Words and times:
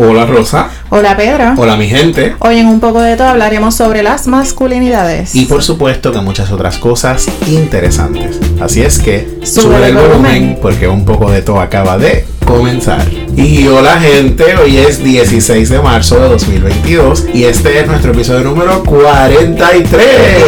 Hola 0.00 0.26
Rosa. 0.26 0.70
Hola 0.90 1.16
Pedro. 1.16 1.54
Hola 1.56 1.76
mi 1.76 1.88
gente. 1.88 2.36
Hoy 2.38 2.58
en 2.58 2.68
un 2.68 2.78
poco 2.78 3.00
de 3.00 3.16
todo 3.16 3.28
hablaremos 3.28 3.74
sobre 3.74 4.02
las 4.04 4.28
masculinidades. 4.28 5.34
Y 5.34 5.46
por 5.46 5.62
supuesto 5.64 6.12
que 6.12 6.20
muchas 6.20 6.52
otras 6.52 6.78
cosas 6.78 7.26
interesantes. 7.48 8.38
Así 8.60 8.82
es 8.82 9.00
que 9.00 9.38
Sube 9.42 9.84
el 9.88 9.96
volumen. 9.96 10.58
porque 10.62 10.86
un 10.86 11.04
poco 11.04 11.30
de 11.32 11.42
todo 11.42 11.60
acaba 11.60 11.98
de 11.98 12.24
comenzar. 12.46 13.04
Y 13.36 13.66
hola 13.66 13.98
gente, 14.00 14.54
hoy 14.56 14.78
es 14.78 15.02
16 15.02 15.68
de 15.68 15.80
marzo 15.80 16.16
de 16.20 16.28
2022 16.28 17.26
y 17.34 17.44
este 17.44 17.80
es 17.80 17.86
nuestro 17.88 18.12
episodio 18.12 18.44
número 18.44 18.84
43. 18.84 20.00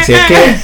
Así 0.00 0.12
es 0.12 0.20
que 0.26 0.56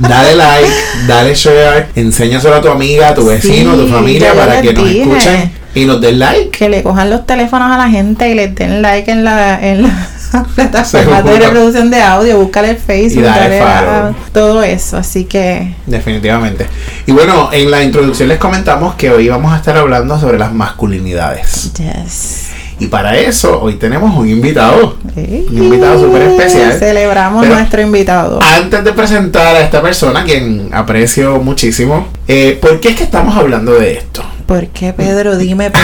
dale 0.00 0.34
like, 0.34 0.72
dale 1.06 1.34
share, 1.34 1.88
enséñaselo 1.94 2.56
a 2.56 2.60
tu 2.60 2.68
amiga, 2.68 3.08
a 3.08 3.14
tu 3.14 3.24
vecino, 3.24 3.72
a 3.72 3.76
tu 3.76 3.88
familia 3.88 4.34
para 4.34 4.60
que 4.60 4.72
nos 4.74 4.84
dije. 4.84 5.02
escuchen 5.02 5.52
y 5.74 5.84
nos 5.84 6.00
den 6.00 6.18
like. 6.18 6.50
que 6.50 6.68
le 6.68 6.82
cojan 6.82 7.08
los 7.10 7.24
teléfonos 7.26 7.70
a 7.70 7.78
la 7.78 7.88
gente 7.88 8.28
y 8.28 8.34
les 8.34 8.54
den 8.54 8.82
like 8.82 9.10
en 9.10 9.24
la, 9.24 9.58
en 9.66 9.82
la 9.82 10.08
plataforma 10.54 11.22
de 11.22 11.38
reproducción 11.38 11.90
de 11.90 12.00
audio, 12.02 12.38
búscale 12.38 12.70
el 12.70 12.76
Facebook, 12.76 13.20
Y 13.20 13.22
dale 13.24 13.58
dale 13.58 13.60
a- 13.60 14.00
follow. 14.12 14.14
todo 14.32 14.62
eso. 14.62 14.96
Así 14.96 15.24
que 15.24 15.74
Definitivamente. 15.86 16.66
Y 17.06 17.12
bueno, 17.12 17.50
en 17.52 17.70
la 17.70 17.82
introducción 17.82 18.28
les 18.28 18.38
comentamos 18.38 18.94
que 18.94 19.10
hoy 19.10 19.28
vamos 19.28 19.52
a 19.52 19.56
estar 19.56 19.76
hablando 19.76 20.18
sobre 20.18 20.38
las 20.38 20.52
masculinidades. 20.52 21.72
yes. 21.74 22.48
Y 22.80 22.86
para 22.86 23.16
eso, 23.18 23.60
hoy 23.60 23.74
tenemos 23.74 24.16
un 24.16 24.28
invitado. 24.28 24.96
Ey, 25.16 25.46
Un 25.50 25.64
invitado 25.64 25.98
súper 26.00 26.22
especial. 26.22 26.72
Celebramos 26.78 27.42
Pero- 27.42 27.56
nuestro 27.56 27.82
invitado. 27.82 28.38
Antes 28.40 28.84
de 28.84 28.92
presentar 28.92 29.56
a 29.56 29.60
esta 29.62 29.82
persona, 29.82 30.22
quien 30.22 30.70
aprecio 30.72 31.40
muchísimo, 31.40 32.06
eh, 32.28 32.56
¿por 32.60 32.78
qué 32.78 32.90
es 32.90 32.96
que 32.96 33.02
estamos 33.02 33.36
hablando 33.36 33.72
de 33.74 33.94
esto? 33.94 34.22
¿Por 34.48 34.68
qué, 34.68 34.94
Pedro? 34.94 35.36
Dime 35.36 35.70
por 35.70 35.82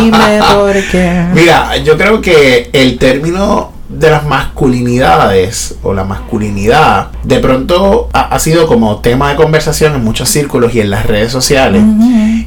Dime 0.00 0.38
por 0.54 0.72
qué. 0.92 1.24
Mira, 1.34 1.76
yo 1.78 1.98
creo 1.98 2.20
que 2.20 2.70
el 2.72 2.96
término 2.96 3.72
de 3.88 4.08
las 4.08 4.24
masculinidades 4.24 5.74
o 5.82 5.92
la 5.92 6.04
masculinidad 6.04 7.08
de 7.24 7.40
pronto 7.40 8.08
ha, 8.12 8.28
ha 8.28 8.38
sido 8.38 8.68
como 8.68 8.98
tema 8.98 9.30
de 9.30 9.34
conversación 9.34 9.96
en 9.96 10.04
muchos 10.04 10.28
círculos 10.28 10.76
y 10.76 10.80
en 10.80 10.90
las 10.90 11.06
redes 11.06 11.32
sociales. 11.32 11.82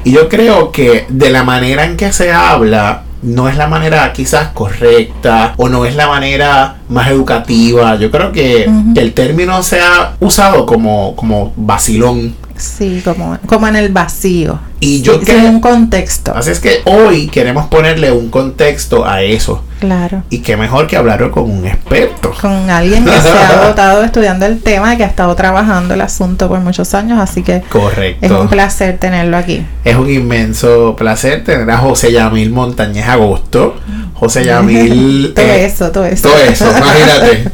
Y 0.04 0.12
yo 0.12 0.30
creo 0.30 0.72
que 0.72 1.04
de 1.10 1.28
la 1.28 1.44
manera 1.44 1.84
en 1.84 1.98
que 1.98 2.14
se 2.14 2.32
habla 2.32 3.02
no 3.20 3.46
es 3.50 3.56
la 3.58 3.68
manera 3.68 4.10
quizás 4.14 4.48
correcta 4.48 5.52
o 5.58 5.68
no 5.68 5.84
es 5.84 5.94
la 5.94 6.08
manera 6.08 6.76
más 6.88 7.08
educativa. 7.08 7.96
Yo 7.96 8.10
creo 8.10 8.32
que 8.32 8.70
el 8.96 9.12
término 9.12 9.62
se 9.62 9.80
ha 9.82 10.14
usado 10.20 10.64
como, 10.64 11.14
como 11.14 11.52
vacilón. 11.56 12.36
Sí, 12.62 13.02
como, 13.04 13.38
como 13.46 13.66
en 13.68 13.76
el 13.76 13.88
vacío. 13.90 14.58
Y 14.80 15.02
yo 15.02 15.14
Sí, 15.18 15.26
creo- 15.26 15.40
sin 15.40 15.46
un 15.56 15.60
contexto. 15.60 16.32
Así 16.34 16.50
es 16.50 16.60
que 16.60 16.80
hoy 16.84 17.28
queremos 17.28 17.66
ponerle 17.66 18.12
un 18.12 18.30
contexto 18.30 19.04
a 19.06 19.22
eso. 19.22 19.62
Claro. 19.82 20.22
Y 20.30 20.38
qué 20.42 20.56
mejor 20.56 20.86
que 20.86 20.96
hablarlo 20.96 21.32
con 21.32 21.50
un 21.50 21.66
experto. 21.66 22.32
Con 22.40 22.70
alguien 22.70 23.04
que 23.04 23.20
se 23.20 23.28
ha 23.30 23.48
agotado 23.64 24.04
estudiando 24.04 24.46
el 24.46 24.62
tema 24.62 24.94
y 24.94 24.96
que 24.96 25.02
ha 25.02 25.08
estado 25.08 25.34
trabajando 25.34 25.94
el 25.94 26.00
asunto 26.02 26.46
por 26.48 26.60
muchos 26.60 26.94
años, 26.94 27.18
así 27.18 27.42
que 27.42 27.62
Correcto. 27.62 28.24
es 28.24 28.30
un 28.30 28.48
placer 28.48 28.98
tenerlo 28.98 29.36
aquí. 29.36 29.66
Es 29.82 29.96
un 29.96 30.08
inmenso 30.08 30.94
placer 30.94 31.42
tener 31.42 31.68
a 31.68 31.78
José 31.78 32.12
Yamil 32.12 32.50
Montañez 32.50 33.08
Agosto. 33.08 33.74
José 34.14 34.44
Yamil. 34.44 35.32
todo 35.34 35.44
eh, 35.44 35.64
eso, 35.64 35.90
todo 35.90 36.04
eso. 36.04 36.28
Todo 36.28 36.38
eso, 36.38 36.66
imagínate. 36.78 37.50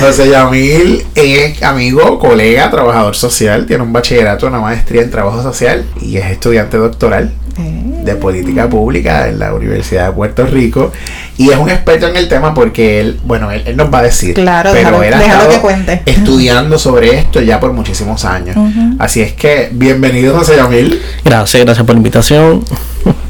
José 0.00 0.30
Yamil 0.30 1.06
es 1.14 1.62
amigo, 1.62 2.18
colega, 2.18 2.72
trabajador 2.72 3.14
social, 3.14 3.66
tiene 3.66 3.84
un 3.84 3.92
bachillerato, 3.92 4.48
una 4.48 4.58
maestría 4.58 5.02
en 5.02 5.12
trabajo 5.12 5.40
social 5.44 5.84
y 6.00 6.16
es 6.16 6.24
estudiante 6.24 6.76
doctoral 6.76 7.32
de 7.56 8.14
política 8.16 8.68
pública 8.68 9.28
en 9.28 9.38
la 9.38 9.52
Universidad 9.54 10.06
de 10.06 10.12
Puerto 10.12 10.46
Rico 10.46 10.90
y 11.38 11.50
es 11.50 11.56
un 11.56 11.68
experto 11.70 12.08
en 12.08 12.16
el 12.16 12.28
tema 12.28 12.54
porque 12.54 13.00
él, 13.00 13.20
bueno, 13.24 13.50
él, 13.50 13.62
él 13.66 13.76
nos 13.76 13.92
va 13.92 13.98
a 13.98 14.02
decir, 14.02 14.34
Claro, 14.34 14.70
pero 14.72 14.88
déjalo- 14.98 15.02
él 15.04 15.14
ha 15.14 15.22
estado 15.22 15.50
que 15.50 15.58
cuente. 15.58 16.02
estudiando 16.06 16.78
sobre 16.78 17.16
esto 17.18 17.40
ya 17.40 17.60
por 17.60 17.72
muchísimos 17.72 18.24
años. 18.24 18.56
Así 18.98 19.20
es 19.20 19.32
que 19.34 19.68
bienvenido 19.72 20.36
José 20.36 20.56
Yamil. 20.56 21.00
Gracias, 21.24 21.64
gracias 21.64 21.86
por 21.86 21.94
la 21.94 21.98
invitación. 21.98 22.64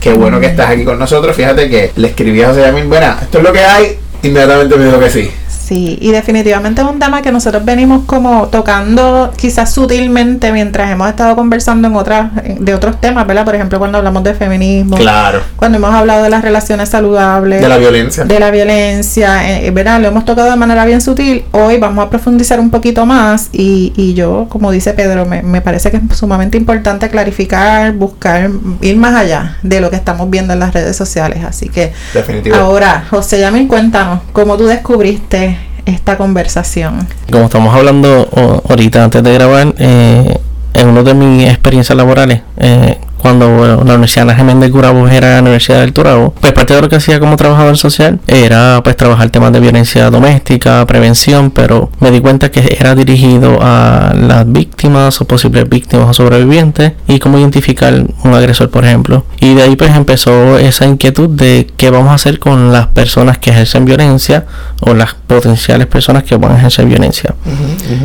Qué 0.01 0.13
bueno 0.13 0.39
que 0.41 0.47
estás 0.47 0.71
aquí 0.71 0.85
con 0.85 0.99
nosotros. 0.99 1.35
Fíjate 1.37 1.69
que 1.69 1.91
le 1.97 2.09
escribí 2.09 2.43
a 2.43 2.49
José 2.49 2.61
Yamil, 2.63 2.85
bueno, 2.85 3.15
esto 3.21 3.39
es 3.39 3.45
lo 3.45 3.53
que 3.53 3.61
hay. 3.61 3.97
Inmediatamente 4.23 4.77
me 4.77 4.85
dijo 4.87 4.99
que 5.01 5.11
sí. 5.11 5.31
Sí, 5.65 5.97
y 6.01 6.11
definitivamente 6.11 6.83
es 6.83 6.89
un 6.89 6.99
tema 6.99 7.23
que 7.23 7.31
nosotros 7.31 7.65
venimos 7.65 8.03
como 8.05 8.49
tocando 8.49 9.33
quizás 9.37 9.73
sutilmente 9.73 10.51
mientras 10.53 10.91
hemos 10.91 11.09
estado 11.09 11.37
conversando 11.37 11.87
en 11.89 11.95
otras 11.97 12.31
de 12.59 12.75
otros 12.75 13.01
temas, 13.01 13.27
¿verdad? 13.27 13.45
Por 13.45 13.55
ejemplo, 13.55 13.79
cuando 13.79 13.99
hablamos 13.99 14.25
de 14.25 14.35
feminismo, 14.35 14.97
Claro. 14.97 15.41
cuando 15.57 15.79
hemos 15.79 15.95
hablado 15.95 16.25
de 16.25 16.31
las 16.31 16.43
relaciones 16.43 16.89
saludables, 16.89 17.61
De 17.61 17.69
la 17.69 17.79
violencia. 17.79 18.25
de 18.25 18.41
la 18.41 18.51
violencia, 18.51 19.51
eh, 19.61 19.71
¿verdad? 19.71 20.01
Lo 20.01 20.09
hemos 20.09 20.25
tocado 20.25 20.51
de 20.51 20.57
manera 20.57 20.85
bien 20.85 21.01
sutil. 21.01 21.45
Hoy 21.53 21.79
vamos 21.79 22.05
a 22.07 22.11
profundizar 22.11 22.59
un 22.59 22.71
poquito 22.71 23.07
más 23.07 23.49
y, 23.53 23.93
y 23.97 24.15
yo, 24.15 24.47
como 24.49 24.71
dice 24.73 24.93
Pedro, 24.95 25.27
me, 25.27 25.43
me 25.43 25.61
parece 25.61 25.91
que 25.91 25.99
es 25.99 26.03
sumamente 26.19 26.59
importante 26.59 27.09
clarificar, 27.09 27.93
buscar, 27.93 28.51
ir 28.81 28.97
más 28.97 29.15
allá 29.15 29.59
de 29.63 29.81
lo 29.81 29.91
que 29.91 29.97
estamos 29.97 30.29
viendo 30.29 30.53
en 30.53 30.59
las 30.59 30.75
redes 30.75 30.97
sociales. 30.97 31.45
Así 31.45 31.69
que 31.69 31.93
Definitivo. 32.13 32.57
ahora, 32.57 33.05
José 33.11 33.39
Yamil, 33.41 33.69
cuéntanos, 33.69 34.21
¿cómo 34.33 34.57
tú 34.57 34.67
descubriste 34.67 35.53
esta 35.87 36.17
conversación? 36.17 37.07
Como 37.31 37.45
estamos 37.45 37.75
hablando 37.75 38.29
ahorita 38.69 39.05
antes 39.05 39.23
de 39.23 39.33
grabar, 39.35 39.75
eh, 39.79 40.39
en 40.75 40.89
una 40.89 41.03
de 41.03 41.15
mis 41.15 41.49
experiencias 41.49 41.97
laborales, 41.97 42.43
eh, 42.57 42.99
cuando 43.23 43.49
bueno, 43.57 43.77
la 43.85 43.95
Universidad 43.95 44.29
Ana 44.29 44.35
Jiménez 44.35 44.63
de 44.63 44.71
Gurabo 44.71 45.07
era 45.07 45.35
la 45.35 45.41
Universidad 45.43 45.81
del 45.81 45.93
Turabo, 45.93 46.35
pues 46.41 46.53
parte 46.53 46.75
de 46.75 46.83
lo 46.83 46.89
que 46.89 46.97
hacía 46.97 47.21
como 47.21 47.37
trabajador 47.37 47.79
social 47.79 48.19
era 48.27 48.81
pues 48.83 48.97
trabajar 48.97 49.31
temas 49.31 49.53
de 49.53 49.61
violencia 49.61 50.11
doméstica, 50.11 50.85
prevención, 50.87 51.53
pero 51.53 51.91
me 52.01 52.11
di 52.11 52.21
cuenta 52.21 52.51
que 52.51 52.77
era 52.79 52.97
dirigido 52.97 53.59
a 53.63 54.13
las 54.19 54.51
víctimas 54.51 55.21
o 55.21 55.25
posibles 55.25 55.69
víctimas 55.69 56.09
o 56.11 56.15
sobrevivientes 56.15 56.95
y 57.07 57.21
cómo 57.21 57.39
identificar 57.39 57.95
un 58.25 58.35
agresor, 58.35 58.71
por 58.71 58.85
ejemplo. 58.85 59.25
Y 59.39 59.55
de 59.55 59.63
ahí 59.63 59.77
pues 59.77 59.95
empezó 59.95 60.59
esa 60.59 60.85
inquietud 60.87 61.29
de 61.29 61.71
qué 61.77 61.91
vamos 61.91 62.11
a 62.11 62.15
hacer 62.15 62.41
con 62.41 62.73
las 62.73 62.89
personas 62.89 63.39
que 63.39 63.51
ejercen 63.51 63.85
violencia 63.85 64.47
o 64.81 64.95
las 64.95 65.15
potenciales 65.15 65.87
personas 65.87 66.25
que 66.25 66.35
van 66.37 66.53
a 66.53 66.59
ejercer 66.59 66.87
violencia. 66.87 67.37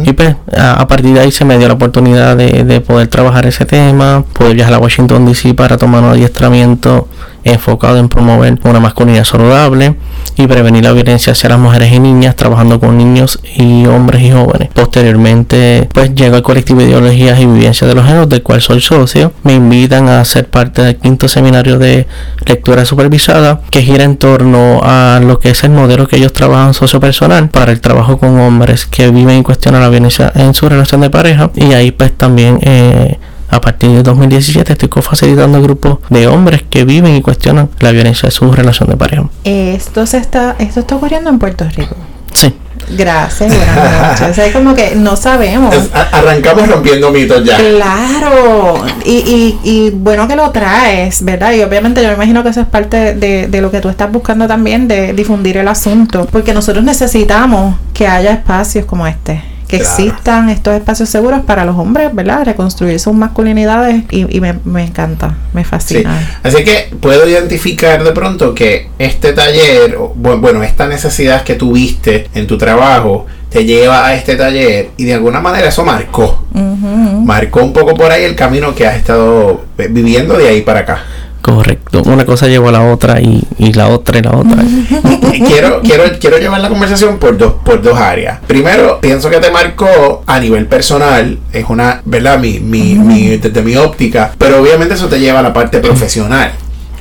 Y 0.06 0.14
pues 0.14 0.36
a, 0.56 0.74
a 0.74 0.88
partir 0.88 1.16
de 1.16 1.22
ahí 1.22 1.32
se 1.32 1.44
me 1.44 1.58
dio 1.58 1.68
la 1.68 1.74
oportunidad 1.74 2.38
de, 2.38 2.64
de 2.64 2.82
poder 2.82 3.08
trabajar 3.08 3.48
ese 3.48 3.66
tema, 3.66 4.24
poder 4.34 4.54
viajar 4.56 4.75
a 4.75 4.78
Washington 4.78 5.06
DC 5.07 5.54
para 5.54 5.77
tomar 5.77 6.04
un 6.04 6.09
adiestramiento 6.09 7.07
enfocado 7.44 7.98
en 7.98 8.09
promover 8.09 8.59
una 8.63 8.80
masculinidad 8.80 9.24
saludable 9.24 9.95
y 10.36 10.48
prevenir 10.48 10.83
la 10.83 10.92
violencia 10.92 11.33
hacia 11.33 11.50
las 11.50 11.59
mujeres 11.59 11.92
y 11.92 12.00
niñas 12.00 12.36
trabajando 12.36 12.80
con 12.80 12.98
niños 12.98 13.39
y 13.56 13.86
hombres 13.86 14.21
y 14.21 14.31
jóvenes. 14.31 14.69
Posteriormente 14.74 15.89
pues 15.94 16.13
llego 16.13 16.36
al 16.36 16.44
colectivo 16.44 16.80
de 16.80 16.88
ideologías 16.88 17.39
y 17.39 17.45
vivencias 17.45 17.88
de 17.88 17.95
los 17.95 18.06
géneros 18.06 18.30
del 18.30 18.44
cual 18.44 18.62
soy 18.62 18.81
socio. 18.81 19.31
Me 19.44 19.56
invitan 19.56 20.09
a 20.09 20.24
ser 20.25 20.48
parte 20.50 20.83
del 20.83 20.98
quinto 20.98 21.27
seminario 21.27 21.80
de 21.80 22.06
lectura 22.45 22.86
supervisada 22.86 23.62
que 23.71 23.81
gira 23.81 24.03
en 24.03 24.18
torno 24.18 24.81
a 24.83 25.19
lo 25.24 25.39
que 25.39 25.50
es 25.50 25.63
el 25.63 25.71
modelo 25.71 26.07
que 26.07 26.18
ellos 26.18 26.33
trabajan 26.33 26.74
sociopersonal 26.74 27.50
para 27.50 27.71
el 27.71 27.81
trabajo 27.81 28.18
con 28.18 28.39
hombres 28.39 28.86
que 28.86 29.10
viven 29.10 29.39
y 29.39 29.44
cuestionan 29.44 29.81
la 29.81 29.89
violencia 29.89 30.31
en 30.36 30.53
su 30.53 30.69
relación 30.69 31.01
de 31.01 31.10
pareja 31.10 31.51
y 31.56 31.74
ahí 31.74 31.92
pues 31.92 32.12
también 32.15 32.60
eh, 32.62 33.18
a 33.50 33.62
partir 33.62 33.92
de 33.92 34.04
2017 34.04 34.74
estoy 34.74 34.90
facilitando 35.02 35.62
grupos 35.62 36.00
de 36.10 36.28
hombres 36.28 36.64
que 36.70 36.86
viven 36.86 37.16
y 37.16 37.22
cuestionan 37.22 37.70
la 37.80 37.92
violencia 37.92 38.28
de 38.28 38.32
su 38.32 38.52
relación 38.52 38.90
de 38.90 38.98
pareja. 38.98 39.30
Esto 39.44 40.06
se 40.06 40.18
está, 40.18 40.56
esto 40.60 40.80
está 40.82 40.96
ocurriendo 40.96 41.30
en 41.30 41.40
Puerto 41.40 41.66
Rico. 41.76 41.96
Sí, 42.34 42.54
Gracias, 42.90 43.54
buenas 43.54 44.20
noches. 44.22 44.38
Es 44.38 44.54
como 44.54 44.74
que 44.74 44.96
no 44.96 45.16
sabemos. 45.16 45.76
Arrancamos 46.12 46.70
rompiendo 46.70 47.12
mitos 47.12 47.44
ya. 47.44 47.58
Claro, 47.58 48.86
y, 49.04 49.12
y, 49.12 49.60
y 49.64 49.90
bueno 49.90 50.28
que 50.28 50.36
lo 50.36 50.52
traes, 50.52 51.24
¿verdad? 51.24 51.54
Y 51.54 51.64
obviamente 51.64 52.02
yo 52.02 52.08
me 52.10 52.14
imagino 52.14 52.44
que 52.44 52.50
eso 52.50 52.62
es 52.62 52.68
parte 52.68 53.14
de, 53.16 53.48
de 53.48 53.62
lo 53.62 53.72
que 53.72 53.82
tú 53.82 53.90
estás 53.90 54.12
buscando 54.12 54.48
también, 54.48 54.88
de 54.88 55.14
difundir 55.14 55.58
el 55.58 55.68
asunto, 55.68 56.28
porque 56.32 56.54
nosotros 56.54 56.84
necesitamos 56.84 57.76
que 57.94 58.08
haya 58.08 58.32
espacios 58.32 58.86
como 58.86 59.06
este, 59.06 59.44
que 59.68 59.80
Claro. 59.80 59.94
existan 59.98 60.50
estos 60.50 60.74
espacios 60.75 61.10
seguros 61.10 61.42
para 61.42 61.66
los 61.66 61.75
hombres, 61.78 62.14
¿verdad? 62.14 62.46
Reconstruir 62.46 63.00
sus 63.00 63.14
masculinidades 63.14 64.04
y, 64.12 64.36
y 64.36 64.40
me, 64.40 64.54
me 64.64 64.84
encanta, 64.86 65.36
me 65.54 65.64
Sí. 65.64 65.69
fascina. 65.69 66.40
Así 66.44 66.64
que 66.64 66.90
puedo 67.02 67.28
identificar 67.28 68.04
de 68.04 68.12
pronto 68.14 68.54
que 68.56 68.90
este 68.98 69.34
taller, 69.34 69.98
bueno, 70.16 70.64
esta 70.64 70.88
necesidad 70.88 71.44
que 71.44 71.56
tuviste 71.56 72.30
en 72.34 72.48
tu 72.48 72.58
trabajo, 72.58 73.25
te 73.50 73.66
lleva 73.66 74.06
a 74.06 74.14
este 74.14 74.36
taller 74.36 74.90
y 74.98 75.06
de 75.06 75.14
alguna 75.14 75.40
manera 75.40 75.68
eso 75.70 75.84
marcó. 75.84 76.46
Marcó 76.54 77.63
un 77.63 77.74
poco 77.74 77.94
por 77.94 78.12
ahí 78.12 78.24
el 78.24 78.36
camino 78.36 78.74
que 78.75 78.86
has 78.88 78.96
estado 78.98 79.66
eh, 79.78 79.88
viviendo 79.90 80.38
de 80.38 80.48
ahí 80.48 80.62
para 80.62 80.81
acá. 80.81 81.04
Correcto. 81.48 82.02
Una 82.06 82.26
cosa 82.26 82.48
llevó 82.48 82.68
a 82.68 82.72
la 82.74 82.82
otra 82.92 83.22
y, 83.22 83.42
y 83.58 83.72
la 83.72 83.88
otra 83.88 84.20
y 84.20 84.22
la 84.22 84.32
otra. 84.36 84.58
Quiero, 85.48 85.82
quiero, 85.82 86.04
quiero 86.20 86.38
llevar 86.40 86.60
la 86.60 86.68
conversación 86.68 87.20
por 87.20 87.38
dos, 87.38 87.54
por 87.64 87.82
dos 87.82 87.98
áreas. 87.98 88.40
Primero, 88.48 89.00
pienso 89.00 89.30
que 89.30 89.38
te 89.38 89.50
marcó 89.52 90.24
a 90.26 90.40
nivel 90.40 90.66
personal, 90.66 91.38
es 91.54 91.66
una, 91.70 92.02
¿verdad? 92.06 92.40
Mi, 92.40 92.60
mi, 92.60 92.96
mi- 92.96 93.38
desde 93.38 93.62
mi 93.62 93.76
óptica, 93.78 94.32
pero 94.38 94.60
obviamente 94.62 94.96
eso 94.96 95.08
te 95.08 95.20
lleva 95.20 95.40
a 95.40 95.44
la 95.44 95.54
parte 95.54 95.80
profesional. 95.80 96.52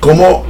¿Cómo, 0.00 0.44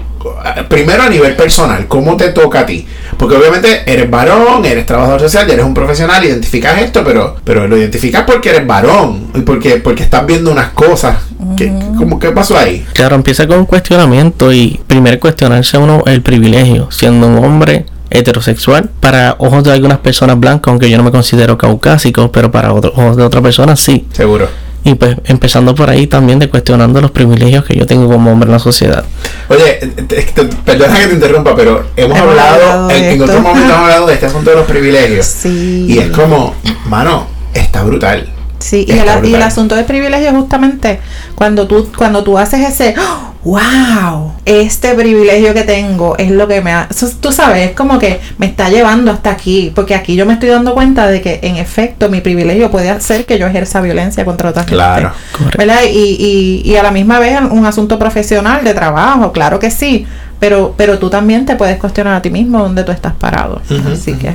primero 0.69 1.05
a 1.05 1.09
nivel 1.09 1.37
personal, 1.37 1.87
cómo 1.87 2.17
te 2.17 2.31
toca 2.31 2.61
a 2.61 2.67
ti? 2.67 2.87
Porque 3.19 3.37
obviamente 3.37 3.83
eres 3.87 4.11
varón, 4.11 4.65
eres 4.65 4.87
trabajador 4.87 5.21
social, 5.21 5.47
ya 5.47 5.55
eres 5.55 5.65
un 5.65 5.75
profesional, 5.75 6.25
identificas 6.25 6.81
esto, 6.83 7.03
pero, 7.05 7.37
pero 7.45 7.67
lo 7.67 7.77
identificas 7.77 8.25
porque 8.25 8.51
eres 8.51 8.67
varón 8.67 9.29
y 9.35 9.41
porque, 9.41 9.77
porque 9.77 10.03
estás 10.03 10.27
viendo 10.27 10.51
unas 10.51 10.71
cosas. 10.71 11.17
¿Qué, 11.57 11.73
cómo, 11.97 12.19
¿Qué 12.19 12.31
pasó 12.33 12.59
ahí? 12.59 12.85
Claro, 12.93 13.17
empieza 13.17 13.47
con 13.47 13.59
un 13.59 13.67
cuestionamiento 13.67 14.53
y 14.53 14.81
primero 14.87 15.19
cuestionarse 15.21 15.79
uno 15.79 16.03
el 16.07 16.23
privilegio, 16.23 16.89
siendo 16.91 17.27
un 17.29 17.45
hombre 17.45 17.87
heterosexual, 18.11 18.91
para 19.01 19.37
ojos 19.39 19.65
de 19.65 19.73
algunas 19.73 19.99
personas 19.99 20.39
blancas, 20.39 20.71
aunque 20.71 20.91
yo 20.91 20.97
no 20.97 21.05
me 21.05 21.11
considero 21.11 21.59
caucásico, 21.59 22.31
pero 22.31 22.51
para 22.51 22.73
otros 22.73 22.93
ojos 22.97 23.17
de 23.17 23.23
otras 23.23 23.43
personas 23.43 23.81
sí. 23.81 24.07
Seguro. 24.13 24.49
Y 24.87 24.95
pues 24.95 25.17
empezando 25.25 25.75
por 25.75 25.91
ahí 25.91 26.07
también 26.07 26.39
de 26.39 26.49
cuestionando 26.49 27.01
los 27.01 27.11
privilegios 27.11 27.65
que 27.65 27.75
yo 27.77 27.87
tengo 27.87 28.09
como 28.09 28.31
hombre 28.31 28.47
en 28.47 28.53
la 28.53 28.59
sociedad. 28.61 29.05
Oye, 29.49 29.75
te- 30.07 30.23
te- 30.23 30.45
perdona 30.65 30.97
que 31.01 31.07
te 31.09 31.15
interrumpa, 31.15 31.57
pero 31.57 31.87
hemos, 31.97 32.17
Hemos 32.17 32.31
hablado, 32.31 32.91
en, 32.91 33.05
en 33.05 33.23
otro 33.23 33.41
momento 33.41 33.67
hemos 33.73 33.83
hablado 33.83 34.07
de 34.07 34.15
este 34.15 34.27
asunto 34.27 34.51
de 34.51 34.57
los 34.57 34.67
privilegios. 34.67 35.27
Sí. 35.43 35.87
Y 35.89 35.99
es 35.99 36.11
como, 36.11 36.55
mano, 36.89 37.27
está 37.53 37.83
brutal. 37.83 38.29
Sí, 38.59 38.85
y 38.89 38.93
el, 38.93 38.99
y 38.99 39.01
el 39.09 39.21
brutal. 39.21 39.43
asunto 39.43 39.75
del 39.75 39.85
privilegio 39.85 40.31
justamente 40.33 41.01
cuando 41.35 41.67
tú, 41.67 41.89
cuando 41.97 42.25
tú 42.25 42.39
haces 42.39 42.69
ese, 42.69 42.95
¡Oh! 42.99 43.35
wow, 43.47 44.33
este 44.45 44.95
privilegio 44.95 45.55
que 45.55 45.63
tengo 45.63 46.17
es 46.17 46.33
lo 46.33 46.49
que 46.49 46.61
me 46.63 46.73
ha, 46.73 46.89
eso, 46.91 47.09
tú 47.21 47.31
sabes, 47.31 47.71
es 47.71 47.77
como 47.77 47.99
que 47.99 48.21
me 48.39 48.47
está 48.47 48.71
llevando 48.71 49.13
hasta 49.13 49.31
aquí, 49.31 49.71
porque 49.73 49.95
aquí 49.95 50.17
yo 50.17 50.27
me 50.27 50.33
estoy 50.33 50.49
dando 50.49 50.75
cuenta 50.75 51.07
de 51.07 51.21
que 51.21 51.39
en 51.43 51.57
efecto 51.57 52.09
mi 52.09 52.21
privilegio 52.21 52.73
puede 52.73 52.91
hacer 52.91 53.25
que 53.25 53.39
yo 53.39 53.47
ejerza 53.47 53.81
violencia 53.81 54.25
contra 54.25 54.51
otra 54.51 54.63
gente. 54.63 54.75
Claro. 54.75 55.13
Correcto. 55.31 55.59
¿Verdad? 55.59 55.83
Y, 55.89 56.63
y, 56.65 56.69
y 56.69 56.77
a 56.77 56.83
la 56.83 56.91
misma 56.91 57.21
vez 57.21 57.39
un 57.49 57.65
asunto 57.67 58.01
profesional 58.01 58.65
de 58.65 58.75
trabajo, 58.75 59.31
claro 59.31 59.61
que 59.61 59.71
sí, 59.71 60.07
pero, 60.41 60.75
pero 60.77 60.99
tú 60.99 61.09
también 61.09 61.47
te 61.47 61.57
puedes 61.57 61.79
cuestionar 61.79 62.15
a 62.15 62.23
ti 62.23 62.31
mismo 62.31 62.59
dónde 62.59 62.85
tú 62.85 62.93
estás 62.93 63.15
parado. 63.15 63.63
Así 63.93 64.15
que, 64.15 64.35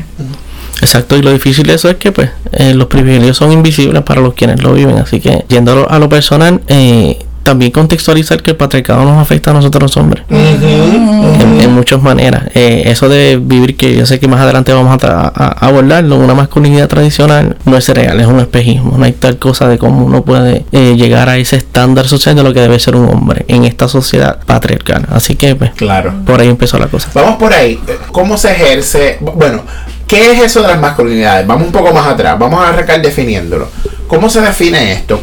Exacto, 0.82 1.16
y 1.16 1.22
lo 1.22 1.32
difícil 1.32 1.66
de 1.68 1.76
eso 1.76 1.90
es 1.90 1.96
que 1.98 2.12
pues 2.12 2.30
eh, 2.54 2.74
los 2.74 2.88
privilegios 2.88 3.38
son 3.38 3.52
invisibles 3.52 4.02
para 4.04 4.20
los 4.22 4.34
quienes 4.34 4.62
lo 4.62 4.74
viven, 4.74 4.98
así 4.98 5.20
que 5.20 5.46
yendo 5.48 5.88
a 5.90 6.00
lo, 6.00 6.10
personal, 6.10 6.60
eh, 6.68 7.20
también 7.44 7.72
contextualizar 7.72 8.42
que 8.42 8.52
el 8.52 8.58
patriarcado 8.58 9.04
nos 9.04 9.18
afecta 9.22 9.52
a 9.52 9.54
nosotros 9.54 9.82
los 9.84 9.98
hombres. 9.98 10.24
en, 10.30 11.62
en 11.62 11.74
muchas 11.74 12.02
maneras. 12.02 12.44
Eh, 12.54 12.84
eso 12.86 13.10
de 13.10 13.38
vivir, 13.42 13.76
que 13.78 13.96
yo 13.96 14.06
sé 14.06 14.20
que 14.20 14.28
más 14.28 14.40
adelante 14.42 14.74
vamos 14.74 14.98
a 15.04 15.28
abordarlo, 15.66 16.18
una 16.18 16.34
masculinidad 16.34 16.88
tradicional 16.88 17.58
no 17.66 17.78
es 17.78 17.88
real, 17.90 18.20
es 18.20 18.28
un 18.28 18.40
espejismo. 18.40 18.98
No 18.98 19.04
hay 19.06 19.14
tal 19.14 19.38
cosa 19.38 19.68
de 19.68 19.78
cómo 19.78 20.06
uno 20.06 20.24
puede 20.24 20.66
eh, 20.72 20.96
llegar 20.98 21.30
a 21.30 21.38
ese 21.38 21.56
estándar 21.58 22.08
social 22.08 22.36
de 22.36 22.44
lo 22.44 22.54
que 22.54 22.62
debe 22.62 22.80
ser 22.80 22.96
un 22.96 23.08
hombre 23.10 23.46
en 23.48 23.64
esta 23.66 23.88
sociedad 23.88 24.40
patriarcal. 24.46 25.08
Así 25.12 25.36
que, 25.36 25.56
pues, 25.56 25.72
Claro. 25.76 26.14
por 26.26 26.40
ahí 26.42 26.48
empezó 26.50 26.78
la 26.78 26.88
cosa. 26.88 27.10
Vamos 27.14 27.38
por 27.38 27.54
ahí. 27.54 27.80
¿Cómo 28.12 28.38
se 28.38 28.52
ejerce? 28.52 29.18
Bueno, 29.20 29.64
¿qué 30.12 30.32
es 30.34 30.42
eso 30.42 30.62
de 30.62 30.68
las 30.68 30.80
masculinidades? 30.80 31.48
Vamos 31.48 31.68
un 31.68 31.72
poco 31.72 31.94
más 31.94 32.06
atrás. 32.06 32.38
Vamos 32.38 32.62
a 32.62 32.68
arrancar 32.68 33.02
definiéndolo. 33.02 33.70
¿Cómo 34.12 34.30
se 34.30 34.42
define 34.42 34.92
esto? 34.92 35.22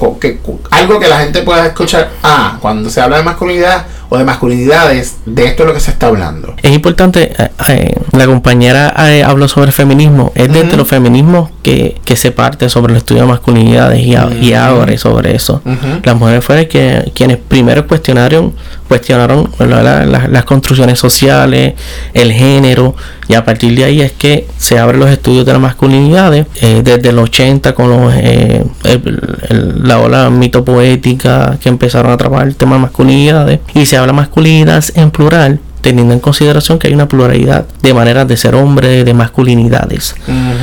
Algo 0.71 0.99
que 0.99 1.09
la 1.09 1.19
gente 1.19 1.43
pueda 1.43 1.67
escuchar. 1.67 2.09
Ah, 2.23 2.57
cuando 2.59 2.89
se 2.89 3.03
habla 3.03 3.19
de 3.19 3.23
masculinidad 3.23 3.85
o 4.09 4.17
de 4.17 4.25
masculinidades, 4.25 5.17
de 5.27 5.45
esto 5.45 5.65
es 5.65 5.67
lo 5.69 5.75
que 5.75 5.81
se 5.81 5.91
está 5.91 6.07
hablando. 6.07 6.55
Es 6.63 6.73
importante, 6.75 7.31
eh, 7.39 7.51
eh, 7.69 7.95
la 8.13 8.25
compañera 8.25 8.95
eh, 9.11 9.23
habló 9.23 9.47
sobre 9.47 9.73
feminismo, 9.73 10.33
es 10.35 10.49
desde 10.51 10.69
Ujú. 10.69 10.77
los 10.79 10.89
feminismos 10.89 11.51
que, 11.63 12.01
que 12.03 12.17
se 12.17 12.31
parte 12.33 12.71
sobre 12.71 12.93
el 12.95 12.97
estudio 12.97 13.21
de 13.21 13.29
masculinidades 13.29 14.01
y, 14.01 14.15
a- 14.15 14.31
y 14.41 14.55
Ujú. 14.55 14.59
abre 14.59 14.97
sobre 14.97 15.37
eso. 15.37 15.61
Las 16.03 16.17
mujeres 16.17 16.43
fueron 16.43 16.65
que, 16.65 17.13
quienes 17.15 17.37
primero 17.37 17.87
cuestionaron, 17.87 18.55
cuestionaron 18.89 19.51
¿verdad? 19.59 19.83
la- 19.85 20.07
la- 20.07 20.29
las 20.29 20.45
construcciones 20.47 20.99
sociales, 20.99 21.75
el 22.15 22.33
género, 22.33 22.95
y 23.29 23.35
a 23.35 23.45
partir 23.45 23.77
de 23.77 23.85
ahí 23.85 24.01
es 24.01 24.13
que 24.13 24.47
se 24.57 24.79
abren 24.79 25.01
los 25.01 25.11
estudios 25.11 25.45
de 25.45 25.53
las 25.53 25.61
masculinidades, 25.61 26.47
eh, 26.63 26.81
desde 26.83 27.13
los 27.13 27.25
80 27.25 27.75
con 27.75 27.91
los, 27.91 28.15
el- 28.85 29.39
el- 29.49 29.89
la 29.89 29.99
ola 30.01 30.31
mitopoética 30.31 31.59
que 31.61 31.69
empezaron 31.69 32.13
a 32.13 32.17
trabajar 32.17 32.47
el 32.49 32.57
tema 32.57 32.77
de 32.77 32.83
masculinidades, 32.83 33.61
y 33.75 33.87
se 33.87 33.97
habla 33.97 34.13
masculinidades 34.13 34.93
en 34.97 35.11
plural, 35.11 35.61
teniendo 35.81 36.13
en 36.13 36.21
consideración 36.21 36.79
que 36.79 36.89
hay 36.89 36.95
una 36.95 37.07
pluralidad 37.07 37.65
de 37.83 37.95
maneras 37.95 38.27
de 38.27 38.37
ser 38.37 38.55
hombre, 38.57 39.05
de 39.05 39.15
masculinidades. 39.15 40.15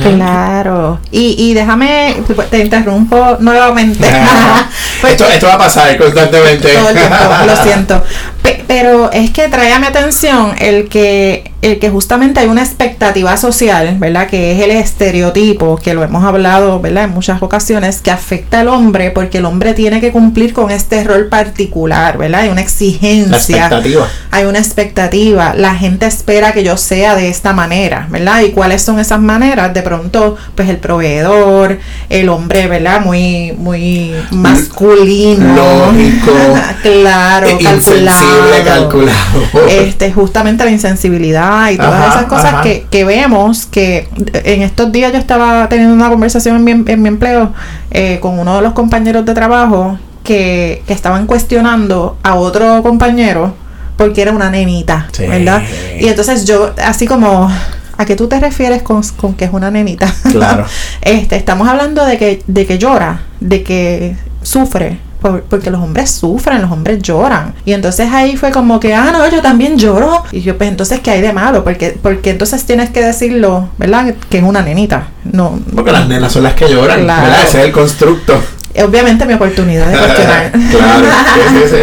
Claro. 0.02 0.98
Y, 1.10 1.34
y 1.38 1.54
déjame, 1.54 2.16
te 2.50 2.58
interrumpo 2.60 3.36
nuevamente. 3.40 4.06
Porque- 5.00 5.12
esto, 5.14 5.28
esto 5.28 5.46
va 5.46 5.54
a 5.54 5.58
pasar 5.58 5.96
constantemente. 5.98 6.68
todo 6.68 6.88
el 6.90 6.94
tiempo, 6.96 7.16
lo 7.46 7.56
siento. 7.62 8.02
Pe- 8.42 8.64
pero 8.66 9.10
es 9.12 9.30
que 9.30 9.48
trae 9.48 9.72
a 9.72 9.78
mi 9.78 9.86
atención 9.86 10.52
el 10.58 10.88
que, 10.88 11.50
el 11.66 11.78
que 11.80 11.90
justamente 11.90 12.38
hay 12.38 12.46
una 12.46 12.62
expectativa 12.62 13.36
social, 13.36 13.96
¿verdad? 13.98 14.28
Que 14.28 14.52
es 14.52 14.62
el 14.62 14.70
estereotipo, 14.70 15.76
que 15.76 15.94
lo 15.94 16.04
hemos 16.04 16.24
hablado, 16.24 16.80
¿verdad? 16.80 17.04
En 17.04 17.10
muchas 17.10 17.42
ocasiones, 17.42 18.00
que 18.00 18.12
afecta 18.12 18.60
al 18.60 18.68
hombre 18.68 19.10
porque 19.10 19.38
el 19.38 19.44
hombre 19.46 19.74
tiene 19.74 20.00
que 20.00 20.12
cumplir 20.12 20.52
con 20.52 20.70
este 20.70 21.02
rol 21.02 21.26
particular, 21.26 22.18
¿verdad? 22.18 22.42
Hay 22.42 22.50
una 22.50 22.60
exigencia 22.60 23.66
expectativa. 23.66 24.08
hay 24.30 24.44
una 24.44 24.58
expectativa, 24.60 25.54
la 25.54 25.74
gente 25.74 26.06
espera 26.06 26.52
que 26.52 26.62
yo 26.62 26.76
sea 26.76 27.16
de 27.16 27.28
esta 27.28 27.52
manera, 27.52 28.06
¿verdad? 28.10 28.42
¿Y 28.42 28.50
cuáles 28.50 28.82
son 28.82 29.00
esas 29.00 29.20
maneras? 29.20 29.74
De 29.74 29.82
pronto, 29.82 30.36
pues 30.54 30.68
el 30.68 30.76
proveedor, 30.76 31.80
el 32.08 32.28
hombre, 32.28 32.68
¿verdad? 32.68 33.00
Muy, 33.00 33.52
muy 33.58 34.14
masculino. 34.30 35.56
Lógico. 35.56 36.32
claro, 36.82 37.48
calculado. 37.60 38.64
calculado. 38.64 39.66
Este, 39.68 40.12
justamente 40.12 40.64
la 40.64 40.70
insensibilidad 40.70 41.55
y 41.72 41.76
todas 41.76 41.94
Ajá, 41.94 42.08
esas 42.08 42.24
cosas 42.26 42.44
ajá. 42.54 42.62
que, 42.62 42.86
que 42.90 43.04
vemos 43.04 43.66
que 43.66 44.08
en 44.44 44.62
estos 44.62 44.92
días 44.92 45.12
yo 45.12 45.18
estaba 45.18 45.68
teniendo 45.68 45.94
una 45.94 46.08
conversación 46.08 46.56
en 46.56 46.64
mi, 46.64 46.92
en 46.92 47.02
mi 47.02 47.08
empleo 47.08 47.52
eh, 47.90 48.18
con 48.20 48.38
uno 48.38 48.56
de 48.56 48.62
los 48.62 48.72
compañeros 48.72 49.24
de 49.24 49.34
trabajo 49.34 49.98
que, 50.22 50.82
que 50.86 50.92
estaban 50.92 51.26
cuestionando 51.26 52.18
a 52.22 52.34
otro 52.34 52.82
compañero 52.82 53.54
porque 53.96 54.22
era 54.22 54.32
una 54.32 54.50
nenita, 54.50 55.08
Sí. 55.12 55.26
¿verdad? 55.26 55.62
Y 55.98 56.06
entonces 56.08 56.44
yo, 56.44 56.74
así 56.84 57.06
como, 57.06 57.50
¿a 57.96 58.04
qué 58.04 58.14
tú 58.14 58.28
te 58.28 58.38
refieres 58.38 58.82
con, 58.82 59.02
con 59.16 59.34
que 59.34 59.46
es 59.46 59.52
una 59.52 59.70
nenita? 59.70 60.12
Claro. 60.30 60.66
este, 61.00 61.36
estamos 61.36 61.66
hablando 61.66 62.04
de 62.04 62.18
que, 62.18 62.42
de 62.46 62.66
que 62.66 62.76
llora, 62.78 63.22
de 63.40 63.62
que 63.62 64.16
sufre. 64.42 64.98
Por- 65.30 65.42
Porque 65.42 65.70
los 65.70 65.80
hombres 65.82 66.10
sufren, 66.10 66.62
los 66.62 66.70
hombres 66.70 67.00
lloran. 67.02 67.54
Y 67.64 67.72
entonces 67.72 68.08
ahí 68.12 68.36
fue 68.36 68.50
como 68.50 68.80
que, 68.80 68.94
ah, 68.94 69.10
no, 69.12 69.28
yo 69.30 69.42
también 69.42 69.76
lloro. 69.78 70.22
Y 70.32 70.40
yo, 70.40 70.56
pues 70.56 70.68
entonces, 70.70 71.00
¿qué 71.00 71.10
hay 71.12 71.20
de 71.22 71.32
malo? 71.32 71.64
Porque, 71.64 71.98
porque 72.02 72.30
entonces 72.30 72.64
tienes 72.64 72.90
que 72.90 73.02
decirlo, 73.04 73.68
¿verdad? 73.78 74.14
Que 74.30 74.38
es 74.38 74.44
una 74.44 74.62
nenita. 74.62 75.08
No, 75.24 75.58
Porque 75.74 75.92
las 75.92 76.08
nenas 76.08 76.32
son 76.32 76.42
las 76.44 76.54
que 76.54 76.68
lloran, 76.68 77.02
Claro. 77.02 77.22
¿verdad? 77.22 77.44
Ese 77.46 77.58
es 77.60 77.64
el 77.66 77.72
constructo. 77.72 78.40
obviamente 78.84 79.24
mi 79.24 79.32
oportunidad 79.34 79.86
de 79.86 79.96
cuestionar. 79.98 80.52
Claro, 80.70 81.06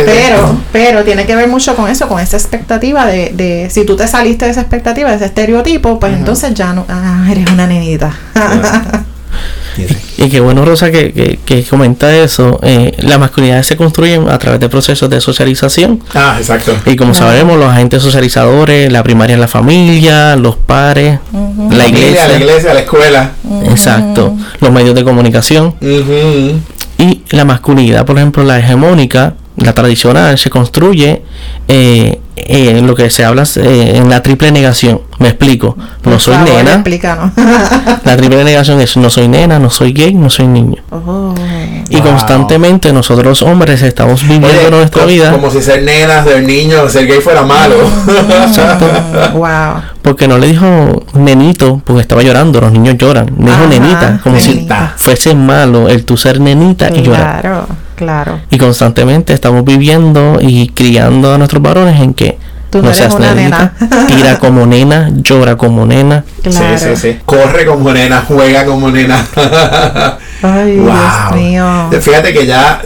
pero, 0.05 0.57
pero 0.71 1.03
tiene 1.03 1.25
que 1.25 1.35
ver 1.35 1.47
mucho 1.47 1.75
con 1.75 1.89
eso, 1.89 2.07
con 2.07 2.19
esa 2.19 2.37
expectativa 2.37 3.05
de, 3.05 3.31
de 3.33 3.69
si 3.71 3.85
tú 3.85 3.95
te 3.95 4.07
saliste 4.07 4.45
de 4.45 4.51
esa 4.51 4.61
expectativa, 4.61 5.09
de 5.09 5.15
ese 5.15 5.25
estereotipo, 5.25 5.99
pues 5.99 6.13
entonces 6.13 6.53
ya 6.53 6.73
no, 6.73 6.85
ah, 6.89 7.25
eres 7.31 7.49
una 7.51 7.65
nenita. 7.67 8.11
Y 10.17 10.29
qué 10.29 10.39
bueno, 10.39 10.63
Rosa, 10.63 10.91
que, 10.91 11.11
que, 11.11 11.39
que 11.43 11.63
comenta 11.63 12.15
eso. 12.15 12.59
Eh, 12.63 12.93
las 12.99 13.19
masculinidades 13.19 13.67
se 13.67 13.75
construyen 13.77 14.29
a 14.29 14.37
través 14.37 14.59
de 14.59 14.69
procesos 14.69 15.09
de 15.09 15.19
socialización. 15.19 16.01
Ah, 16.13 16.35
exacto. 16.39 16.75
Y 16.85 16.95
como 16.95 17.13
sabemos, 17.13 17.57
los 17.57 17.69
agentes 17.69 18.03
socializadores, 18.03 18.91
la 18.91 19.03
primaria 19.03 19.33
es 19.33 19.39
la 19.39 19.47
familia, 19.47 20.35
los 20.35 20.55
pares, 20.55 21.19
la 21.71 21.87
iglesia. 21.87 22.27
la 22.27 22.37
iglesia, 22.37 22.73
la 22.73 22.79
escuela. 22.81 23.31
Exacto. 23.69 24.35
Los 24.59 24.71
medios 24.71 24.95
de 24.95 25.03
comunicación. 25.03 25.75
Y 26.97 27.23
la 27.31 27.43
masculinidad, 27.43 28.05
por 28.05 28.17
ejemplo, 28.17 28.43
la 28.43 28.59
hegemónica, 28.59 29.33
la 29.57 29.73
tradicional, 29.73 30.37
se 30.37 30.49
construye 30.49 31.21
eh, 31.67 32.19
eh, 32.35 32.75
en 32.77 32.87
lo 32.87 32.95
que 32.95 33.09
se 33.11 33.23
habla 33.23 33.43
eh, 33.57 33.93
en 33.95 34.09
la 34.09 34.21
triple 34.23 34.51
negación. 34.51 35.01
Me 35.19 35.27
explico. 35.29 35.77
No 36.03 36.19
soy 36.19 36.33
favor, 36.35 36.49
nena. 36.55 36.73
explícanos. 36.73 37.31
La 38.03 38.17
triple 38.17 38.43
negación 38.43 38.81
es 38.81 38.97
no 38.97 39.09
soy 39.09 39.27
nena, 39.29 39.57
no 39.59 39.69
soy 39.69 39.93
gay, 39.93 40.13
no 40.13 40.29
soy 40.29 40.47
niño. 40.47 40.81
Oh. 40.91 41.33
Y 41.89 41.97
Wow. 41.97 42.03
constantemente 42.09 42.91
nosotros 42.91 43.25
los 43.25 43.41
hombres 43.43 43.81
estamos 43.83 44.23
viviendo 44.23 44.47
Oye, 44.47 44.71
nuestra 44.71 45.05
vida 45.05 45.31
Como 45.31 45.49
si 45.51 45.61
ser 45.61 45.83
nena, 45.83 46.23
ser 46.23 46.43
niño, 46.43 46.89
ser 46.89 47.05
gay 47.07 47.21
fuera 47.21 47.43
malo. 47.43 47.75
Exacto. 48.47 48.85
Mm, 49.33 49.37
wow. 49.37 49.81
porque 50.01 50.27
no 50.27 50.37
le 50.39 50.47
dijo 50.47 51.05
nenito 51.13 51.81
porque 51.85 52.01
estaba 52.01 52.23
llorando, 52.23 52.59
los 52.59 52.71
niños 52.73 52.97
lloran. 52.97 53.27
Le 53.37 53.45
dijo 53.45 53.57
Ajá, 53.63 53.67
nenita, 53.67 54.19
como 54.23 54.35
nenita. 54.35 54.93
si 54.97 55.03
fuese 55.05 55.35
malo 55.35 55.87
el 55.87 56.03
tu 56.03 56.17
ser 56.17 56.39
nenita 56.41 56.89
y 56.93 57.03
llorar. 57.03 57.65
Claro. 58.03 58.39
Y 58.49 58.57
constantemente 58.57 59.33
estamos 59.33 59.63
viviendo 59.65 60.37
y 60.41 60.69
criando 60.69 61.33
a 61.33 61.37
nuestros 61.37 61.61
varones 61.61 61.99
en 62.01 62.13
que 62.13 62.37
Tú 62.69 62.81
no 62.81 62.91
seas 62.91 63.13
una 63.13 63.35
nenita, 63.35 63.73
nena. 63.79 64.05
tira 64.07 64.39
como 64.39 64.65
nena, 64.65 65.11
llora 65.13 65.55
como 65.55 65.85
nena. 65.85 66.23
Claro. 66.41 66.75
Sí, 66.79 66.85
sí, 66.85 66.95
sí. 66.95 67.19
Corre 67.23 67.67
como 67.67 67.93
nena, 67.93 68.23
juega 68.27 68.65
como 68.65 68.89
nena. 68.89 69.23
Ay, 70.41 70.71
Dios 70.71 71.35
mío. 71.35 71.89
Fíjate 72.01 72.33
que 72.33 72.47
ya, 72.47 72.81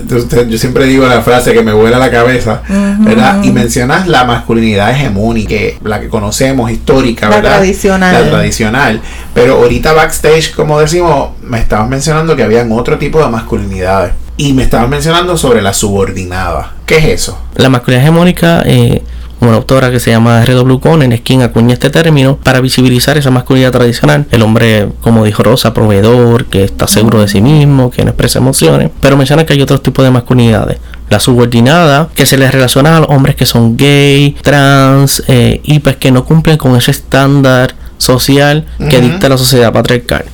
yo 0.48 0.58
siempre 0.58 0.86
digo 0.86 1.08
la 1.08 1.22
frase 1.22 1.54
que 1.54 1.64
me 1.64 1.72
vuela 1.72 1.98
la 1.98 2.12
cabeza, 2.12 2.62
¿verdad? 3.00 3.42
Y 3.44 3.52
mencionas 3.52 4.08
la 4.10 4.26
masculinidad 4.26 4.92
hegemónica, 4.92 5.48
que- 5.50 5.78
la 5.86 6.02
que 6.02 6.10
conocemos, 6.10 6.70
histórica, 6.70 7.30
La 7.30 7.38
¿verdad? 7.38 7.58
tradicional. 7.58 8.14
La 8.14 8.30
tradicional. 8.30 9.02
Pero 9.34 9.56
ahorita 9.56 9.94
backstage, 9.94 10.52
como 10.54 10.80
decimos, 10.82 11.30
me 11.42 11.60
estabas 11.60 11.88
mencionando 11.90 12.36
que 12.36 12.44
habían 12.44 12.72
otro 12.74 12.98
tipo 12.98 13.24
de 13.24 13.30
masculinidades. 13.30 14.12
Y 14.38 14.53
me 14.53 14.63
estabas 14.63 14.88
mencionando 14.88 15.36
sobre 15.36 15.63
la 15.63 15.74
subordinada. 15.74 16.74
¿Qué 16.86 16.98
es 16.98 17.06
eso? 17.06 17.39
La 17.56 17.70
masculinidad 17.70 18.03
hegemónica, 18.03 18.62
eh, 18.65 19.01
una 19.39 19.56
autora 19.56 19.89
que 19.89 20.00
se 20.00 20.12
llama 20.12 20.41
R.W. 20.44 20.79
Conner 20.79 21.12
es 21.12 21.22
quien 21.22 21.41
acuña 21.41 21.74
este 21.74 21.89
término 21.89 22.38
para 22.38 22.62
visibilizar 22.62 23.17
esa 23.17 23.32
masculinidad 23.32 23.72
tradicional. 23.72 24.27
El 24.32 24.44
hombre, 24.44 24.89
como 25.01 25.25
dijo 25.25 25.41
Rosa, 25.41 25.74
proveedor, 25.74 26.46
que 26.46 26.63
está 26.63 26.88
seguro 26.88 27.22
de 27.22 27.27
sí 27.27 27.41
mismo, 27.41 27.89
que 27.89 28.03
no 28.03 28.12
expresa 28.12 28.38
emociones. 28.38 28.91
Pero 29.01 29.17
menciona 29.17 29.46
que 29.46 29.53
hay 29.53 29.62
otros 29.62 29.82
tipos 29.82 30.06
de 30.06 30.12
masculinidades. 30.12 30.77
La 31.10 31.20
subordinada, 31.20 32.10
que 32.13 32.25
se 32.27 32.38
les 32.38 32.51
relaciona 32.51 32.98
a 32.98 33.00
los 33.00 33.10
hombres 33.10 33.36
que 33.36 33.46
son 33.46 33.75
gay, 33.75 34.36
trans, 34.41 35.24
eh, 35.27 35.62
y 35.63 35.79
pues 35.79 35.96
que 35.96 36.12
no 36.12 36.25
cumplen 36.25 36.58
con 36.58 36.75
ese 36.75 36.91
estándar 36.91 37.74
social 37.98 38.65
que 38.89 39.01
dicta 39.01 39.29
la 39.29 39.38
sociedad 39.38 39.74
patriarcal. 39.74 40.25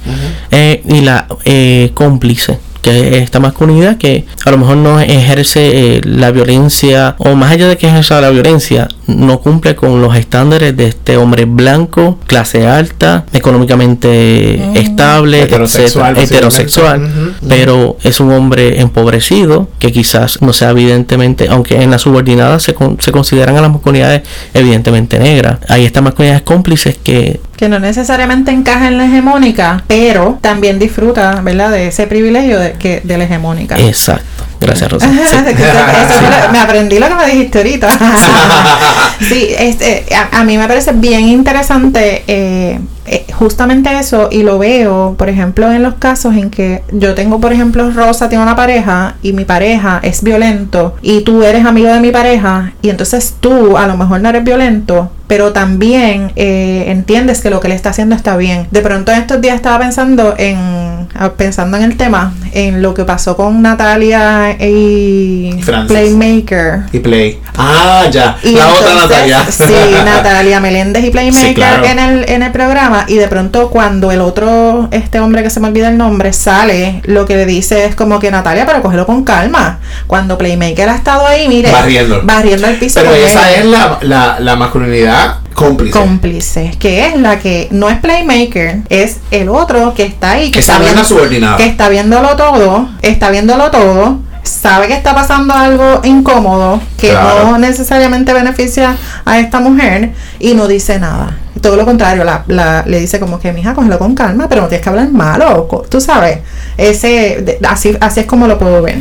Eh, 0.52 0.82
y 0.88 1.02
la 1.02 1.28
eh, 1.46 1.92
cómplice 1.94 2.60
que 2.84 3.18
es 3.18 3.24
esta 3.24 3.40
masculinidad 3.40 3.98
que 3.98 4.26
a 4.46 4.52
lo 4.52 4.60
mejor 4.60 4.78
no 4.78 5.00
ejerce 5.00 5.96
eh, 5.98 6.02
la 6.04 6.30
violencia 6.30 7.16
o 7.18 7.34
más 7.34 7.52
allá 7.52 7.68
de 7.68 7.78
que 7.78 7.88
ejerza 7.88 8.22
la 8.22 8.30
violencia 8.30 8.88
no 9.08 9.40
cumple 9.40 9.76
con 9.76 10.02
los 10.02 10.16
estándares 10.16 10.78
de 10.78 10.88
este 10.88 11.18
hombre 11.18 11.46
blanco 11.46 12.20
clase 12.28 12.68
alta 12.68 13.26
económicamente 13.34 14.80
estable 14.80 15.44
Heterosexual, 15.44 16.18
etcétera, 16.18 16.38
heterosexual. 16.38 17.34
Pero 17.48 17.98
es 18.04 18.20
un 18.20 18.32
hombre 18.32 18.80
empobrecido 18.82 19.70
que 19.80 19.92
quizás 19.92 20.42
no 20.42 20.54
sea 20.54 20.70
evidentemente 20.72 21.48
aunque 21.50 21.82
en 21.82 21.92
la 21.92 21.98
subordinada 21.98 22.60
se, 22.60 22.74
con- 22.74 23.00
se 23.00 23.12
consideran 23.12 23.58
a 23.58 23.62
las 23.62 23.72
masculinidades 23.72 24.24
evidentemente 24.54 25.20
negras. 25.20 25.60
Hay 25.70 25.86
estas 25.86 26.04
masculinidades 26.04 26.44
cómplices 26.44 26.98
que 27.04 27.40
Que 27.58 27.70
no 27.70 27.80
necesariamente 27.80 28.52
encaja 28.52 28.88
en 28.88 28.98
la 28.98 29.06
hegemónica, 29.06 29.84
pero 29.88 30.38
también 30.42 30.80
disfruta, 30.80 31.42
¿verdad? 31.44 31.72
De 31.72 31.88
ese 31.88 32.08
privilegio 32.08 32.60
de, 32.60 32.73
que, 32.74 33.02
de 33.04 33.18
la 33.18 33.24
hegemónica. 33.26 33.78
exacto 33.78 34.46
gracias 34.60 34.92
Rosa 34.92 35.08
Sí. 35.12 36.52
Me 36.52 36.60
aprendí 36.60 37.00
lo 37.00 37.08
que 37.08 37.16
me 37.16 37.26
dijiste 37.28 37.58
ahorita. 37.60 37.90
sí, 39.20 39.48
este, 39.58 40.06
a, 40.16 40.40
a 40.40 40.44
mí 40.44 40.58
me 40.58 40.68
parece 40.68 40.92
bien 40.94 41.28
interesante 41.28 42.24
eh, 42.28 42.80
eh, 43.06 43.26
justamente 43.34 43.98
eso 44.00 44.30
y 44.32 44.44
lo 44.44 44.60
veo, 44.60 45.16
por 45.18 45.30
ejemplo, 45.30 45.72
en 45.72 45.84
los 45.84 45.96
casos 45.96 46.36
en 46.36 46.50
que 46.50 46.84
yo 46.92 47.16
tengo, 47.16 47.40
por 47.40 47.52
ejemplo, 47.52 47.92
Rosa 47.92 48.30
tiene 48.30 48.44
una 48.44 48.56
pareja 48.56 49.16
y 49.22 49.34
mi 49.34 49.46
pareja 49.46 50.00
es 50.04 50.24
violento 50.24 50.96
y 51.02 51.22
tú 51.22 51.44
eres 51.44 51.66
amigo 51.66 51.92
de 51.92 52.00
mi 52.00 52.12
pareja 52.12 52.74
y 52.82 52.90
entonces 52.90 53.36
tú 53.40 53.78
a 53.78 53.88
lo 53.88 53.98
mejor 53.98 54.22
no 54.22 54.30
eres 54.30 54.44
violento, 54.44 55.12
pero 55.28 55.52
también 55.52 56.32
eh, 56.36 56.86
entiendes 56.88 57.42
que 57.42 57.50
lo 57.50 57.60
que 57.60 57.68
le 57.68 57.76
está 57.76 57.90
haciendo 57.90 58.16
está 58.16 58.38
bien. 58.38 58.68
De 58.72 58.82
pronto 58.82 59.12
en 59.12 59.20
estos 59.20 59.42
días 59.42 59.56
estaba 59.56 59.80
pensando 59.80 60.36
en 60.38 61.08
ah, 61.16 61.32
pensando 61.36 61.78
en 61.78 61.84
el 61.84 61.98
tema, 61.98 62.34
en 62.52 62.82
lo 62.82 62.94
que 62.94 63.04
pasó 63.04 63.36
con 63.36 63.62
Natalia 63.62 64.52
y 64.60 65.60
Francis. 65.64 65.98
Playmaker. 65.98 66.84
Y 66.92 67.00
Play. 67.00 67.40
Ah, 67.58 68.06
ya. 68.12 68.38
Y 68.44 68.52
la 68.52 68.68
otra 68.70 68.94
Natalia. 68.96 69.46
Sí, 69.50 69.74
Natalia 70.06 70.60
Meléndez 70.60 71.04
y 71.04 71.10
Playmaker 71.10 71.48
Sí, 71.50 71.54
claro. 71.54 71.84
en, 71.86 72.00
el, 72.00 72.30
en 72.30 72.44
el 72.44 72.52
programa. 72.52 72.93
Y 73.08 73.16
de 73.16 73.28
pronto, 73.28 73.70
cuando 73.70 74.12
el 74.12 74.22
otro, 74.22 74.88
este 74.92 75.20
hombre 75.20 75.44
que 75.44 75.50
se 75.50 75.60
me 75.60 75.68
olvida 75.68 75.90
el 75.90 75.98
nombre, 75.98 76.34
sale, 76.34 77.02
lo 77.06 77.26
que 77.26 77.36
le 77.36 77.46
dice 77.46 77.86
es 77.86 77.96
como 77.96 78.20
que 78.20 78.32
Natalia, 78.32 78.66
pero 78.66 78.82
cógelo 78.82 79.06
con 79.06 79.24
calma. 79.24 79.80
Cuando 80.08 80.38
Playmaker 80.38 80.90
ha 80.90 80.96
estado 80.96 81.26
ahí, 81.26 81.48
mire, 81.48 81.72
Barriendo. 81.72 82.22
barriendo 82.24 82.68
el 82.68 82.78
piso. 82.78 83.00
Pero 83.02 83.14
esa 83.16 83.52
él. 83.54 83.60
es 83.62 83.66
la, 83.66 83.98
la, 84.02 84.40
la 84.40 84.56
masculinidad 84.56 85.38
cómplice. 85.54 85.92
cómplice, 85.98 86.72
que 86.80 87.08
es 87.08 87.16
la 87.20 87.40
que 87.40 87.68
no 87.72 87.90
es 87.90 87.98
Playmaker, 88.00 88.82
es 88.90 89.18
el 89.32 89.50
otro 89.50 89.94
que 89.94 90.04
está 90.04 90.32
ahí, 90.32 90.52
que 90.52 90.60
Esa 90.60 90.80
no 90.80 90.86
es 90.88 90.96
la 90.96 91.04
subordinada. 91.04 91.58
que 91.58 91.66
está 91.66 91.90
viéndolo 91.90 92.36
todo, 92.36 92.88
está 93.02 93.30
viéndolo 93.30 93.70
todo, 93.72 94.20
sabe 94.44 94.88
que 94.88 94.94
está 94.94 95.16
pasando 95.16 95.54
algo 95.54 96.02
incómodo 96.04 96.82
que 96.98 97.10
Claro. 97.10 97.52
no 97.52 97.58
necesariamente 97.58 98.34
beneficia 98.34 98.96
a 99.26 99.40
esta 99.40 99.60
mujer 99.60 100.14
y 100.40 100.54
no 100.54 100.68
dice 100.68 101.00
nada. 101.00 101.38
Todo 101.62 101.76
lo 101.78 101.86
contrario, 101.86 102.24
la, 102.24 102.44
la- 102.48 102.84
le 102.86 103.00
dice 103.00 103.20
como 103.20 103.40
que, 103.40 103.54
mija, 103.54 103.74
cógelo 103.74 103.98
con 104.00 104.16
calma, 104.16 104.48
pero 104.50 104.62
no 104.62 104.68
tienes 104.68 104.84
que 104.84 104.90
hablar 104.90 105.10
malo, 105.12 105.68
tú 105.90 106.02
sabes. 106.02 106.40
Ese, 106.78 107.60
así, 107.68 107.96
así 108.02 108.20
es 108.22 108.26
como 108.26 108.48
lo 108.48 108.58
puedo 108.60 108.82
ver. 108.82 108.98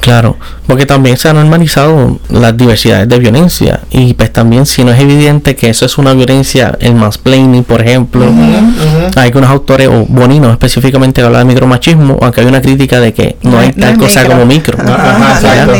Claro, 0.00 0.36
porque 0.66 0.86
también 0.86 1.16
se 1.16 1.28
han 1.28 1.36
normalizado 1.36 2.18
las 2.30 2.56
diversidades 2.56 3.08
de 3.08 3.18
violencia 3.18 3.80
y 3.90 4.14
pues 4.14 4.32
también 4.32 4.64
si 4.64 4.84
no 4.84 4.92
es 4.92 5.00
evidente 5.00 5.56
que 5.56 5.68
eso 5.70 5.84
es 5.86 5.98
una 5.98 6.12
violencia, 6.14 6.76
el 6.80 6.94
mansplaining 6.94 7.64
por 7.64 7.82
ejemplo, 7.82 8.24
hay 9.16 9.26
algunos 9.26 9.50
autores, 9.50 9.88
o 9.88 10.06
Bonino 10.08 10.50
específicamente 10.50 11.20
habla 11.22 11.40
de 11.40 11.46
micromachismo, 11.46 12.16
aunque 12.22 12.40
hay 12.40 12.46
una 12.46 12.62
crítica 12.62 13.00
de 13.00 13.12
que 13.12 13.36
no, 13.42 13.58
hay 13.58 13.70
es- 13.70 13.76
tal 13.76 13.98
cosa 13.98 14.20
micro. 14.20 14.32
como 14.34 14.46
micro. 14.46 14.78
No, 14.84 14.92
ajá, 14.94 15.66
no. 15.66 15.72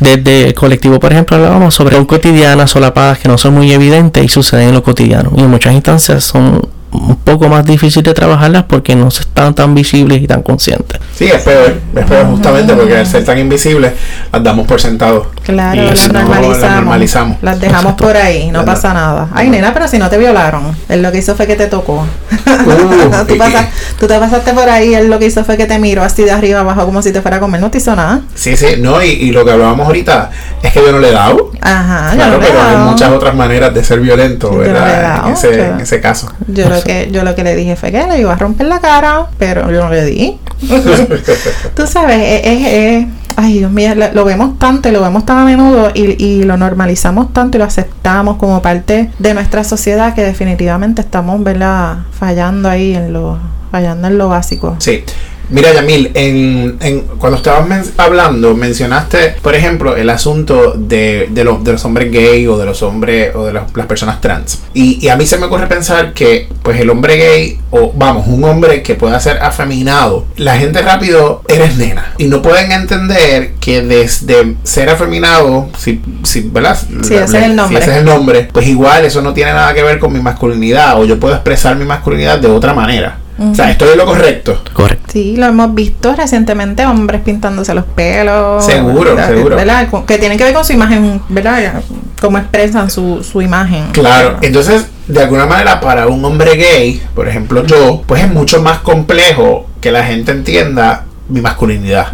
Desde 0.00 0.48
el 0.48 0.54
colectivo, 0.54 1.00
por 1.00 1.12
ejemplo, 1.12 1.36
hablábamos 1.36 1.74
sobre 1.74 2.04
cotidianas 2.06 2.70
solapadas 2.70 3.18
que 3.18 3.28
no 3.28 3.38
son 3.38 3.54
muy 3.54 3.72
evidentes 3.72 4.24
y 4.24 4.28
suceden 4.28 4.68
en 4.68 4.74
lo 4.74 4.82
cotidiano. 4.82 5.32
Y 5.36 5.40
en 5.40 5.50
muchas 5.50 5.72
instancias 5.74 6.22
son 6.24 6.60
un 6.92 7.16
poco 7.16 7.48
más 7.48 7.64
difíciles 7.64 8.04
de 8.04 8.14
trabajarlas 8.14 8.64
porque 8.64 8.94
no 8.94 9.08
están 9.08 9.54
tan 9.54 9.74
visibles 9.74 10.20
y 10.22 10.26
tan 10.26 10.42
conscientes. 10.42 11.00
Sí, 11.14 11.24
es 11.24 11.42
peor. 11.42 11.74
Es 11.96 12.04
peor 12.04 12.26
justamente 12.26 12.74
porque 12.74 12.96
al 12.96 13.06
ser 13.06 13.24
tan 13.24 13.38
invisibles, 13.38 13.92
las 14.32 14.42
damos 14.42 14.66
por 14.66 14.80
sentado. 14.80 15.30
Claro, 15.42 15.82
Y 15.82 15.86
las 15.86 16.06
no, 16.08 16.20
normalizamos. 16.20 16.60
las 16.62 16.74
normalizamos. 16.76 17.36
Las 17.42 17.60
dejamos 17.60 17.82
Exacto. 17.92 18.04
por 18.04 18.16
ahí, 18.16 18.50
no 18.50 18.64
pasa 18.64 18.92
nada. 18.92 19.28
Ay, 19.34 19.48
nena, 19.48 19.72
pero 19.72 19.88
si 19.88 19.98
no 19.98 20.08
te 20.10 20.18
violaron. 20.18 20.76
Él 20.88 21.02
lo 21.02 21.10
que 21.10 21.18
hizo 21.18 21.34
fue 21.34 21.46
que 21.46 21.56
te 21.56 21.66
tocó. 21.66 22.04
Uh, 22.46 23.24
tú, 23.26 23.34
y- 23.34 23.38
pasa- 23.38 23.68
tú 23.98 24.06
te 24.06 24.18
pasaste 24.18 24.52
por 24.52 24.68
ahí, 24.68 24.94
él 24.94 25.08
lo 25.08 25.18
que 25.18 25.26
hizo 25.26 25.44
fue 25.44 25.56
que 25.56 25.66
te 25.66 25.78
miró 25.78 26.02
así 26.02 26.22
de 26.24 26.30
arriba 26.30 26.60
abajo 26.60 26.84
como 26.84 27.02
si 27.02 27.12
te 27.12 27.20
fuera 27.22 27.38
a 27.38 27.40
comer. 27.40 27.60
No 27.60 27.70
te 27.70 27.78
hizo 27.78 27.96
nada. 27.96 28.20
Sí, 28.34 28.56
sí, 28.56 28.66
no, 28.78 29.02
y, 29.02 29.08
y 29.10 29.30
lo 29.32 29.44
que 29.44 29.52
hablábamos 29.52 29.86
ahorita 29.86 30.30
es 30.62 30.72
que 30.72 30.80
yo 30.84 30.92
no 30.92 30.98
le 30.98 31.08
he 31.08 31.12
dado. 31.12 31.50
Ajá, 31.60 32.10
Claro, 32.14 32.32
no 32.34 32.38
le 32.38 32.46
he 32.46 32.50
pero 32.50 32.62
hay 32.62 32.76
muchas 32.76 33.10
otras 33.10 33.34
maneras 33.34 33.72
de 33.74 33.82
ser 33.82 34.00
violento, 34.00 34.50
Yo 34.50 34.56
no 34.58 34.62
le 34.62 34.68
he 34.68 34.72
¿verdad? 34.72 35.02
dado, 35.02 35.26
en, 35.28 35.32
ese, 35.34 35.48
claro. 35.50 35.74
en 35.74 35.80
ese 35.80 36.00
caso. 36.00 36.32
Yo 36.48 36.64
lo, 36.82 36.86
que, 36.86 37.08
yo 37.12 37.22
lo 37.24 37.34
que 37.34 37.44
le 37.44 37.54
dije 37.56 37.76
fue 37.76 37.90
que 37.92 38.06
le 38.06 38.20
iba 38.20 38.32
a 38.32 38.36
romper 38.36 38.66
la 38.66 38.80
cara, 38.80 39.26
pero 39.38 39.70
yo 39.70 39.84
no 39.84 39.90
le 39.90 40.04
di. 40.04 40.38
Tú 41.74 41.86
sabes, 41.86 42.18
es, 42.18 42.40
es- 42.44 42.66
es- 42.66 43.06
ay 43.36 43.58
Dios 43.58 43.70
mío, 43.72 43.94
lo, 43.94 44.12
lo 44.12 44.24
vemos 44.24 44.58
tanto 44.58 44.88
y 44.88 44.92
lo 44.92 45.00
vemos 45.00 45.24
tan 45.24 45.38
a 45.38 45.44
menudo 45.44 45.90
y, 45.94 46.22
y 46.22 46.42
lo 46.42 46.56
normalizamos 46.56 47.32
tanto 47.32 47.56
y 47.56 47.60
lo 47.60 47.64
aceptamos 47.64 48.36
como 48.36 48.60
parte 48.62 49.10
de 49.18 49.34
nuestra 49.34 49.64
sociedad 49.64 50.14
que 50.14 50.22
definitivamente 50.22 51.00
estamos, 51.02 51.42
¿verdad? 51.42 51.98
Fallando 52.12 52.68
ahí 52.68 52.94
en 52.94 53.12
lo, 53.12 53.38
fallando 53.70 54.08
en 54.08 54.18
lo 54.18 54.28
básico. 54.28 54.76
Sí. 54.78 55.02
Mira, 55.50 55.72
Yamil, 55.74 56.10
en, 56.14 56.76
en, 56.80 57.00
cuando 57.18 57.36
estabas 57.36 57.66
men- 57.68 57.84
hablando, 57.98 58.54
mencionaste, 58.56 59.36
por 59.42 59.54
ejemplo, 59.54 59.96
el 59.96 60.08
asunto 60.08 60.72
de, 60.76 61.28
de, 61.30 61.44
los- 61.44 61.62
de 61.62 61.72
los 61.72 61.84
hombres 61.84 62.10
gay 62.10 62.46
o 62.46 62.56
de 62.56 62.64
los 62.64 62.82
hombres 62.82 63.34
o 63.34 63.44
de 63.44 63.52
las, 63.52 63.64
las 63.76 63.86
personas 63.86 64.20
trans. 64.20 64.60
Y, 64.72 65.04
y 65.04 65.08
a 65.10 65.16
mí 65.16 65.26
se 65.26 65.36
me 65.36 65.46
ocurre 65.46 65.66
pensar 65.66 66.14
que, 66.14 66.48
pues, 66.62 66.80
el 66.80 66.88
hombre 66.88 67.16
gay, 67.16 67.58
o 67.70 67.92
vamos, 67.94 68.26
un 68.28 68.42
hombre 68.44 68.82
que 68.82 68.94
pueda 68.94 69.18
ser 69.20 69.38
afeminado, 69.42 70.24
la 70.36 70.56
gente 70.56 70.80
rápido 70.82 71.42
eres 71.48 71.76
nena. 71.76 72.14
Y 72.18 72.24
no 72.28 72.40
pueden 72.40 72.72
entender 72.72 73.52
que 73.60 73.82
desde 73.82 74.54
ser 74.62 74.88
afeminado, 74.90 75.68
si, 75.78 76.00
si 76.22 76.40
¿verdad? 76.42 76.78
Sí, 77.02 77.14
ese 77.14 77.38
es 77.38 77.44
el 77.44 77.56
nombre. 77.56 77.76
Si 77.78 77.82
ese 77.82 77.92
es 77.92 77.98
el 77.98 78.04
nombre, 78.06 78.48
pues 78.52 78.66
igual 78.68 79.04
eso 79.04 79.20
no 79.22 79.34
tiene 79.34 79.52
nada 79.52 79.74
que 79.74 79.82
ver 79.82 79.98
con 79.98 80.12
mi 80.12 80.20
masculinidad, 80.20 80.98
o 81.00 81.04
yo 81.04 81.20
puedo 81.20 81.34
expresar 81.34 81.76
mi 81.76 81.84
masculinidad 81.84 82.38
de 82.38 82.48
otra 82.48 82.72
manera. 82.74 83.18
O 83.38 83.54
sea, 83.54 83.70
estoy 83.70 83.90
en 83.90 83.98
lo 83.98 84.06
correcto. 84.06 84.62
Correcto. 84.72 85.06
Sí, 85.12 85.36
lo 85.36 85.46
hemos 85.46 85.74
visto 85.74 86.14
recientemente, 86.14 86.84
hombres 86.86 87.22
pintándose 87.22 87.74
los 87.74 87.84
pelos. 87.84 88.64
Seguro, 88.64 89.14
¿verdad? 89.14 89.28
seguro. 89.28 89.56
¿verdad? 89.56 89.88
Que 90.06 90.18
tienen 90.18 90.38
que 90.38 90.44
ver 90.44 90.54
con 90.54 90.64
su 90.64 90.72
imagen, 90.72 91.20
¿verdad? 91.28 91.82
Cómo 92.20 92.38
expresan 92.38 92.90
su, 92.90 93.22
su 93.24 93.42
imagen. 93.42 93.86
Claro, 93.92 94.38
entonces 94.42 94.86
de 95.08 95.22
alguna 95.22 95.46
manera 95.46 95.80
para 95.80 96.06
un 96.06 96.24
hombre 96.24 96.56
gay, 96.56 97.02
por 97.14 97.28
ejemplo 97.28 97.66
yo, 97.66 98.02
pues 98.06 98.22
es 98.22 98.30
mucho 98.30 98.62
más 98.62 98.78
complejo 98.78 99.66
que 99.80 99.90
la 99.90 100.04
gente 100.04 100.32
entienda 100.32 101.06
mi 101.32 101.40
masculinidad. 101.40 102.08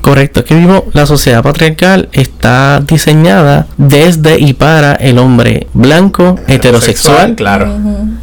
Correcto, 0.00 0.44
que 0.44 0.54
vivo 0.54 0.86
la 0.92 1.06
sociedad 1.06 1.42
patriarcal 1.42 2.08
está 2.12 2.80
diseñada 2.86 3.66
desde 3.76 4.38
y 4.40 4.54
para 4.54 4.94
el 4.94 5.18
hombre 5.18 5.66
blanco, 5.74 6.38
heterosexual 6.48 7.34
claro. 7.34 7.70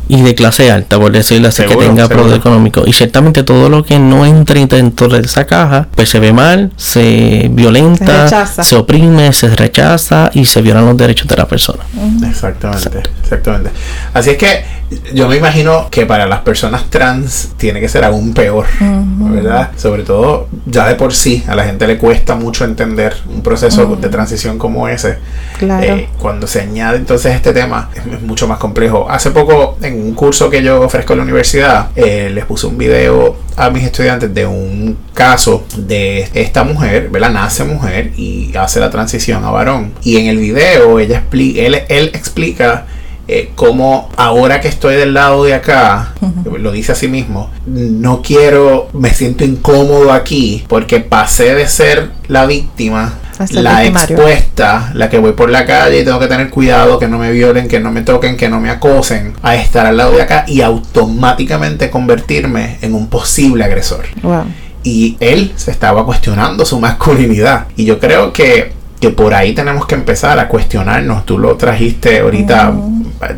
y 0.07 0.21
de 0.21 0.33
clase 0.35 0.71
alta, 0.71 0.99
por 0.99 1.11
decirlo 1.11 1.49
así, 1.49 1.63
que 1.63 1.75
tenga 1.75 2.09
poder 2.09 2.37
económico. 2.37 2.83
Y 2.85 2.93
ciertamente 2.93 3.43
todo 3.43 3.69
lo 3.69 3.83
que 3.83 3.99
no 3.99 4.25
entre 4.25 4.65
dentro 4.65 5.07
de 5.07 5.19
esa 5.19 5.45
caja, 5.45 5.87
pues 5.95 6.09
se 6.09 6.19
ve 6.19 6.33
mal, 6.33 6.71
se 6.77 7.49
violenta, 7.51 8.05
Se 8.05 8.35
rechaza. 8.35 8.63
se 8.63 8.75
oprime, 8.75 9.33
se 9.33 9.55
rechaza 9.55 10.31
y 10.33 10.45
se 10.45 10.61
violan 10.61 10.85
los 10.85 10.97
derechos 10.97 11.27
de 11.27 11.37
la 11.37 11.47
persona. 11.47 11.83
Exactamente, 12.27 13.03
exactamente. 13.21 13.69
Así 14.13 14.31
es 14.31 14.37
que 14.37 14.82
yo 15.13 15.27
me 15.27 15.37
imagino 15.37 15.87
que 15.89 16.05
para 16.05 16.25
las 16.25 16.39
personas 16.39 16.89
trans 16.89 17.53
tiene 17.57 17.79
que 17.79 17.89
ser 17.89 18.03
aún 18.03 18.33
peor, 18.33 18.65
¿verdad? 18.79 19.71
Sobre 19.77 20.03
todo 20.03 20.47
ya 20.65 20.87
de 20.87 20.95
por 20.95 21.13
sí 21.13 21.43
a 21.47 21.55
la 21.55 21.65
gente 21.65 21.87
le 21.87 21.97
cuesta 21.97 22.35
mucho 22.35 22.65
entender 22.65 23.15
un 23.27 23.41
proceso 23.41 23.95
de 23.95 24.09
transición 24.09 24.57
como 24.57 24.87
ese. 24.87 25.17
Claro. 25.57 25.83
Eh, 25.83 26.09
cuando 26.19 26.47
se 26.47 26.61
añade 26.61 26.97
entonces 26.97 27.35
este 27.35 27.53
tema 27.53 27.89
es, 27.95 28.21
mucho 28.21 28.47
más 28.47 28.57
complejo. 28.57 29.09
Hace 29.09 29.31
poco 29.31 29.77
en 29.81 29.95
un 29.95 30.13
curso 30.13 30.49
que 30.49 30.63
yo 30.63 30.81
ofrezco 30.81 31.13
en 31.13 31.19
la 31.19 31.23
universidad 31.23 31.89
eh, 31.95 32.29
les 32.33 32.45
puse 32.45 32.67
un 32.67 32.77
video 32.77 33.35
a 33.55 33.69
mis 33.69 33.83
estudiantes 33.83 34.33
de 34.33 34.45
un 34.45 34.97
caso 35.13 35.65
de 35.77 36.29
esta 36.33 36.63
mujer, 36.63 37.09
¿verdad? 37.09 37.31
Nace 37.31 37.63
mujer 37.63 38.11
y 38.17 38.55
hace 38.55 38.79
la 38.79 38.89
transición 38.89 39.43
a 39.43 39.51
varón. 39.51 39.93
Y 40.03 40.17
en 40.17 40.27
el 40.27 40.37
video 40.37 40.99
ella 40.99 41.19
explica, 41.19 41.61
él, 41.61 41.81
él 41.87 42.11
explica 42.13 42.85
eh, 43.27 43.51
cómo 43.55 44.09
ahora 44.17 44.59
que 44.61 44.67
estoy 44.67 44.95
del 44.95 45.13
lado 45.13 45.43
de 45.45 45.53
acá, 45.53 46.13
lo 46.59 46.71
dice 46.71 46.91
a 46.91 46.95
sí 46.95 47.07
mismo, 47.07 47.49
no 47.65 48.21
quiero, 48.21 48.89
me 48.93 49.13
siento 49.13 49.45
incómodo 49.45 50.11
aquí 50.11 50.63
porque 50.67 50.99
pasé 50.99 51.55
de 51.55 51.67
ser 51.67 52.11
la 52.27 52.45
víctima, 52.45 53.13
la 53.51 53.83
expuesta, 53.85 54.91
la 54.93 55.09
que 55.09 55.17
voy 55.17 55.31
por 55.33 55.49
la 55.49 55.65
calle 55.65 56.01
y 56.01 56.03
tengo 56.05 56.19
que 56.19 56.27
tener 56.27 56.49
cuidado 56.49 56.99
que 56.99 57.07
no 57.07 57.17
me 57.17 57.31
violen, 57.31 57.67
que 57.67 57.79
no 57.79 57.91
me 57.91 58.01
toquen, 58.01 58.37
que 58.37 58.49
no 58.49 58.59
me 58.59 58.69
acosen, 58.69 59.33
a 59.41 59.55
estar 59.55 59.85
al 59.85 59.97
lado 59.97 60.15
de 60.15 60.21
acá 60.21 60.45
y 60.47 60.61
automáticamente 60.61 61.89
convertirme 61.89 62.77
en 62.81 62.93
un 62.93 63.07
posible 63.07 63.63
agresor 63.63 64.05
Wow. 64.21 64.43
y 64.83 65.17
él 65.19 65.53
se 65.55 65.71
estaba 65.71 66.05
cuestionando 66.05 66.65
su 66.65 66.79
masculinidad. 66.79 67.67
Y 67.75 67.85
yo 67.85 67.99
creo 67.99 68.31
que, 68.33 68.71
que 68.99 69.09
por 69.09 69.33
ahí 69.33 69.53
tenemos 69.53 69.85
que 69.85 69.95
empezar 69.95 70.39
a 70.39 70.47
cuestionarnos. 70.47 71.25
Tú 71.25 71.37
lo 71.37 71.55
trajiste 71.55 72.19
ahorita 72.19 72.73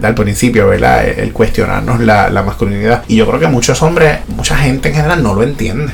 al 0.01 0.15
principio, 0.15 0.67
¿verdad? 0.67 1.07
El 1.07 1.33
cuestionarnos 1.33 1.99
la, 1.99 2.29
la 2.29 2.43
masculinidad. 2.43 3.03
Y 3.07 3.17
yo 3.17 3.27
creo 3.27 3.39
que 3.39 3.47
muchos 3.47 3.81
hombres, 3.81 4.19
mucha 4.27 4.57
gente 4.57 4.89
en 4.89 4.95
general 4.95 5.23
no 5.23 5.33
lo 5.33 5.43
entiende. 5.43 5.93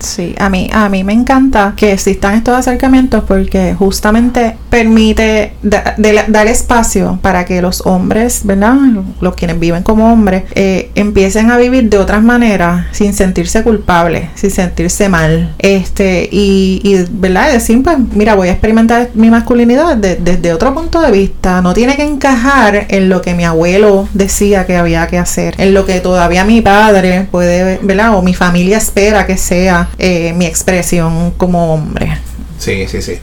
Sí, 0.00 0.34
a 0.38 0.48
mí, 0.48 0.70
a 0.72 0.88
mí 0.88 1.04
me 1.04 1.12
encanta 1.12 1.74
que 1.76 1.92
existan 1.92 2.34
estos 2.34 2.54
acercamientos 2.56 3.22
porque 3.28 3.74
justamente 3.78 4.56
permite 4.70 5.52
da- 5.62 5.94
dar 6.26 6.46
espacio 6.46 7.18
para 7.20 7.44
que 7.44 7.60
los 7.60 7.82
hombres, 7.86 8.40
¿verdad? 8.44 8.76
Los 9.20 9.34
quienes 9.34 9.60
viven 9.60 9.82
como 9.82 10.10
hombres, 10.10 10.44
eh, 10.54 10.90
empiecen 10.94 11.50
a 11.50 11.58
vivir 11.58 11.90
de 11.90 11.98
otras 11.98 12.22
maneras 12.22 12.86
sin 12.92 13.12
sentirse 13.12 13.62
culpables, 13.62 14.30
sin 14.36 14.50
sentirse 14.50 15.10
mal. 15.10 15.54
Este, 15.58 16.28
y, 16.32 16.80
y 16.82 17.04
¿verdad? 17.10 17.52
Decir, 17.52 17.82
pues, 17.82 17.98
mira, 18.14 18.34
voy 18.34 18.48
a 18.48 18.52
experimentar 18.52 19.10
mi 19.12 19.28
masculinidad 19.30 19.98
de- 19.98 20.16
desde 20.16 20.54
otro 20.54 20.72
punto 20.74 21.00
de 21.02 21.10
vista. 21.12 21.60
No 21.60 21.74
tiene 21.74 21.96
que 21.96 22.04
encajar 22.04 22.86
en 22.88 23.10
lo 23.10 23.20
que 23.20 23.34
mi 23.34 23.44
abuelo 23.44 24.08
decía 24.14 24.64
que 24.64 24.76
había 24.76 25.06
que 25.08 25.18
hacer, 25.18 25.54
en 25.58 25.74
lo 25.74 25.84
que 25.84 26.00
todavía 26.00 26.44
mi 26.46 26.62
padre 26.62 27.28
puede, 27.30 27.78
¿verdad? 27.82 28.14
O 28.16 28.22
mi 28.22 28.32
familia 28.32 28.78
espera 28.78 29.26
que 29.26 29.36
sea 29.36 29.88
eh, 29.98 30.32
mi 30.34 30.46
expresión 30.46 31.32
como 31.32 31.74
hombre. 31.74 32.18
Sí, 32.58 32.86
sí, 32.88 33.00
sí. 33.00 33.18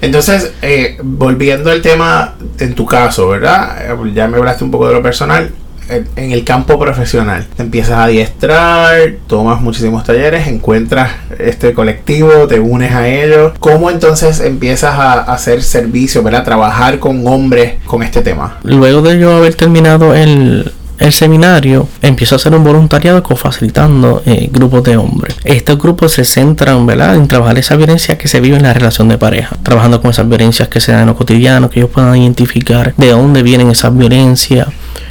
Entonces, 0.00 0.52
eh, 0.62 0.98
volviendo 1.02 1.70
al 1.70 1.80
tema, 1.80 2.34
en 2.58 2.74
tu 2.74 2.84
caso, 2.86 3.28
¿verdad? 3.28 3.92
Eh, 3.92 4.12
Ya 4.14 4.26
me 4.26 4.36
hablaste 4.36 4.64
un 4.64 4.70
poco 4.70 4.88
de 4.88 4.94
lo 4.94 5.02
personal. 5.02 5.50
En 5.88 6.06
en 6.14 6.30
el 6.30 6.44
campo 6.44 6.78
profesional, 6.78 7.48
te 7.56 7.64
empiezas 7.64 7.94
a 7.94 8.04
adiestrar, 8.04 9.14
tomas 9.26 9.60
muchísimos 9.60 10.04
talleres, 10.04 10.46
encuentras 10.46 11.10
este 11.36 11.74
colectivo, 11.74 12.46
te 12.46 12.60
unes 12.60 12.92
a 12.92 13.08
ellos. 13.08 13.54
¿Cómo 13.58 13.90
entonces 13.90 14.38
empiezas 14.38 14.94
a 14.94 15.12
a 15.14 15.34
hacer 15.34 15.64
servicio, 15.64 16.22
¿verdad? 16.22 16.44
Trabajar 16.44 17.00
con 17.00 17.26
hombres 17.26 17.74
con 17.86 18.04
este 18.04 18.22
tema. 18.22 18.58
Luego 18.62 19.02
de 19.02 19.18
yo 19.18 19.36
haber 19.36 19.56
terminado 19.56 20.14
el, 20.14 20.72
el 21.00 21.12
seminario, 21.12 21.88
empiezo 22.02 22.34
a 22.34 22.36
hacer 22.36 22.54
un 22.54 22.62
voluntariado 22.62 23.22
cofacilitando 23.22 24.22
eh, 24.26 24.50
grupos 24.52 24.84
de 24.84 24.98
hombres. 24.98 25.34
Estos 25.44 25.78
grupos 25.78 26.12
se 26.12 26.24
centran 26.24 26.86
¿verdad? 26.86 27.16
en 27.16 27.26
trabajar 27.26 27.58
esa 27.58 27.74
violencia 27.76 28.18
que 28.18 28.28
se 28.28 28.38
vive 28.40 28.56
en 28.56 28.62
la 28.62 28.74
relación 28.74 29.08
de 29.08 29.16
pareja, 29.16 29.56
trabajando 29.62 30.02
con 30.02 30.10
esas 30.10 30.28
violencias 30.28 30.68
que 30.68 30.78
se 30.78 30.92
dan 30.92 31.02
en 31.02 31.06
lo 31.08 31.16
cotidiano, 31.16 31.70
que 31.70 31.80
ellos 31.80 31.90
puedan 31.90 32.14
identificar 32.16 32.94
de 32.96 33.10
dónde 33.10 33.42
vienen 33.42 33.70
esas 33.70 33.96
violencias, 33.96 34.68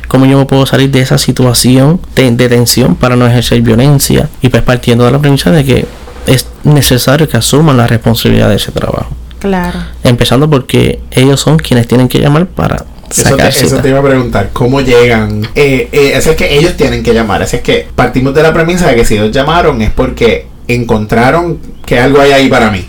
cómo 0.07 0.27
yo 0.27 0.37
me 0.37 0.45
puedo 0.45 0.65
salir 0.67 0.91
de 0.91 1.01
esa 1.01 1.17
situación 1.17 1.99
de, 2.15 2.29
de 2.31 2.49
tensión 2.49 2.95
para 2.95 3.15
no 3.15 3.25
ejercer 3.25 3.61
violencia 3.63 4.29
y 4.43 4.49
pues 4.49 4.61
partiendo 4.61 5.05
de 5.05 5.11
la 5.11 5.19
premisa 5.19 5.49
de 5.49 5.65
que 5.65 5.85
es 6.27 6.47
necesario 6.63 7.27
que 7.27 7.37
asuman 7.37 7.77
la 7.77 7.87
responsabilidad 7.87 8.49
de 8.49 8.55
ese 8.55 8.71
trabajo. 8.71 9.09
Claro. 9.39 9.79
Empezando 10.03 10.49
porque 10.49 11.01
ellos 11.11 11.39
son 11.39 11.57
quienes 11.57 11.87
tienen 11.87 12.07
que 12.07 12.19
llamar 12.19 12.45
para 12.45 12.85
Eso 13.09 13.35
te, 13.35 13.47
eso 13.47 13.87
iba 13.87 13.99
a 13.99 14.03
preguntar, 14.03 14.49
¿cómo 14.53 14.81
llegan? 14.81 15.47
Eh, 15.55 15.89
eh, 15.91 16.13
así 16.15 16.29
es 16.29 16.35
que 16.35 16.57
ellos 16.57 16.77
tienen 16.77 17.03
que 17.03 17.13
llamar, 17.13 17.41
así 17.41 17.57
es 17.57 17.61
que 17.61 17.87
partimos 17.95 18.33
de 18.33 18.43
la 18.43 18.53
premisa 18.53 18.87
de 18.87 18.95
que 18.95 19.05
si 19.05 19.15
ellos 19.15 19.31
llamaron 19.31 19.81
es 19.81 19.91
porque 19.91 20.47
encontraron 20.67 21.59
que 21.85 21.99
algo 21.99 22.21
hay 22.21 22.31
ahí 22.31 22.47
para 22.49 22.69
mí. 22.69 22.85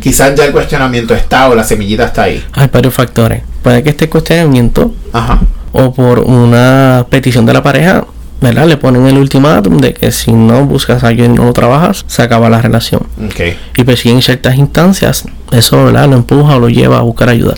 Quizás 0.00 0.34
ya 0.34 0.44
el 0.44 0.52
cuestionamiento 0.52 1.14
está 1.14 1.48
o 1.48 1.54
la 1.54 1.64
semillita 1.64 2.04
está 2.04 2.24
ahí. 2.24 2.44
Hay 2.52 2.68
varios 2.70 2.94
factores. 2.94 3.42
Puede 3.62 3.82
que 3.82 3.90
este 3.90 4.08
cuestionamiento 4.08 4.94
Ajá. 5.12 5.40
o 5.72 5.92
por 5.94 6.20
una 6.20 7.06
petición 7.08 7.46
de 7.46 7.54
la 7.54 7.62
pareja, 7.62 8.04
¿verdad? 8.40 8.66
Le 8.66 8.76
ponen 8.76 9.06
el 9.06 9.18
ultimátum 9.18 9.78
de 9.78 9.94
que 9.94 10.12
si 10.12 10.32
no 10.32 10.64
buscas 10.64 11.02
a 11.04 11.08
alguien 11.08 11.32
y 11.32 11.34
no 11.36 11.44
lo 11.44 11.52
trabajas, 11.52 12.04
se 12.06 12.22
acaba 12.22 12.50
la 12.50 12.60
relación. 12.60 13.06
Y 13.76 13.84
pues 13.84 14.00
si 14.00 14.10
en 14.10 14.22
ciertas 14.22 14.56
instancias 14.56 15.24
eso, 15.52 15.84
¿verdad? 15.84 16.08
Lo 16.08 16.16
empuja 16.16 16.56
o 16.56 16.60
lo 16.60 16.68
lleva 16.68 16.98
a 16.98 17.02
buscar 17.02 17.28
ayuda. 17.28 17.54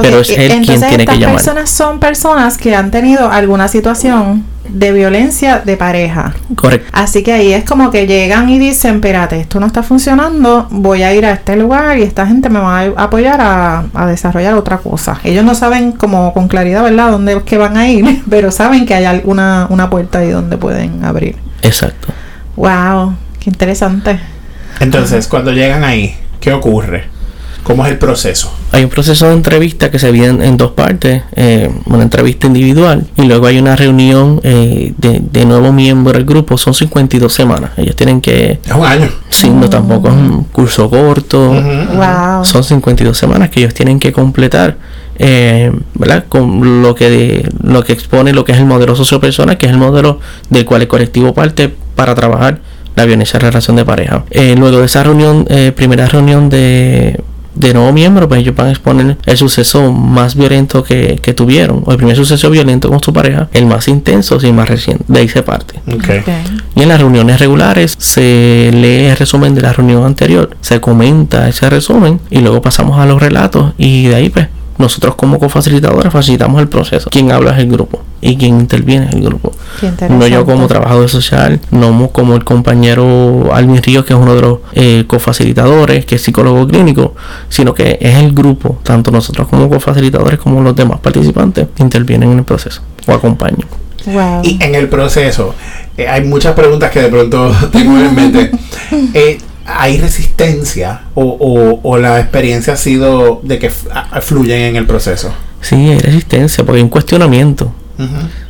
Pero 0.00 0.20
es 0.20 0.30
él 0.30 0.62
quien 0.64 0.80
tiene 0.80 0.96
que 0.96 1.02
estas 1.02 1.18
llamar. 1.18 1.36
personas 1.36 1.70
son 1.70 1.98
personas 1.98 2.56
que 2.56 2.74
han 2.74 2.90
tenido 2.90 3.30
alguna 3.30 3.68
situación 3.68 4.44
de 4.72 4.92
violencia 4.92 5.58
de 5.58 5.76
pareja. 5.76 6.34
Correcto. 6.54 6.88
Así 6.92 7.22
que 7.22 7.32
ahí 7.32 7.52
es 7.52 7.64
como 7.64 7.90
que 7.90 8.06
llegan 8.06 8.48
y 8.48 8.58
dicen, 8.58 8.96
espérate, 8.96 9.40
esto 9.40 9.60
no 9.60 9.66
está 9.66 9.82
funcionando, 9.82 10.68
voy 10.70 11.02
a 11.02 11.14
ir 11.14 11.26
a 11.26 11.32
este 11.32 11.56
lugar 11.56 11.98
y 11.98 12.02
esta 12.02 12.26
gente 12.26 12.48
me 12.48 12.60
va 12.60 12.80
a 12.80 12.86
apoyar 13.04 13.40
a, 13.40 13.84
a 13.94 14.06
desarrollar 14.06 14.54
otra 14.54 14.78
cosa. 14.78 15.18
Ellos 15.24 15.44
no 15.44 15.54
saben 15.54 15.92
como 15.92 16.32
con 16.32 16.48
claridad, 16.48 16.82
¿verdad?, 16.82 17.10
dónde 17.10 17.34
es 17.34 17.42
que 17.42 17.58
van 17.58 17.76
a 17.76 17.88
ir, 17.88 18.22
pero 18.30 18.50
saben 18.50 18.86
que 18.86 18.94
hay 18.94 19.04
alguna 19.04 19.66
una 19.70 19.90
puerta 19.90 20.20
ahí 20.20 20.30
donde 20.30 20.56
pueden 20.56 21.04
abrir. 21.04 21.36
Exacto. 21.62 22.08
Wow, 22.56 23.14
qué 23.38 23.50
interesante. 23.50 24.20
Entonces, 24.80 25.26
cuando 25.26 25.52
llegan 25.52 25.84
ahí, 25.84 26.16
¿qué 26.40 26.52
ocurre? 26.52 27.04
¿Cómo 27.62 27.84
es 27.84 27.92
el 27.92 27.98
proceso? 27.98 28.52
Hay 28.72 28.84
un 28.84 28.90
proceso 28.90 29.26
de 29.26 29.32
entrevista 29.34 29.90
que 29.90 29.98
se 29.98 30.12
divide 30.12 30.26
en, 30.28 30.42
en 30.42 30.56
dos 30.56 30.70
partes, 30.72 31.22
eh, 31.34 31.70
una 31.86 32.02
entrevista 32.04 32.46
individual 32.46 33.04
y 33.16 33.22
luego 33.22 33.46
hay 33.46 33.58
una 33.58 33.74
reunión 33.74 34.40
eh, 34.44 34.92
de, 34.96 35.20
de 35.20 35.44
nuevo 35.44 35.72
miembro 35.72 36.12
del 36.12 36.24
grupo, 36.24 36.56
son 36.56 36.72
52 36.74 37.32
semanas, 37.32 37.72
ellos 37.76 37.96
tienen 37.96 38.20
que, 38.20 38.60
Es 38.64 38.72
un 38.72 38.84
año. 38.84 39.08
sí, 39.28 39.50
no 39.50 39.68
tampoco 39.68 40.08
es 40.08 40.14
un 40.14 40.44
curso 40.44 40.88
corto, 40.88 41.50
Ujú. 41.50 41.96
Wow. 41.96 42.44
son 42.44 42.62
52 42.62 43.16
semanas 43.16 43.50
que 43.50 43.58
ellos 43.60 43.74
tienen 43.74 43.98
que 43.98 44.12
completar, 44.12 44.76
eh, 45.18 45.72
¿verdad? 45.94 46.26
Con 46.28 46.82
lo 46.82 46.94
que, 46.94 47.10
de- 47.10 47.48
lo 47.64 47.82
que 47.82 47.92
expone 47.92 48.32
lo 48.32 48.44
que 48.44 48.52
es 48.52 48.58
el 48.58 48.66
modelo 48.66 48.94
sociopersonal, 48.94 49.58
que 49.58 49.66
es 49.66 49.72
el 49.72 49.78
modelo 49.78 50.20
del 50.48 50.64
cual 50.64 50.82
el 50.82 50.88
colectivo 50.88 51.34
parte 51.34 51.74
para 51.96 52.14
trabajar 52.14 52.60
la 52.94 53.04
violencia 53.04 53.36
en 53.38 53.42
relación 53.42 53.76
de 53.76 53.84
pareja. 53.84 54.24
Eh, 54.30 54.54
luego 54.56 54.78
de 54.78 54.86
esa 54.86 55.02
reunión, 55.02 55.44
eh, 55.48 55.72
primera 55.74 56.06
reunión 56.06 56.48
de 56.48 57.20
de 57.54 57.74
nuevo 57.74 57.92
miembro, 57.92 58.28
pues 58.28 58.40
ellos 58.40 58.54
van 58.54 58.68
a 58.68 58.70
exponer 58.70 59.16
el 59.24 59.36
suceso 59.36 59.92
más 59.92 60.34
violento 60.34 60.82
que, 60.82 61.20
que 61.22 61.34
tuvieron, 61.34 61.82
o 61.84 61.92
el 61.92 61.96
primer 61.96 62.16
suceso 62.16 62.50
violento 62.50 62.88
con 62.88 63.02
su 63.02 63.12
pareja, 63.12 63.48
el 63.52 63.66
más 63.66 63.88
intenso 63.88 64.38
y 64.42 64.52
más 64.52 64.68
reciente. 64.68 65.04
De 65.08 65.20
ahí 65.20 65.28
se 65.28 65.42
parte. 65.42 65.80
Okay. 65.92 66.22
Y 66.74 66.82
en 66.82 66.88
las 66.88 67.00
reuniones 67.00 67.38
regulares 67.40 67.96
se 67.98 68.70
lee 68.72 69.06
el 69.06 69.16
resumen 69.16 69.54
de 69.54 69.62
la 69.62 69.72
reunión 69.72 70.04
anterior, 70.04 70.56
se 70.60 70.80
comenta 70.80 71.48
ese 71.48 71.68
resumen 71.68 72.20
y 72.30 72.40
luego 72.40 72.62
pasamos 72.62 72.98
a 72.98 73.06
los 73.06 73.20
relatos 73.20 73.74
y 73.78 74.06
de 74.06 74.14
ahí 74.14 74.30
pues 74.30 74.48
nosotros 74.80 75.14
como 75.14 75.38
cofacilitadores 75.38 76.12
facilitamos 76.12 76.60
el 76.60 76.68
proceso. 76.68 77.10
Quien 77.10 77.30
habla 77.30 77.52
es 77.52 77.58
el 77.58 77.70
grupo 77.70 78.02
y 78.20 78.36
quien 78.36 78.60
interviene 78.60 79.06
es 79.06 79.14
el 79.14 79.22
grupo. 79.22 79.52
No 80.08 80.26
yo 80.26 80.44
como 80.44 80.66
trabajador 80.66 81.08
social, 81.08 81.60
no 81.70 82.08
como 82.08 82.34
el 82.34 82.44
compañero 82.44 83.50
Alvin 83.52 83.82
Ríos, 83.82 84.04
que 84.04 84.12
es 84.12 84.18
uno 84.18 84.34
de 84.34 84.40
los 84.40 84.58
eh, 84.72 85.04
cofacilitadores, 85.06 86.04
que 86.04 86.16
es 86.16 86.22
psicólogo 86.22 86.66
clínico, 86.66 87.14
sino 87.48 87.74
que 87.74 87.98
es 88.00 88.16
el 88.16 88.32
grupo, 88.32 88.78
tanto 88.82 89.10
nosotros 89.10 89.48
como 89.48 89.68
cofacilitadores 89.68 90.38
como 90.38 90.60
los 90.60 90.74
demás 90.74 91.00
participantes, 91.00 91.68
intervienen 91.78 92.32
en 92.32 92.38
el 92.38 92.44
proceso 92.44 92.82
o 93.06 93.12
acompañan. 93.12 93.66
Y 94.42 94.62
en 94.62 94.74
el 94.74 94.88
proceso, 94.88 95.54
eh, 95.96 96.08
hay 96.08 96.24
muchas 96.24 96.54
preguntas 96.54 96.90
que 96.90 97.02
de 97.02 97.08
pronto 97.08 97.52
tengo 97.72 97.98
en 97.98 98.14
mente. 98.14 98.50
Eh, 99.14 99.38
¿Hay 99.78 99.98
resistencia 99.98 101.02
o, 101.14 101.80
o, 101.82 101.98
la 101.98 102.20
experiencia 102.20 102.74
ha 102.74 102.76
sido 102.76 103.40
de 103.42 103.58
que 103.58 103.70
fluyen 103.70 104.60
en 104.60 104.76
el 104.76 104.86
proceso? 104.86 105.32
Sí, 105.60 105.74
hay 105.74 105.98
resistencia, 105.98 106.64
porque 106.64 106.78
hay 106.78 106.82
un 106.82 106.90
cuestionamiento. 106.90 107.72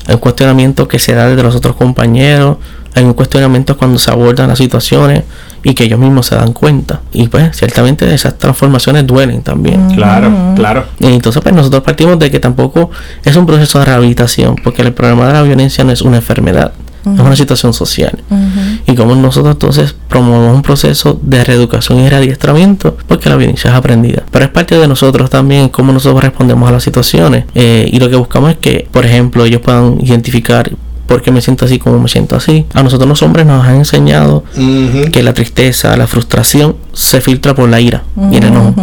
Hay 0.06 0.14
un 0.14 0.20
cuestionamiento 0.20 0.86
que 0.86 1.00
se 1.00 1.12
da 1.12 1.28
desde 1.28 1.42
los 1.42 1.56
otros 1.56 1.74
compañeros, 1.74 2.58
hay 2.94 3.04
un 3.04 3.14
cuestionamiento 3.14 3.76
cuando 3.76 3.98
se 3.98 4.10
abordan 4.10 4.48
las 4.48 4.58
situaciones 4.58 5.24
y 5.62 5.74
que 5.74 5.84
ellos 5.84 5.98
mismos 5.98 6.26
se 6.26 6.36
dan 6.36 6.52
cuenta. 6.52 7.00
Y 7.12 7.28
pues 7.28 7.56
ciertamente 7.56 8.12
esas 8.12 8.38
transformaciones 8.38 9.06
duelen 9.06 9.42
también. 9.42 9.90
Claro, 9.90 10.32
claro. 10.56 10.84
Y 10.98 11.06
entonces 11.06 11.42
pues 11.42 11.54
nosotros 11.54 11.82
partimos 11.82 12.18
de 12.18 12.30
que 12.30 12.40
tampoco 12.40 12.90
es 13.24 13.36
un 13.36 13.46
proceso 13.46 13.78
de 13.78 13.86
rehabilitación, 13.86 14.56
porque 14.62 14.82
el 14.82 14.92
problema 14.92 15.26
de 15.26 15.32
la 15.34 15.42
violencia 15.42 15.84
no 15.84 15.92
es 15.92 16.02
una 16.02 16.16
enfermedad 16.16 16.72
es 17.04 17.20
una 17.20 17.36
situación 17.36 17.72
social. 17.72 18.18
Y 18.86 18.94
como 18.94 19.14
nosotros 19.14 19.54
entonces 19.54 19.94
promovemos 20.08 20.54
un 20.54 20.62
proceso 20.62 21.18
de 21.22 21.44
reeducación 21.44 22.00
y 22.00 22.08
readiestramiento, 22.08 22.96
porque 23.06 23.28
la 23.28 23.36
violencia 23.36 23.70
es 23.70 23.76
aprendida. 23.76 24.22
Pero 24.30 24.44
es 24.44 24.50
parte 24.50 24.78
de 24.78 24.88
nosotros 24.88 25.30
también 25.30 25.68
cómo 25.68 25.92
nosotros 25.92 26.22
respondemos 26.22 26.68
a 26.68 26.72
las 26.72 26.82
situaciones. 26.82 27.44
Eh, 27.54 27.88
y 27.90 27.98
lo 27.98 28.08
que 28.10 28.16
buscamos 28.16 28.50
es 28.50 28.56
que, 28.58 28.88
por 28.90 29.06
ejemplo, 29.06 29.44
ellos 29.44 29.60
puedan 29.60 29.98
identificar 30.00 30.70
por 31.10 31.22
qué 31.22 31.32
me 31.32 31.40
siento 31.40 31.64
así 31.64 31.80
como 31.80 31.98
me 31.98 32.08
siento 32.08 32.36
así. 32.36 32.66
A 32.72 32.84
nosotros 32.84 33.08
los 33.08 33.20
hombres 33.22 33.44
nos 33.44 33.66
han 33.66 33.76
enseñado 33.76 34.44
que 34.54 35.22
la 35.24 35.34
tristeza, 35.34 35.96
la 35.96 36.06
frustración 36.06 36.76
se 36.92 37.20
filtra 37.20 37.52
por 37.52 37.68
la 37.68 37.80
ira 37.80 38.04
y 38.30 38.36
el 38.36 38.44
enojo, 38.44 38.74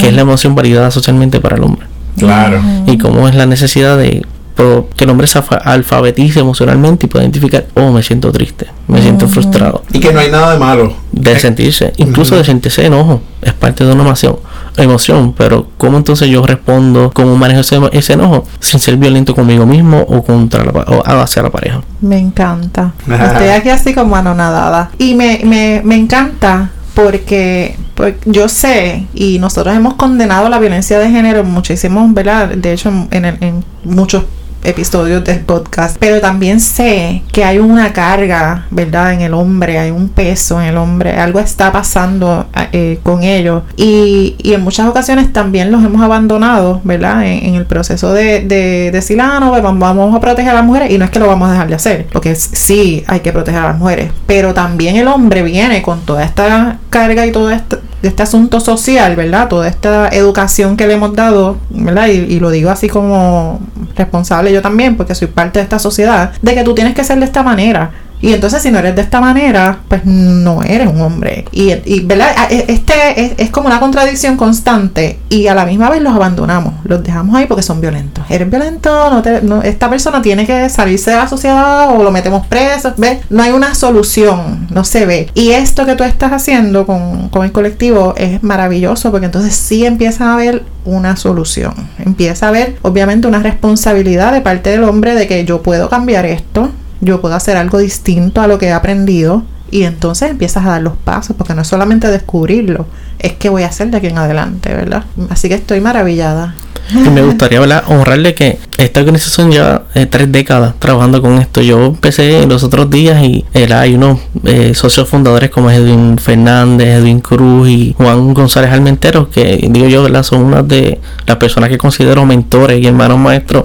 que 0.00 0.08
es 0.08 0.14
la 0.14 0.22
emoción 0.22 0.56
validada 0.56 0.90
socialmente 0.90 1.40
para 1.40 1.56
el 1.56 1.62
hombre. 1.62 1.86
Claro. 2.18 2.60
Y 2.86 2.98
cómo 2.98 3.28
es 3.28 3.36
la 3.36 3.46
necesidad 3.46 3.96
de 3.96 4.26
que 4.54 5.04
el 5.04 5.10
hombre 5.10 5.26
se 5.26 5.40
alfabetice 5.64 6.40
emocionalmente 6.40 7.06
y 7.06 7.08
pueda 7.08 7.24
identificar, 7.24 7.66
oh, 7.74 7.90
me 7.90 8.02
siento 8.02 8.30
triste, 8.32 8.66
me 8.86 9.00
siento 9.00 9.28
frustrado. 9.28 9.82
Y 9.92 10.00
que 10.00 10.12
no 10.12 10.20
hay 10.20 10.30
nada 10.30 10.52
de 10.52 10.58
malo. 10.58 10.94
De 11.10 11.38
sentirse, 11.38 11.92
incluso 11.96 12.36
de 12.36 12.44
sentirse 12.44 12.84
enojo, 12.86 13.22
es 13.40 13.52
parte 13.52 13.84
de 13.84 13.92
una 13.92 14.02
emoción, 14.02 14.36
emoción, 14.76 15.34
pero 15.36 15.68
¿cómo 15.78 15.96
entonces 15.98 16.28
yo 16.28 16.44
respondo, 16.46 17.10
cómo 17.14 17.36
manejo 17.36 17.60
ese, 17.60 18.12
enojo 18.12 18.46
sin 18.60 18.80
ser 18.80 18.96
violento 18.96 19.34
conmigo 19.34 19.66
mismo 19.66 20.00
o 20.00 20.22
contra 20.22 20.64
la, 20.64 20.70
o 20.70 21.02
hacia 21.06 21.42
la 21.42 21.50
pareja? 21.50 21.82
Me 22.00 22.18
encanta. 22.18 22.92
Estoy 23.08 23.48
aquí 23.48 23.70
así 23.70 23.94
como 23.94 24.16
anonadada. 24.16 24.90
Y 24.98 25.14
me, 25.14 25.40
me, 25.44 25.82
me 25.84 25.96
encanta 25.96 26.70
porque, 26.94 27.76
pues, 27.94 28.14
yo 28.26 28.48
sé 28.48 29.06
y 29.14 29.38
nosotros 29.38 29.74
hemos 29.74 29.94
condenado 29.94 30.48
la 30.48 30.58
violencia 30.58 30.98
de 30.98 31.10
género 31.10 31.44
muchísimo, 31.44 32.06
¿verdad? 32.12 32.48
De 32.48 32.72
hecho, 32.72 32.90
en, 33.10 33.24
el, 33.24 33.38
en 33.40 33.64
muchos 33.84 34.24
episodios 34.62 35.24
del 35.24 35.40
podcast, 35.40 35.96
pero 35.98 36.20
también 36.20 36.60
sé 36.60 37.22
que 37.32 37.44
hay 37.44 37.58
una 37.58 37.92
carga, 37.92 38.66
¿verdad? 38.70 39.12
En 39.12 39.20
el 39.20 39.34
hombre, 39.34 39.78
hay 39.78 39.90
un 39.90 40.08
peso 40.08 40.60
en 40.60 40.68
el 40.68 40.76
hombre, 40.76 41.12
algo 41.12 41.40
está 41.40 41.72
pasando 41.72 42.46
eh, 42.72 42.98
con 43.02 43.22
ellos 43.22 43.62
y, 43.76 44.36
y, 44.38 44.54
en 44.54 44.62
muchas 44.62 44.88
ocasiones 44.88 45.32
también 45.32 45.72
los 45.72 45.84
hemos 45.84 46.00
abandonado, 46.02 46.80
¿verdad? 46.84 47.24
En, 47.26 47.54
el 47.54 47.66
proceso 47.66 48.12
de, 48.12 48.40
de, 48.40 48.90
decir, 48.90 49.20
ah, 49.20 49.38
no, 49.40 49.50
vamos 49.50 50.14
a 50.14 50.20
proteger 50.20 50.50
a 50.52 50.54
las 50.54 50.64
mujeres 50.64 50.90
y 50.90 50.98
no 50.98 51.04
es 51.04 51.10
que 51.10 51.18
lo 51.18 51.26
vamos 51.26 51.48
a 51.48 51.52
dejar 51.52 51.68
de 51.68 51.74
hacer, 51.74 52.06
porque 52.12 52.34
sí 52.34 53.04
hay 53.06 53.20
que 53.20 53.32
proteger 53.32 53.60
a 53.60 53.68
las 53.68 53.78
mujeres, 53.78 54.10
pero 54.26 54.54
también 54.54 54.96
el 54.96 55.08
hombre 55.08 55.42
viene 55.42 55.82
con 55.82 56.00
toda 56.00 56.24
esta 56.24 56.78
carga 56.90 57.26
y 57.26 57.32
todo 57.32 57.50
esto 57.50 57.78
de 58.02 58.08
este 58.08 58.22
asunto 58.22 58.60
social, 58.60 59.16
¿verdad? 59.16 59.48
Toda 59.48 59.68
esta 59.68 60.08
educación 60.08 60.76
que 60.76 60.86
le 60.86 60.94
hemos 60.94 61.14
dado, 61.14 61.56
¿verdad? 61.70 62.08
Y, 62.08 62.34
y, 62.34 62.40
lo 62.40 62.50
digo 62.50 62.70
así 62.70 62.88
como 62.88 63.60
responsable 63.96 64.52
yo 64.52 64.60
también, 64.60 64.96
porque 64.96 65.14
soy 65.14 65.28
parte 65.28 65.60
de 65.60 65.62
esta 65.62 65.78
sociedad, 65.78 66.32
de 66.42 66.54
que 66.54 66.64
tú 66.64 66.74
tienes 66.74 66.94
que 66.94 67.04
ser 67.04 67.18
de 67.20 67.24
esta 67.24 67.42
manera. 67.42 67.92
Y 68.22 68.32
entonces 68.32 68.62
si 68.62 68.70
no 68.70 68.78
eres 68.78 68.94
de 68.94 69.02
esta 69.02 69.20
manera, 69.20 69.80
pues 69.88 70.04
no 70.04 70.62
eres 70.62 70.86
un 70.86 71.00
hombre. 71.00 71.44
Y, 71.50 71.72
y 71.84 72.00
¿verdad? 72.00 72.30
E, 72.50 72.64
este 72.68 73.42
es, 73.42 73.50
como 73.50 73.66
una 73.66 73.80
contradicción 73.80 74.36
constante 74.36 75.18
y 75.28 75.48
a 75.48 75.54
la 75.54 75.66
misma 75.66 75.90
vez 75.90 76.00
los 76.00 76.14
abandonamos, 76.14 76.74
los 76.84 77.02
dejamos 77.02 77.34
ahí 77.34 77.46
porque 77.46 77.62
son 77.62 77.80
violentos. 77.80 78.24
Eres 78.30 78.48
violento, 78.48 79.10
no 79.10 79.22
te, 79.22 79.42
no, 79.42 79.60
esta 79.62 79.90
persona 79.90 80.22
tiene 80.22 80.46
que 80.46 80.68
salirse 80.68 81.10
de 81.10 81.16
la 81.16 81.28
sociedad 81.28 81.94
o 81.94 82.02
lo 82.02 82.12
metemos 82.12 82.46
preso, 82.46 82.94
¿ves? 82.96 83.18
No 83.28 83.42
hay 83.42 83.50
una 83.50 83.74
solución, 83.74 84.68
no 84.70 84.84
se 84.84 85.04
ve. 85.04 85.28
Y 85.34 85.50
esto 85.50 85.84
que 85.84 85.96
tú 85.96 86.04
estás 86.04 86.32
haciendo 86.32 86.86
con, 86.86 87.28
con 87.28 87.44
el 87.44 87.50
colectivo 87.50 88.14
es 88.16 88.40
maravilloso 88.42 89.10
porque 89.10 89.26
entonces 89.26 89.54
sí 89.54 89.84
empieza 89.84 90.30
a 90.30 90.34
haber 90.34 90.62
una 90.84 91.16
solución. 91.16 91.74
Empieza 91.98 92.46
a 92.46 92.48
haber 92.50 92.76
obviamente 92.82 93.26
una 93.26 93.40
responsabilidad 93.40 94.32
de 94.32 94.40
parte 94.42 94.70
del 94.70 94.84
hombre 94.84 95.14
de 95.16 95.26
que 95.26 95.44
yo 95.44 95.62
puedo 95.62 95.88
cambiar 95.88 96.24
esto, 96.24 96.70
yo 97.02 97.20
puedo 97.20 97.34
hacer 97.34 97.56
algo 97.56 97.78
distinto 97.78 98.40
a 98.40 98.46
lo 98.46 98.58
que 98.58 98.66
he 98.66 98.72
aprendido 98.72 99.42
y 99.70 99.82
entonces 99.82 100.30
empiezas 100.30 100.64
a 100.64 100.70
dar 100.70 100.82
los 100.82 100.96
pasos, 100.96 101.34
porque 101.36 101.54
no 101.54 101.62
es 101.62 101.68
solamente 101.68 102.08
descubrirlo, 102.08 102.86
es 103.22 103.32
que 103.34 103.48
voy 103.48 103.62
a 103.62 103.68
hacer 103.68 103.90
de 103.90 103.96
aquí 103.98 104.08
en 104.08 104.18
adelante, 104.18 104.74
¿verdad? 104.74 105.04
Así 105.30 105.48
que 105.48 105.54
estoy 105.54 105.80
maravillada. 105.80 106.54
Y 106.90 107.08
me 107.10 107.22
gustaría 107.24 107.60
honrarle 107.86 108.34
que 108.34 108.58
esta 108.78 109.00
organización 109.00 109.50
lleva 109.50 109.84
eh, 109.94 110.06
tres 110.06 110.30
décadas 110.32 110.74
trabajando 110.78 111.22
con 111.22 111.38
esto. 111.38 111.60
Yo 111.60 111.86
empecé 111.86 112.46
los 112.46 112.64
otros 112.64 112.90
días 112.90 113.22
y 113.22 113.44
eh, 113.54 113.72
hay 113.72 113.94
unos 113.94 114.18
eh, 114.44 114.72
socios 114.74 115.08
fundadores 115.08 115.50
como 115.50 115.70
Edwin 115.70 116.18
Fernández, 116.18 117.00
Edwin 117.00 117.20
Cruz 117.20 117.68
y 117.68 117.94
Juan 117.96 118.34
González 118.34 118.72
Almentero, 118.72 119.30
que 119.30 119.68
digo 119.70 119.86
yo, 119.86 120.02
¿verdad? 120.02 120.22
son 120.22 120.42
unas 120.42 120.66
de 120.66 121.00
las 121.26 121.36
personas 121.36 121.70
que 121.70 121.78
considero 121.78 122.26
mentores 122.26 122.82
y 122.82 122.86
hermanos 122.86 123.18
maestros 123.18 123.64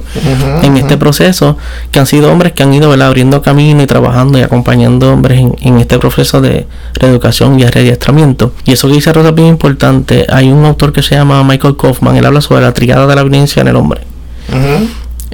en 0.61 0.77
este 0.77 0.97
proceso, 0.97 1.57
que 1.91 1.99
han 1.99 2.05
sido 2.05 2.31
hombres 2.31 2.53
que 2.53 2.63
han 2.63 2.73
ido 2.73 2.91
abriendo 2.91 3.41
camino 3.41 3.81
y 3.81 3.87
trabajando 3.87 4.37
y 4.37 4.41
acompañando 4.41 5.13
hombres 5.13 5.39
en, 5.61 5.77
este 5.77 5.99
proceso 5.99 6.41
de 6.41 6.67
reeducación 6.93 7.59
y 7.59 7.63
adiestramiento. 7.63 8.53
Y 8.65 8.73
eso 8.73 8.87
que 8.87 8.95
dice 8.95 9.13
Rosa 9.13 9.29
es 9.29 9.35
importante. 9.47 10.25
Hay 10.29 10.51
un 10.51 10.65
autor 10.65 10.93
que 10.93 11.01
se 11.01 11.15
llama 11.15 11.43
Michael 11.43 11.75
Kaufman, 11.77 12.15
él 12.15 12.25
habla 12.25 12.41
sobre 12.41 12.61
la 12.61 12.73
triada 12.73 13.07
de 13.07 13.15
la 13.15 13.23
violencia 13.23 13.61
en 13.61 13.67
el 13.67 13.75
hombre. 13.75 14.01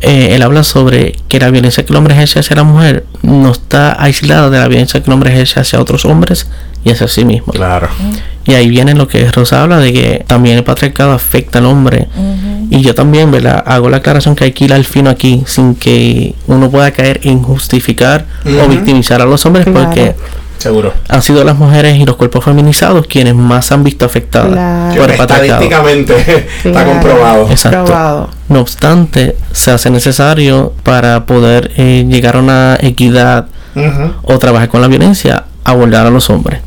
Eh, 0.06 0.36
él 0.36 0.41
habla 0.41 0.63
sobre 0.63 1.15
que 1.30 1.39
la 1.39 1.49
violencia 1.49 1.86
que 1.86 1.93
el 1.93 1.97
hombre 1.97 2.13
ejerce 2.13 2.39
hacia 2.39 2.58
la 2.58 2.63
mujer 2.63 3.06
no 3.21 3.52
está 3.52 4.02
aislada 4.02 4.49
de 4.49 4.60
la 4.60 4.67
violencia 4.67 5.02
que 5.02 5.10
el 5.10 5.13
hombre 5.13 5.32
ejerce 5.32 5.62
hacia 5.62 5.80
otros 5.80 6.04
hombres 6.04 6.47
y 6.84 6.91
hacia 6.91 7.08
sí 7.08 7.23
mismo. 7.23 7.54
Claro. 7.54 7.88
Y 8.45 8.54
ahí 8.54 8.69
viene 8.69 8.93
lo 8.93 9.08
que 9.08 9.32
Rosa 9.32 9.63
habla 9.63 9.78
de 9.78 9.93
que 9.93 10.26
también 10.28 10.58
el 10.58 10.63
patriarcado 10.65 11.13
afecta 11.13 11.60
al 11.60 11.65
hombre. 11.65 12.10
Y 12.69 12.82
yo 12.82 12.93
también, 12.95 13.32
¿verdad? 13.32 13.63
Hago 13.65 13.89
la 13.89 13.97
aclaración 13.97 14.36
que 14.36 14.45
hay 14.45 14.52
que 14.52 14.65
ir 14.65 14.73
al 14.73 14.84
fino 14.84 15.10
aquí 15.10 15.43
sin 15.45 15.76
que 15.76 16.36
uno 16.47 16.69
pueda 16.69 16.91
caer 16.91 17.21
en 17.23 17.41
justificar 17.41 18.26
o 18.45 18.67
victimizar 18.67 19.21
a 19.21 19.26
los 19.26 19.45
hombres 19.45 19.67
porque 19.71 20.15
Seguro. 20.63 20.93
Han 21.10 21.21
sido 21.21 21.43
las 21.43 21.58
mujeres 21.58 21.97
y 21.97 22.06
los 22.06 22.15
cuerpos 22.15 22.45
feminizados 22.45 23.06
quienes 23.06 23.36
más 23.36 23.69
han 23.73 23.84
visto 23.84 24.06
afectadas 24.06 24.95
por 24.95 25.12
el 25.12 25.19
Estadísticamente 25.19 26.47
está 26.63 26.86
comprobado. 26.86 27.49
Exacto. 27.49 28.30
No 28.47 28.62
obstante, 28.62 29.36
se 29.52 29.71
hace 29.71 29.89
necesario 29.89 30.71
para 30.84 31.26
poder 31.26 31.71
eh, 31.76 32.06
llegar 32.08 32.38
a 32.38 32.39
una 32.39 32.78
equidad 32.80 33.47
o 34.21 34.39
trabajar 34.39 34.69
con 34.69 34.80
la 34.80 34.88
violencia, 34.88 35.43
abordar 35.65 36.06
a 36.06 36.10
los 36.10 36.30
hombres. 36.30 36.62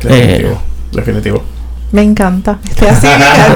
Definitivo. 0.00 0.62
Definitivo. 0.92 1.53
Me 1.94 2.02
encanta. 2.02 2.58
Estoy 2.68 2.88
así, 2.88 3.06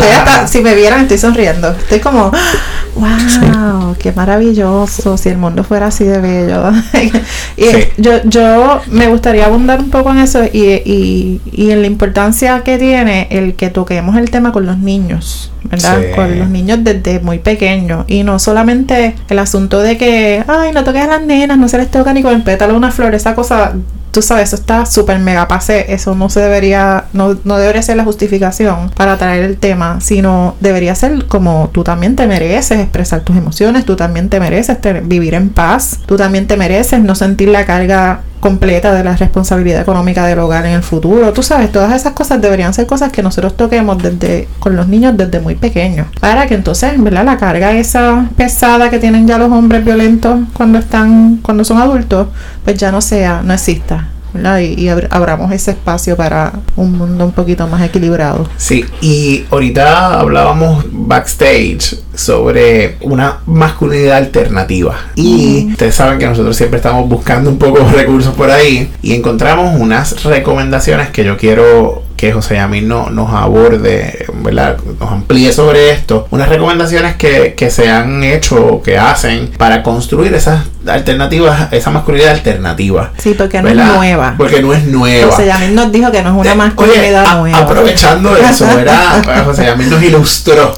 si 0.47 0.61
me 0.61 0.77
vieran, 0.77 1.01
estoy 1.01 1.19
sonriendo. 1.19 1.71
Estoy 1.71 1.99
como, 1.99 2.31
wow, 2.95 3.97
qué 3.99 4.13
maravilloso. 4.13 5.19
Si 5.19 5.29
el 5.29 5.39
mundo 5.39 5.65
fuera 5.65 5.87
así 5.89 6.05
de 6.05 6.21
bello. 6.21 6.71
y 7.57 7.67
yo, 8.01 8.23
yo 8.23 8.81
me 8.93 9.09
gustaría 9.09 9.47
abundar 9.47 9.81
un 9.81 9.91
poco 9.91 10.13
en 10.13 10.19
eso 10.19 10.45
y, 10.45 10.61
y, 10.85 11.41
y, 11.51 11.73
en 11.73 11.81
la 11.81 11.89
importancia 11.89 12.63
que 12.63 12.79
tiene 12.79 13.27
el 13.33 13.57
que 13.57 13.71
toquemos 13.71 14.17
el 14.17 14.31
tema 14.31 14.53
con 14.53 14.67
los 14.67 14.79
niños, 14.79 15.51
¿verdad? 15.65 15.99
Con 16.15 16.39
los 16.39 16.49
niños 16.49 16.79
desde 16.83 17.19
muy 17.19 17.41
pequeños. 17.41 18.05
Y 18.07 18.23
no 18.23 18.39
solamente 18.39 19.17
el 19.29 19.39
asunto 19.41 19.81
de 19.81 19.99
que, 19.99 20.45
ay, 20.47 20.71
no 20.73 20.85
toques 20.85 21.03
a 21.03 21.09
las 21.09 21.23
nenas, 21.23 21.59
no 21.59 21.69
se 21.69 21.79
les 21.79 21.91
toca 21.91 22.13
ni 22.13 22.23
con 22.23 22.37
el 22.37 22.45
pétalo 22.45 22.77
una 22.77 22.93
flor, 22.93 23.17
esa 23.17 23.35
cosa 23.35 23.73
tú 24.11 24.23
sabes, 24.23 24.49
eso 24.49 24.57
está 24.57 24.87
súper 24.87 25.19
mega 25.19 25.49
pase, 25.49 25.93
eso 25.93 26.15
no 26.15 26.29
se 26.29 26.41
debería, 26.41 27.05
no, 27.13 27.37
no 27.45 27.59
debería 27.59 27.83
ser 27.83 27.97
la 27.97 28.05
justificación 28.05 28.91
para 28.91 29.17
traer 29.17 29.45
el 29.45 29.59
tema, 29.59 30.01
sino 30.01 30.57
debería 30.61 30.95
ser 30.95 31.27
como 31.27 31.71
tú 31.73 31.85
también 31.85 32.17
te 32.17 32.27
mereces 32.27 32.81
expresar 32.81 33.21
tus 33.21 33.37
emociones, 33.37 33.85
tú 33.85 33.97
también 33.97 34.29
te 34.29 34.41
mereces 34.41 34.79
vivir 35.05 35.35
en 35.35 35.51
paz, 35.51 36.01
tú 36.07 36.17
también 36.17 36.47
te 36.47 36.57
mereces 36.57 37.01
no 37.01 37.15
sentir 37.15 37.49
la 37.49 37.65
carga 37.67 38.23
completa 38.41 38.93
de 38.95 39.05
la 39.05 39.17
responsabilidad 39.17 39.83
económica 39.83 40.27
del 40.27 40.39
hogar 40.39 40.67
en 40.67 40.73
el 40.73 40.83
futuro. 40.83 41.33
Tú 41.33 41.43
sabes, 41.43 41.73
todas 41.73 41.95
esas 41.95 42.13
cosas 42.13 42.41
deberían 42.41 42.75
ser 42.75 42.87
cosas 42.87 43.13
que 43.13 43.23
nosotros 43.23 43.57
toquemos 43.57 44.03
desde 44.03 44.49
con 44.59 44.77
los 44.77 44.89
niños 44.89 45.17
desde 45.17 45.41
muy 45.41 45.55
pequeños, 45.55 46.07
para 46.21 46.47
que 46.47 46.55
entonces, 46.55 47.03
¿verdad? 47.03 47.25
La 47.25 47.37
carga 47.37 47.73
esa 47.73 48.29
pesada 48.37 48.91
que 48.91 48.99
tienen 48.99 49.27
ya 49.27 49.39
los 49.39 49.51
hombres 49.51 49.85
violentos 49.85 50.41
cuando 50.53 50.79
están 50.79 51.39
cuando 51.43 51.65
son 51.65 51.79
adultos, 51.79 52.29
pues 52.65 52.77
ya 52.79 52.93
no 52.93 53.01
sea, 53.01 53.43
no 53.43 53.55
exista. 53.55 54.09
¿Verdad? 54.39 54.59
Y, 54.61 54.75
y 54.75 54.87
abr- 54.87 55.09
abramos 55.11 55.53
ese 55.53 55.73
espacio 55.73 56.17
para 56.17 56.53
un 56.77 56.93
mundo 56.99 57.25
un 57.25 57.33
poquito 57.33 57.67
más 57.67 57.83
equilibrado. 57.83 58.49
Sí, 58.57 58.85
y 59.01 59.45
ahorita 59.51 60.19
hablábamos 60.19 60.85
backstage 60.91 61.99
sobre 62.15 62.97
una 63.03 63.39
masculinidad 63.47 64.17
alternativa. 64.17 64.97
Y 65.15 65.69
ustedes 65.71 65.95
saben 65.95 66.19
que 66.19 66.27
nosotros 66.27 66.57
siempre 66.57 66.79
estamos 66.79 67.09
buscando 67.09 67.51
un 67.51 67.59
poco 67.59 67.79
de 67.81 67.93
recursos 67.93 68.35
por 68.35 68.51
ahí 68.51 68.91
y 69.03 69.15
encontramos 69.15 69.79
unas 69.79 70.25
recomendaciones 70.25 71.11
que 71.11 71.25
yo 71.25 71.37
quiero 71.37 72.03
que 72.19 72.33
José 72.33 72.57
Yamil 72.57 72.87
no, 72.89 73.09
nos 73.11 73.33
aborde, 73.33 74.27
¿verdad? 74.43 74.77
Nos 75.01 75.11
amplíe 75.11 75.53
sobre 75.53 75.91
esto. 75.93 76.27
Unas 76.31 76.49
recomendaciones 76.49 77.15
que, 77.17 77.55
que 77.55 77.71
se 77.71 77.89
han 77.91 78.23
hecho 78.25 78.57
o 78.67 78.83
que 78.83 78.99
hacen 78.99 79.51
para 79.57 79.83
construir 79.85 80.35
esas 80.35 80.65
alternativas, 80.87 81.73
esa 81.73 81.91
masculinidad 81.91 82.33
alternativa. 82.33 83.13
Sí, 83.19 83.35
porque 83.39 83.63
no 83.63 83.69
es 83.69 83.77
nueva. 83.77 84.35
Porque 84.37 84.61
no 84.61 84.75
es 84.75 84.85
nueva. 84.85 85.31
José 85.31 85.47
Yamil 85.47 85.75
nos 85.75 85.93
dijo 85.93 86.11
que 86.11 86.23
no 86.23 86.31
es 86.31 86.37
una 86.37 86.53
Eh, 86.53 86.57
masculinidad 86.57 87.23
oye, 87.25 87.31
a- 87.31 87.35
nueva. 87.37 87.59
Aprovechando 87.59 88.37
eso, 88.37 88.67
¿verdad? 88.67 89.23
Pues, 89.25 89.41
José 89.43 89.65
Yamil 89.67 89.89
nos 89.89 90.03
ilustró. 90.03 90.75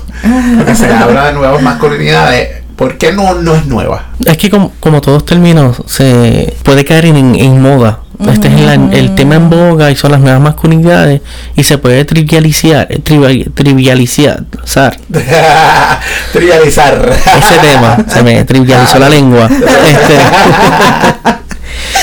Porque 0.58 0.74
se 0.74 0.92
habla 0.92 1.26
de 1.28 1.32
nuevas 1.32 1.62
masculinidades. 1.62 2.60
¿Por 2.76 2.96
qué 2.98 3.12
no, 3.12 3.34
no 3.34 3.54
es 3.56 3.66
nueva? 3.66 4.06
Es 4.24 4.36
que 4.36 4.48
como, 4.50 4.72
como 4.80 5.00
todos 5.00 5.24
términos 5.24 5.82
se 5.86 6.54
puede 6.62 6.84
caer 6.84 7.06
en, 7.06 7.34
en 7.34 7.60
moda. 7.60 8.00
Este 8.28 8.48
es 8.48 8.60
la- 8.60 8.74
el 8.74 9.14
tema 9.14 9.36
en 9.36 9.48
boga 9.48 9.90
y 9.90 9.96
son 9.96 10.12
las 10.12 10.20
nuevas 10.20 10.40
masculinidades 10.40 11.20
y 11.56 11.62
se 11.64 11.78
puede 11.78 12.04
trivializar, 12.04 12.86
trivial- 13.02 13.50
trivializar, 13.54 14.44
zar, 14.66 14.96
Trivializar. 16.32 17.10
ese 17.12 17.58
tema, 17.60 17.96
se 18.06 18.22
me 18.22 18.44
trivializó 18.44 18.98
la 18.98 19.08
lengua. 19.08 19.48
Este, 19.50 20.14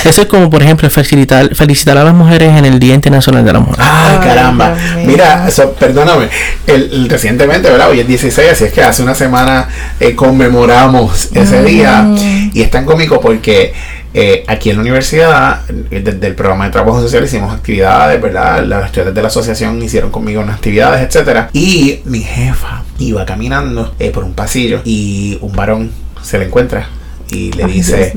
eso 0.10 0.22
es 0.22 0.28
como 0.28 0.50
por 0.50 0.62
ejemplo 0.64 0.90
felicitar, 0.90 1.54
felicitar 1.56 1.98
a 1.98 2.04
las 2.04 2.14
mujeres 2.14 2.56
en 2.58 2.66
el 2.66 2.80
Día 2.80 2.94
Internacional 2.96 3.46
de 3.46 3.54
la 3.54 3.60
Mujer. 3.60 3.76
Ay, 3.80 4.18
Ay, 4.22 4.28
caramba. 4.28 4.76
Mira, 5.06 5.48
eso, 5.48 5.72
perdóname. 5.74 6.30
El, 6.66 6.90
el- 6.92 7.10
recientemente, 7.10 7.70
¿verdad? 7.70 7.90
Hoy 7.90 8.00
es 8.02 8.08
16, 8.08 8.50
así 8.52 8.64
es 8.66 8.74
que 8.74 8.84
hace 8.84 9.04
una 9.04 9.16
semana 9.16 9.68
eh, 10.00 10.16
conmemoramos 10.16 11.30
ese 11.34 11.64
día. 11.64 12.06
Y 12.54 12.62
es 12.62 12.72
tan 12.72 12.86
cómico 12.86 13.20
porque 13.22 13.74
eh, 14.20 14.44
aquí 14.48 14.72
en 14.72 14.78
la 14.78 14.82
universidad, 14.82 15.62
eh, 15.92 16.02
desde 16.04 16.26
el 16.26 16.34
programa 16.34 16.66
de 16.66 16.72
trabajo 16.72 17.00
social, 17.02 17.24
hicimos 17.24 17.54
actividades, 17.54 18.20
¿verdad? 18.20 18.64
Los 18.66 18.84
estudiantes 18.86 19.14
de 19.14 19.22
la 19.22 19.28
asociación 19.28 19.80
hicieron 19.84 20.10
conmigo 20.10 20.42
unas 20.42 20.56
actividades, 20.56 21.06
etcétera. 21.08 21.50
Y 21.54 22.00
mi 22.06 22.22
jefa 22.22 22.84
iba 22.98 23.24
caminando 23.28 23.94
eh, 24.00 24.10
por 24.10 24.24
un 24.24 24.34
pasillo 24.34 24.82
y 24.84 25.38
un 25.42 25.54
varón 25.56 25.92
se 26.24 26.40
le 26.40 26.46
encuentra. 26.46 26.90
Y 27.30 27.52
le 27.52 27.66
Ay, 27.66 27.74
dice, 27.74 28.14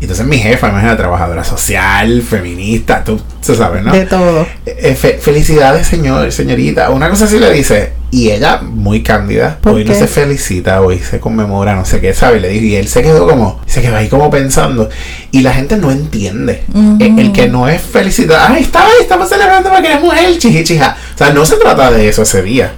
entonces 0.00 0.24
mi 0.24 0.38
jefa, 0.38 0.68
imagina, 0.68 0.96
trabajadora 0.96 1.42
social, 1.44 2.22
feminista, 2.22 3.02
tú, 3.04 3.20
tú 3.44 3.54
sabes, 3.54 3.82
¿no? 3.82 3.92
De 3.92 4.06
todo. 4.06 4.46
Eh, 4.64 4.94
fe- 4.94 5.18
felicidades, 5.20 5.86
señor, 5.88 6.30
señorita. 6.32 6.88
Una 6.90 7.10
cosa 7.10 7.24
así 7.24 7.38
le 7.38 7.50
dice. 7.52 7.92
Y 8.10 8.30
ella, 8.30 8.60
muy 8.62 9.02
cándida, 9.02 9.58
¿Por 9.60 9.74
hoy 9.74 9.84
no 9.84 9.92
se 9.92 10.06
felicita, 10.06 10.80
hoy 10.80 10.98
se 11.00 11.18
conmemora, 11.18 11.74
no 11.74 11.84
sé 11.84 12.00
qué, 12.00 12.14
¿sabe? 12.14 12.40
Le 12.40 12.48
dijo. 12.48 12.64
Y 12.64 12.76
él 12.76 12.86
se 12.86 13.02
quedó 13.02 13.28
como, 13.28 13.60
se 13.66 13.82
quedó 13.82 13.96
ahí 13.96 14.08
como 14.08 14.30
pensando. 14.30 14.88
Y 15.32 15.40
la 15.40 15.52
gente 15.52 15.76
no 15.76 15.90
entiende. 15.90 16.62
Ujú. 16.72 16.96
el, 17.00 17.18
el 17.18 17.32
que 17.32 17.48
no 17.48 17.68
es 17.68 17.82
felicitar, 17.82 18.52
ay, 18.52 18.62
está, 18.62 18.84
estamos 19.00 19.28
celebrando 19.28 19.70
porque 19.70 19.88
eres 19.88 20.00
mujer, 20.00 20.38
chiji, 20.38 20.62
chija. 20.62 20.96
O 21.14 21.18
sea, 21.18 21.32
no 21.32 21.44
se 21.44 21.56
trata 21.56 21.90
de 21.90 22.08
eso 22.08 22.22
ese 22.22 22.42
día. 22.42 22.72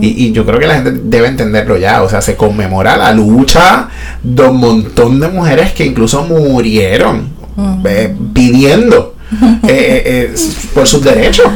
Y, 0.00 0.26
y 0.26 0.32
yo 0.32 0.46
creo 0.46 0.58
que 0.58 0.66
la 0.66 0.76
gente 0.76 0.92
debe 1.04 1.28
entenderlo 1.28 1.76
ya. 1.76 2.02
O 2.02 2.08
sea, 2.08 2.22
se 2.22 2.36
conmemora 2.36 2.96
la 2.96 3.12
lucha 3.12 3.88
de 4.22 4.42
un 4.42 4.56
montón 4.58 5.20
de 5.20 5.28
mujeres 5.28 5.72
que 5.72 5.84
incluso 5.84 6.22
murieron 6.24 7.30
eh, 7.84 8.14
pidiendo 8.32 9.16
eh, 9.68 10.02
eh, 10.32 10.34
por 10.74 10.86
sus 10.86 11.02
derechos. 11.02 11.46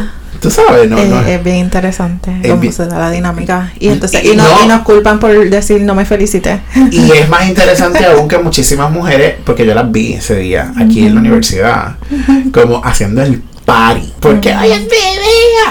Tú 0.43 0.51
sabes, 0.51 0.91
¿no? 0.91 0.99
Eh, 0.99 1.07
no 1.09 1.21
es 1.23 1.43
bien 1.45 1.57
interesante 1.57 2.33
Es 2.43 2.49
cómo 2.49 2.61
bien- 2.61 2.73
se 2.73 2.87
da 2.87 2.99
la 2.99 3.11
dinámica. 3.11 3.73
Y 3.79 3.89
entonces, 3.89 4.25
Y 4.25 4.33
y, 4.33 4.37
no, 4.37 4.43
no- 4.43 4.65
y 4.65 4.69
nos 4.69 4.83
culpan 4.83 5.21
por 5.21 5.49
decir 5.49 5.81
no 5.83 5.95
me 5.95 6.05
felicité. 6.05 6.61
Y 6.91 7.11
es 7.13 7.29
más 7.29 7.49
interesante 7.49 8.05
aún 8.05 8.27
que 8.29 8.39
muchísimas 8.39 8.91
mujeres, 8.91 9.37
porque 9.45 9.65
yo 9.65 9.75
las 9.75 9.91
vi 9.93 10.15
ese 10.15 10.37
día 10.37 10.73
aquí 10.77 11.07
en 11.07 11.15
la 11.15 11.21
universidad, 11.21 11.97
como 12.53 12.85
haciendo 12.85 13.23
el 13.23 13.41
party. 13.65 14.13
Porque, 14.21 14.53
ay, 14.53 14.73
es. 14.73 14.83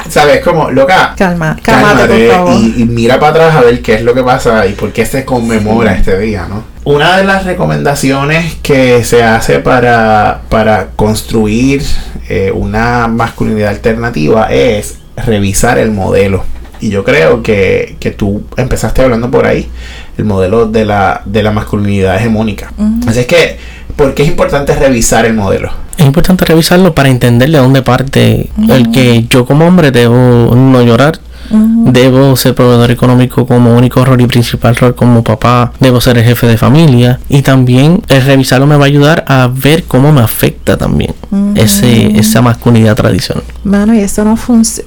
¿Sabes? 0.09 0.41
Como, 0.43 0.71
loca, 0.71 1.13
Calma, 1.17 1.57
cálmate, 1.61 1.97
cálmate 1.97 2.27
por 2.27 2.35
favor. 2.35 2.53
y, 2.55 2.81
y 2.81 2.85
mira 2.85 3.19
para 3.19 3.31
atrás 3.45 3.55
a 3.55 3.61
ver 3.61 3.81
qué 3.81 3.95
es 3.95 4.01
lo 4.03 4.13
que 4.13 4.23
pasa 4.23 4.65
y 4.67 4.73
por 4.73 4.91
qué 4.91 5.05
se 5.05 5.23
conmemora 5.25 5.93
este 5.93 6.17
día, 6.19 6.47
¿no? 6.49 6.63
Una 6.83 7.17
de 7.17 7.23
las 7.25 7.45
recomendaciones 7.45 8.55
que 8.63 9.03
se 9.03 9.23
hace 9.23 9.59
para, 9.59 10.41
para 10.49 10.87
construir 10.95 11.83
eh, 12.27 12.51
una 12.53 13.07
masculinidad 13.07 13.69
alternativa 13.69 14.51
es 14.51 14.95
revisar 15.15 15.77
el 15.77 15.91
modelo. 15.91 16.43
Y 16.79 16.89
yo 16.89 17.03
creo 17.03 17.43
que, 17.43 17.97
que 17.99 18.09
tú 18.09 18.43
empezaste 18.57 19.03
hablando 19.03 19.29
por 19.29 19.45
ahí, 19.45 19.69
el 20.17 20.25
modelo 20.25 20.65
de 20.65 20.85
la, 20.85 21.21
de 21.25 21.43
la 21.43 21.51
masculinidad 21.51 22.15
hegemónica. 22.15 22.73
Así 23.07 23.19
es 23.19 23.27
que, 23.27 23.57
¿por 23.95 24.15
qué 24.15 24.23
es 24.23 24.29
importante 24.29 24.73
revisar 24.73 25.25
el 25.25 25.35
modelo? 25.35 25.71
Es 25.97 26.05
importante 26.07 26.45
revisarlo 26.45 26.95
para 26.95 27.09
entender 27.09 27.51
de 27.51 27.59
dónde 27.59 27.83
parte 27.83 28.49
el 28.67 28.89
que 28.91 29.27
yo 29.29 29.45
como 29.45 29.67
hombre 29.67 29.91
debo 29.91 30.15
no 30.55 30.81
llorar, 30.81 31.19
debo 31.51 32.35
ser 32.35 32.55
proveedor 32.55 32.91
económico 32.91 33.45
como 33.45 33.75
único 33.75 34.03
rol 34.05 34.21
y 34.21 34.27
principal 34.27 34.75
rol 34.75 34.95
como 34.95 35.23
papá, 35.23 35.73
debo 35.79 36.01
ser 36.01 36.17
el 36.17 36.23
jefe 36.23 36.47
de 36.47 36.57
familia 36.57 37.19
y 37.29 37.41
también 37.41 38.01
el 38.07 38.23
revisarlo 38.23 38.67
me 38.67 38.77
va 38.77 38.85
a 38.85 38.87
ayudar 38.87 39.25
a 39.27 39.49
ver 39.53 39.83
cómo 39.83 40.11
me 40.11 40.21
afecta 40.21 40.77
también 40.77 41.13
ese, 41.55 42.17
esa 42.17 42.41
masculinidad 42.41 42.95
tradicional. 42.95 43.43
Mano, 43.63 43.93
y 43.93 43.99
eso 43.99 44.23
no 44.23 44.37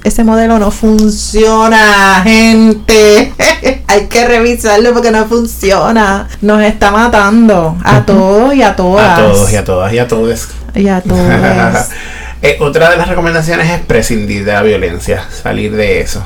ese 0.03 0.23
modelo 0.23 0.59
no 0.59 0.71
funciona, 0.71 2.21
gente. 2.23 3.33
Hay 3.87 4.07
que 4.07 4.27
revisarlo 4.27 4.93
porque 4.93 5.11
no 5.11 5.25
funciona. 5.25 6.27
Nos 6.41 6.61
está 6.63 6.91
matando 6.91 7.77
a 7.83 8.05
todos 8.05 8.53
y 8.53 8.61
a 8.61 8.75
todas. 8.75 9.19
A 9.19 9.21
todos 9.21 9.51
y 9.51 9.55
a 9.55 9.63
todas 9.63 9.93
y 9.93 9.99
a 9.99 10.07
todos. 10.07 10.47
Y 10.75 10.87
a 10.87 11.01
todos. 11.01 11.19
Eh, 12.41 12.57
otra 12.59 12.91
de 12.91 12.97
las 12.97 13.07
recomendaciones 13.07 13.67
es 13.71 13.79
prescindir 13.79 14.45
de 14.45 14.51
la 14.51 14.61
violencia, 14.61 15.25
salir 15.31 15.75
de 15.75 16.01
eso. 16.01 16.23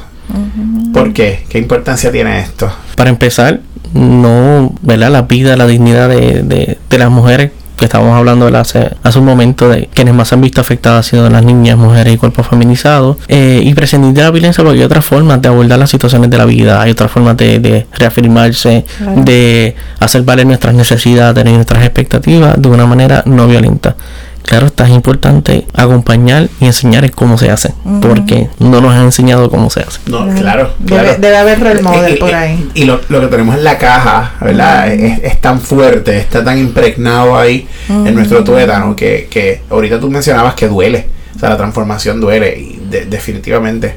¿Por 0.93 1.13
qué? 1.13 1.45
¿Qué 1.49 1.57
importancia 1.59 2.11
tiene 2.11 2.39
esto? 2.39 2.71
Para 2.95 3.09
empezar, 3.09 3.61
no, 3.93 4.73
¿verdad? 4.81 5.11
La 5.11 5.21
vida, 5.23 5.55
la 5.55 5.67
dignidad 5.67 6.09
de, 6.09 6.43
de, 6.43 6.77
de 6.89 6.97
las 6.97 7.09
mujeres 7.09 7.51
que 7.77 7.85
estábamos 7.85 8.13
hablando 8.17 8.43
¿verdad? 8.43 8.61
hace, 8.61 8.89
hace 9.03 9.19
un 9.19 9.25
momento 9.25 9.69
de 9.69 9.87
quienes 9.93 10.13
más 10.13 10.27
se 10.27 10.35
han 10.35 10.41
visto 10.41 10.59
afectadas 10.59 11.05
han 11.05 11.09
sido 11.11 11.29
las 11.29 11.43
niñas, 11.45 11.77
mujeres 11.77 12.13
y 12.13 12.17
cuerpos 12.17 12.45
feminizados 12.47 13.15
eh, 13.29 13.61
y 13.63 13.73
prescindir 13.73 14.11
de 14.13 14.21
la 14.21 14.31
violencia 14.31 14.61
porque 14.65 14.79
hay 14.79 14.83
otras 14.85 15.05
formas 15.05 15.41
de 15.41 15.47
abordar 15.47 15.79
las 15.79 15.89
situaciones 15.89 16.29
de 16.29 16.37
la 16.37 16.43
vida, 16.43 16.81
hay 16.81 16.91
otras 16.91 17.09
formas 17.09 17.37
de, 17.37 17.59
de 17.59 17.87
reafirmarse, 17.93 18.83
Claro. 18.97 19.21
de 19.23 19.75
hacer 20.01 20.23
valer 20.23 20.45
nuestras 20.45 20.73
necesidades 20.75 21.45
y 21.45 21.53
nuestras 21.53 21.81
expectativas 21.85 22.61
de 22.61 22.67
una 22.67 22.85
manera 22.85 23.23
no 23.25 23.47
violenta. 23.47 23.95
Claro, 24.43 24.65
está 24.67 24.86
es 24.86 24.91
importante 24.91 25.67
acompañar 25.75 26.49
y 26.60 26.65
enseñar 26.65 27.06
en 27.06 27.12
cómo 27.12 27.38
se 27.38 27.52
hace, 27.52 27.73
porque 28.02 28.49
no 28.58 28.82
nos 28.82 28.93
han 28.95 29.04
enseñado 29.04 29.49
cómo 29.49 29.69
se 29.69 29.82
hace. 29.82 29.99
No, 30.08 30.25
Claro. 30.36 30.71
claro, 30.88 31.10
Debe- 31.19 31.38
haber 31.38 31.60
role 31.60 31.82
model 31.84 32.15
Y- 32.15 32.17
por 32.17 32.34
ahí. 32.34 32.69
Y 32.73 32.86
lo, 32.86 32.99
lo 33.10 33.21
que 33.21 33.28
tenemos 33.28 33.56
en 33.56 33.63
la 33.63 33.78
caja, 33.78 34.34
¿verdad? 34.41 34.91
es, 34.91 35.19
es 35.23 35.39
tan 35.39 35.60
fuerte, 35.62 36.17
está 36.17 36.43
tan 36.43 36.58
impregnado 36.58 37.38
ahí 37.38 37.67
en 37.89 38.15
nuestro 38.15 38.43
tuétano 38.43 38.95
que, 38.95 39.28
que 39.30 39.62
ahorita 39.69 39.99
tú 39.99 40.10
mencionabas 40.10 40.56
que 40.56 40.67
duele. 40.67 41.08
O 41.36 41.39
sea, 41.39 41.49
la 41.49 41.58
transformación 41.58 42.19
duele 42.19 42.58
y 42.60 42.80
de- 42.89 43.06
definitivamente. 43.06 43.95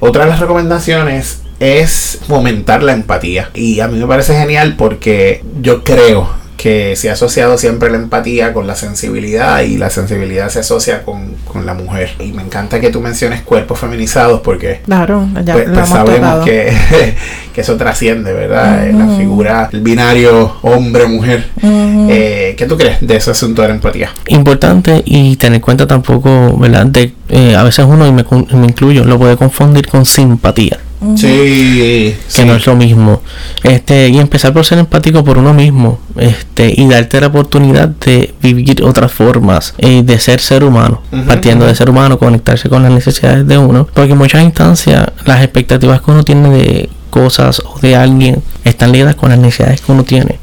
Otra 0.00 0.24
de 0.24 0.30
las 0.30 0.38
recomendaciones 0.38 1.40
es 1.60 2.18
fomentar 2.28 2.82
la 2.82 2.92
empatía. 2.92 3.48
Y 3.54 3.80
a 3.80 3.88
mí 3.88 3.98
me 3.98 4.06
parece 4.06 4.34
genial 4.38 4.74
porque 4.76 5.42
yo 5.62 5.82
creo 5.82 6.28
que 6.56 6.96
se 6.96 7.10
ha 7.10 7.14
asociado 7.14 7.58
siempre 7.58 7.90
la 7.90 7.96
empatía 7.96 8.52
con 8.52 8.66
la 8.66 8.74
sensibilidad 8.74 9.62
y 9.62 9.76
la 9.76 9.90
sensibilidad 9.90 10.48
se 10.48 10.60
asocia 10.60 11.02
con, 11.02 11.34
con 11.46 11.66
la 11.66 11.74
mujer. 11.74 12.10
Y 12.20 12.32
me 12.32 12.42
encanta 12.42 12.80
que 12.80 12.90
tú 12.90 13.00
menciones 13.00 13.42
cuerpos 13.42 13.78
feminizados 13.78 14.40
porque 14.40 14.80
Claro, 14.84 15.28
ya 15.44 15.54
pues, 15.54 15.68
lo 15.68 15.74
pues 15.74 15.86
hemos 15.86 15.88
sabemos 15.88 16.44
que, 16.44 16.72
que 17.54 17.60
eso 17.60 17.76
trasciende, 17.76 18.32
¿verdad? 18.32 18.88
Eh, 18.88 18.92
La 18.92 19.16
figura, 19.16 19.68
el 19.72 19.80
binario 19.80 20.56
hombre-mujer. 20.62 21.48
Eh, 21.62 22.54
¿Qué 22.56 22.66
tú 22.66 22.76
crees 22.76 22.98
de 23.00 23.16
ese 23.16 23.30
asunto 23.30 23.62
de 23.62 23.68
la 23.68 23.74
empatía? 23.74 24.10
Importante 24.28 25.02
y 25.04 25.36
tener 25.36 25.56
en 25.56 25.60
cuenta 25.60 25.86
tampoco, 25.86 26.56
¿verdad? 26.58 26.86
De, 26.86 27.12
eh, 27.28 27.56
a 27.56 27.62
veces 27.62 27.84
uno, 27.88 28.06
y 28.06 28.12
me, 28.12 28.24
me 28.52 28.66
incluyo, 28.66 29.04
lo 29.04 29.18
puede 29.18 29.36
confundir 29.36 29.86
con 29.86 30.04
simpatía. 30.04 30.78
Sí, 31.16 31.26
que 31.26 32.16
sí. 32.28 32.44
no 32.44 32.54
es 32.54 32.66
lo 32.66 32.74
mismo. 32.76 33.22
Este, 33.62 34.08
y 34.08 34.18
empezar 34.18 34.52
por 34.52 34.64
ser 34.64 34.78
empático 34.78 35.24
por 35.24 35.38
uno 35.38 35.52
mismo, 35.52 35.98
este, 36.16 36.72
y 36.76 36.88
darte 36.88 37.20
la 37.20 37.28
oportunidad 37.28 37.88
de 37.88 38.34
vivir 38.42 38.82
otras 38.82 39.12
formas 39.12 39.74
eh, 39.78 40.02
de 40.02 40.18
ser 40.18 40.40
ser 40.40 40.64
humano, 40.64 41.02
partiendo 41.26 41.66
de 41.66 41.74
ser 41.74 41.90
humano, 41.90 42.18
conectarse 42.18 42.68
con 42.68 42.82
las 42.82 42.92
necesidades 42.92 43.46
de 43.46 43.58
uno, 43.58 43.86
porque 43.92 44.12
en 44.12 44.18
muchas 44.18 44.42
instancias 44.42 45.06
las 45.24 45.42
expectativas 45.42 46.00
que 46.00 46.10
uno 46.10 46.24
tiene 46.24 46.50
de 46.50 46.88
cosas 47.10 47.60
o 47.60 47.78
de 47.80 47.94
alguien 47.94 48.42
están 48.64 48.92
ligadas 48.92 49.14
con 49.14 49.30
las 49.30 49.38
necesidades 49.38 49.80
que 49.80 49.92
uno 49.92 50.04
tiene. 50.04 50.38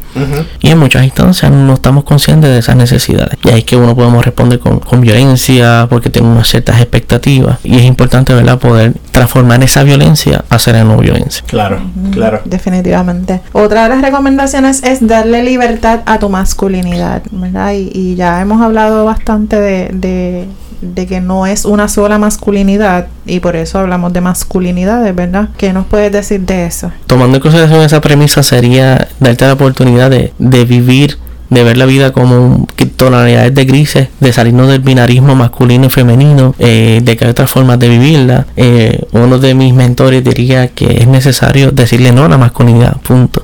Y 0.60 0.70
en 0.70 0.78
muchas 0.78 1.04
instancias 1.04 1.52
no 1.52 1.74
estamos 1.74 2.04
conscientes 2.04 2.50
de 2.50 2.60
esas 2.60 2.76
necesidades. 2.76 3.38
Y 3.44 3.50
ahí 3.50 3.60
es 3.60 3.66
que 3.66 3.76
uno 3.76 3.96
podemos 3.96 4.24
responder 4.26 4.60
con, 4.60 4.80
con 4.80 5.02
violencia 5.02 5.88
porque 5.90 6.10
tenemos 6.10 6.48
ciertas 6.48 6.80
expectativas. 6.80 7.60
Y 7.64 7.78
es 7.78 7.84
importante, 7.84 8.34
¿verdad?, 8.34 8.60
poder 8.60 8.94
transformar 9.12 9.64
esa 9.64 9.84
violencia 9.84 10.44
a 10.50 10.60
ser 10.60 10.72
no 10.86 10.98
violencia. 10.98 11.44
Claro, 11.48 11.82
claro. 12.12 12.42
Definitivamente. 12.46 13.42
Otra 13.52 13.84
de 13.84 13.90
las 13.90 14.02
recomendaciones 14.02 14.84
es 14.84 15.06
darle 15.06 15.44
libertad 15.44 16.02
a 16.06 16.20
tu 16.20 16.30
masculinidad, 16.30 17.22
¿verdad? 17.32 17.74
Y, 17.74 17.92
y 17.94 18.16
ya 18.16 18.42
hemos 18.42 18.62
hablado 18.62 19.06
bastante 19.06 19.60
de, 19.60 19.90
de, 19.94 20.48
de 20.82 21.08
que 21.08 21.22
no 21.22 21.46
es 21.46 21.66
una 21.66 21.88
sola 21.88 22.18
masculinidad 22.18 23.08
y 23.26 23.40
por 23.40 23.56
eso 23.56 23.80
hablamos 23.80 24.14
de 24.14 24.22
masculinidades, 24.22 25.16
¿verdad? 25.16 25.50
¿Qué 25.58 25.74
nos 25.74 25.86
puedes 25.86 26.12
decir 26.12 26.42
de 26.42 26.66
eso? 26.66 26.92
Tomando 27.06 27.38
en 27.38 27.42
consideración 27.42 27.82
esa 27.82 28.02
premisa 28.02 28.44
sería 28.44 29.08
darte 29.20 29.46
la 29.46 29.54
oportunidad 29.54 30.10
de, 30.10 30.34
de 30.40 30.66
vivir, 30.66 31.18
de 31.50 31.64
ver 31.64 31.78
la 31.78 31.86
vida 31.86 32.12
como 32.12 32.68
tonalidades 32.96 33.54
de 33.54 33.66
grises, 33.66 34.08
de 34.20 34.34
salirnos 34.34 34.68
del 34.70 34.80
binarismo 34.80 35.36
masculino 35.36 35.88
y 35.88 35.90
femenino, 35.90 36.56
eh, 36.60 37.02
de 37.04 37.18
que 37.18 37.26
hay 37.26 37.32
otras 37.32 37.52
formas 37.52 37.78
de 37.80 37.90
vivirla. 37.90 38.48
Eh, 38.56 39.06
uno 39.12 39.38
de 39.38 39.54
mis 39.54 39.74
mentores 39.74 40.24
diría 40.24 40.70
que 40.70 40.98
es 40.98 41.08
necesario 41.08 41.72
decirle 41.72 42.12
no 42.12 42.26
a 42.26 42.30
la 42.30 42.38
masculinidad, 42.38 42.98
punto. 43.02 43.44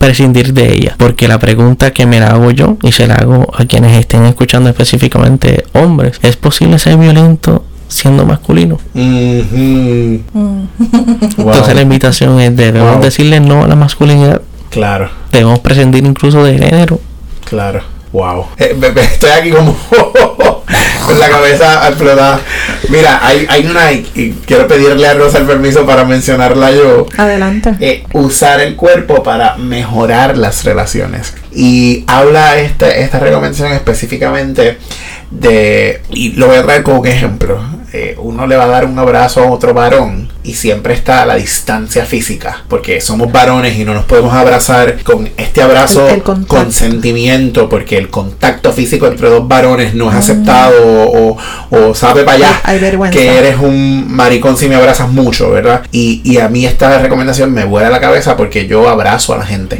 Prescindir 0.00 0.52
de 0.54 0.72
ella. 0.72 0.94
Porque 0.96 1.28
la 1.28 1.38
pregunta 1.38 1.92
que 1.92 2.06
me 2.06 2.18
la 2.20 2.28
hago 2.28 2.50
yo 2.50 2.78
y 2.82 2.90
se 2.92 3.06
la 3.06 3.16
hago 3.16 3.46
a 3.56 3.66
quienes 3.66 3.96
estén 3.98 4.24
escuchando 4.24 4.70
específicamente 4.70 5.64
hombres, 5.74 6.18
¿es 6.22 6.36
posible 6.36 6.78
ser 6.78 6.96
violento 6.96 7.64
siendo 7.86 8.24
masculino? 8.24 8.78
Entonces 11.36 11.74
la 11.74 11.82
invitación 11.82 12.40
es 12.40 12.56
debemos 12.56 12.94
Wow. 12.94 13.02
decirle 13.02 13.40
no 13.40 13.62
a 13.64 13.68
la 13.68 13.76
masculinidad, 13.76 14.40
Claro, 14.70 15.10
debemos 15.32 15.58
prescindir 15.58 16.04
incluso 16.06 16.42
de 16.44 16.56
género. 16.58 16.98
claro. 17.44 17.82
Wow. 18.12 18.48
Eh, 18.58 18.76
estoy 18.96 19.30
aquí 19.30 19.50
como 19.50 19.76
con 21.06 21.18
la 21.18 21.28
cabeza 21.28 21.86
explotada. 21.88 22.40
Mira, 22.88 23.20
hay, 23.24 23.46
hay 23.48 23.66
una 23.66 23.92
y, 23.92 24.06
y 24.14 24.32
quiero 24.46 24.66
pedirle 24.66 25.06
a 25.06 25.14
Rosa 25.14 25.38
el 25.38 25.44
permiso 25.44 25.86
para 25.86 26.04
mencionarla 26.04 26.72
yo. 26.72 27.06
Adelante. 27.16 27.74
Eh, 27.80 28.04
usar 28.12 28.60
el 28.60 28.76
cuerpo 28.76 29.22
para 29.22 29.56
mejorar 29.56 30.36
las 30.36 30.64
relaciones. 30.64 31.34
Y 31.52 32.04
habla 32.06 32.58
este, 32.58 33.02
esta 33.02 33.18
recomendación 33.20 33.72
específicamente 33.72 34.78
de, 35.30 36.02
y 36.10 36.32
lo 36.32 36.48
voy 36.48 36.56
a 36.56 36.62
traer 36.62 36.82
como 36.82 37.00
un 37.00 37.06
ejemplo, 37.06 37.60
eh, 37.92 38.14
uno 38.18 38.46
le 38.46 38.56
va 38.56 38.64
a 38.64 38.68
dar 38.68 38.84
un 38.84 38.98
abrazo 38.98 39.42
a 39.42 39.50
otro 39.50 39.74
varón 39.74 40.28
y 40.44 40.54
siempre 40.54 40.94
está 40.94 41.22
a 41.22 41.26
la 41.26 41.34
distancia 41.34 42.04
física, 42.06 42.64
porque 42.68 43.00
somos 43.00 43.30
varones 43.32 43.76
y 43.78 43.84
no 43.84 43.94
nos 43.94 44.04
podemos 44.04 44.32
abrazar 44.32 45.02
con 45.02 45.28
este 45.36 45.60
abrazo 45.62 46.06
con 46.46 46.72
sentimiento, 46.72 47.68
porque 47.68 47.98
el 47.98 48.08
contacto 48.08 48.72
físico 48.72 49.06
entre 49.06 49.28
dos 49.28 49.46
varones 49.46 49.94
no 49.94 50.08
es 50.10 50.16
aceptado 50.16 50.74
o, 50.82 51.36
o 51.70 51.94
sabe 51.94 52.22
para 52.24 52.36
allá 52.36 52.60
Hay 52.64 52.78
vergüenza. 52.78 53.18
que 53.18 53.38
eres 53.38 53.56
un 53.58 54.06
maricón 54.10 54.56
si 54.56 54.68
me 54.68 54.76
abrazas 54.76 55.10
mucho, 55.10 55.50
¿verdad? 55.50 55.82
Y, 55.92 56.22
y 56.24 56.38
a 56.38 56.48
mí 56.48 56.64
esta 56.66 56.98
recomendación 56.98 57.52
me 57.52 57.64
vuela 57.64 57.90
la 57.90 58.00
cabeza 58.00 58.36
porque 58.36 58.66
yo 58.66 58.88
abrazo 58.88 59.34
a 59.34 59.38
la 59.38 59.46
gente, 59.46 59.78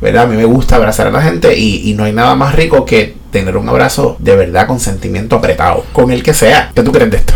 ¿verdad? 0.00 0.24
A 0.24 0.26
mí 0.26 0.36
me 0.36 0.44
gusta 0.44 0.76
abrazar 0.76 1.06
a 1.06 1.10
la 1.10 1.22
gente 1.22 1.56
y, 1.58 1.90
y 1.90 1.94
no 1.94 2.04
hay 2.04 2.12
nada 2.12 2.34
más 2.34 2.54
rico 2.54 2.84
que 2.84 3.14
tener 3.34 3.56
un 3.56 3.68
abrazo 3.68 4.16
de 4.20 4.36
verdad 4.36 4.68
con 4.68 4.78
sentimiento 4.78 5.34
apretado, 5.34 5.84
con 5.92 6.12
el 6.12 6.22
que 6.22 6.32
sea. 6.32 6.70
¿Qué 6.72 6.84
tú 6.84 6.92
crees 6.92 7.10
de 7.10 7.16
esto? 7.16 7.34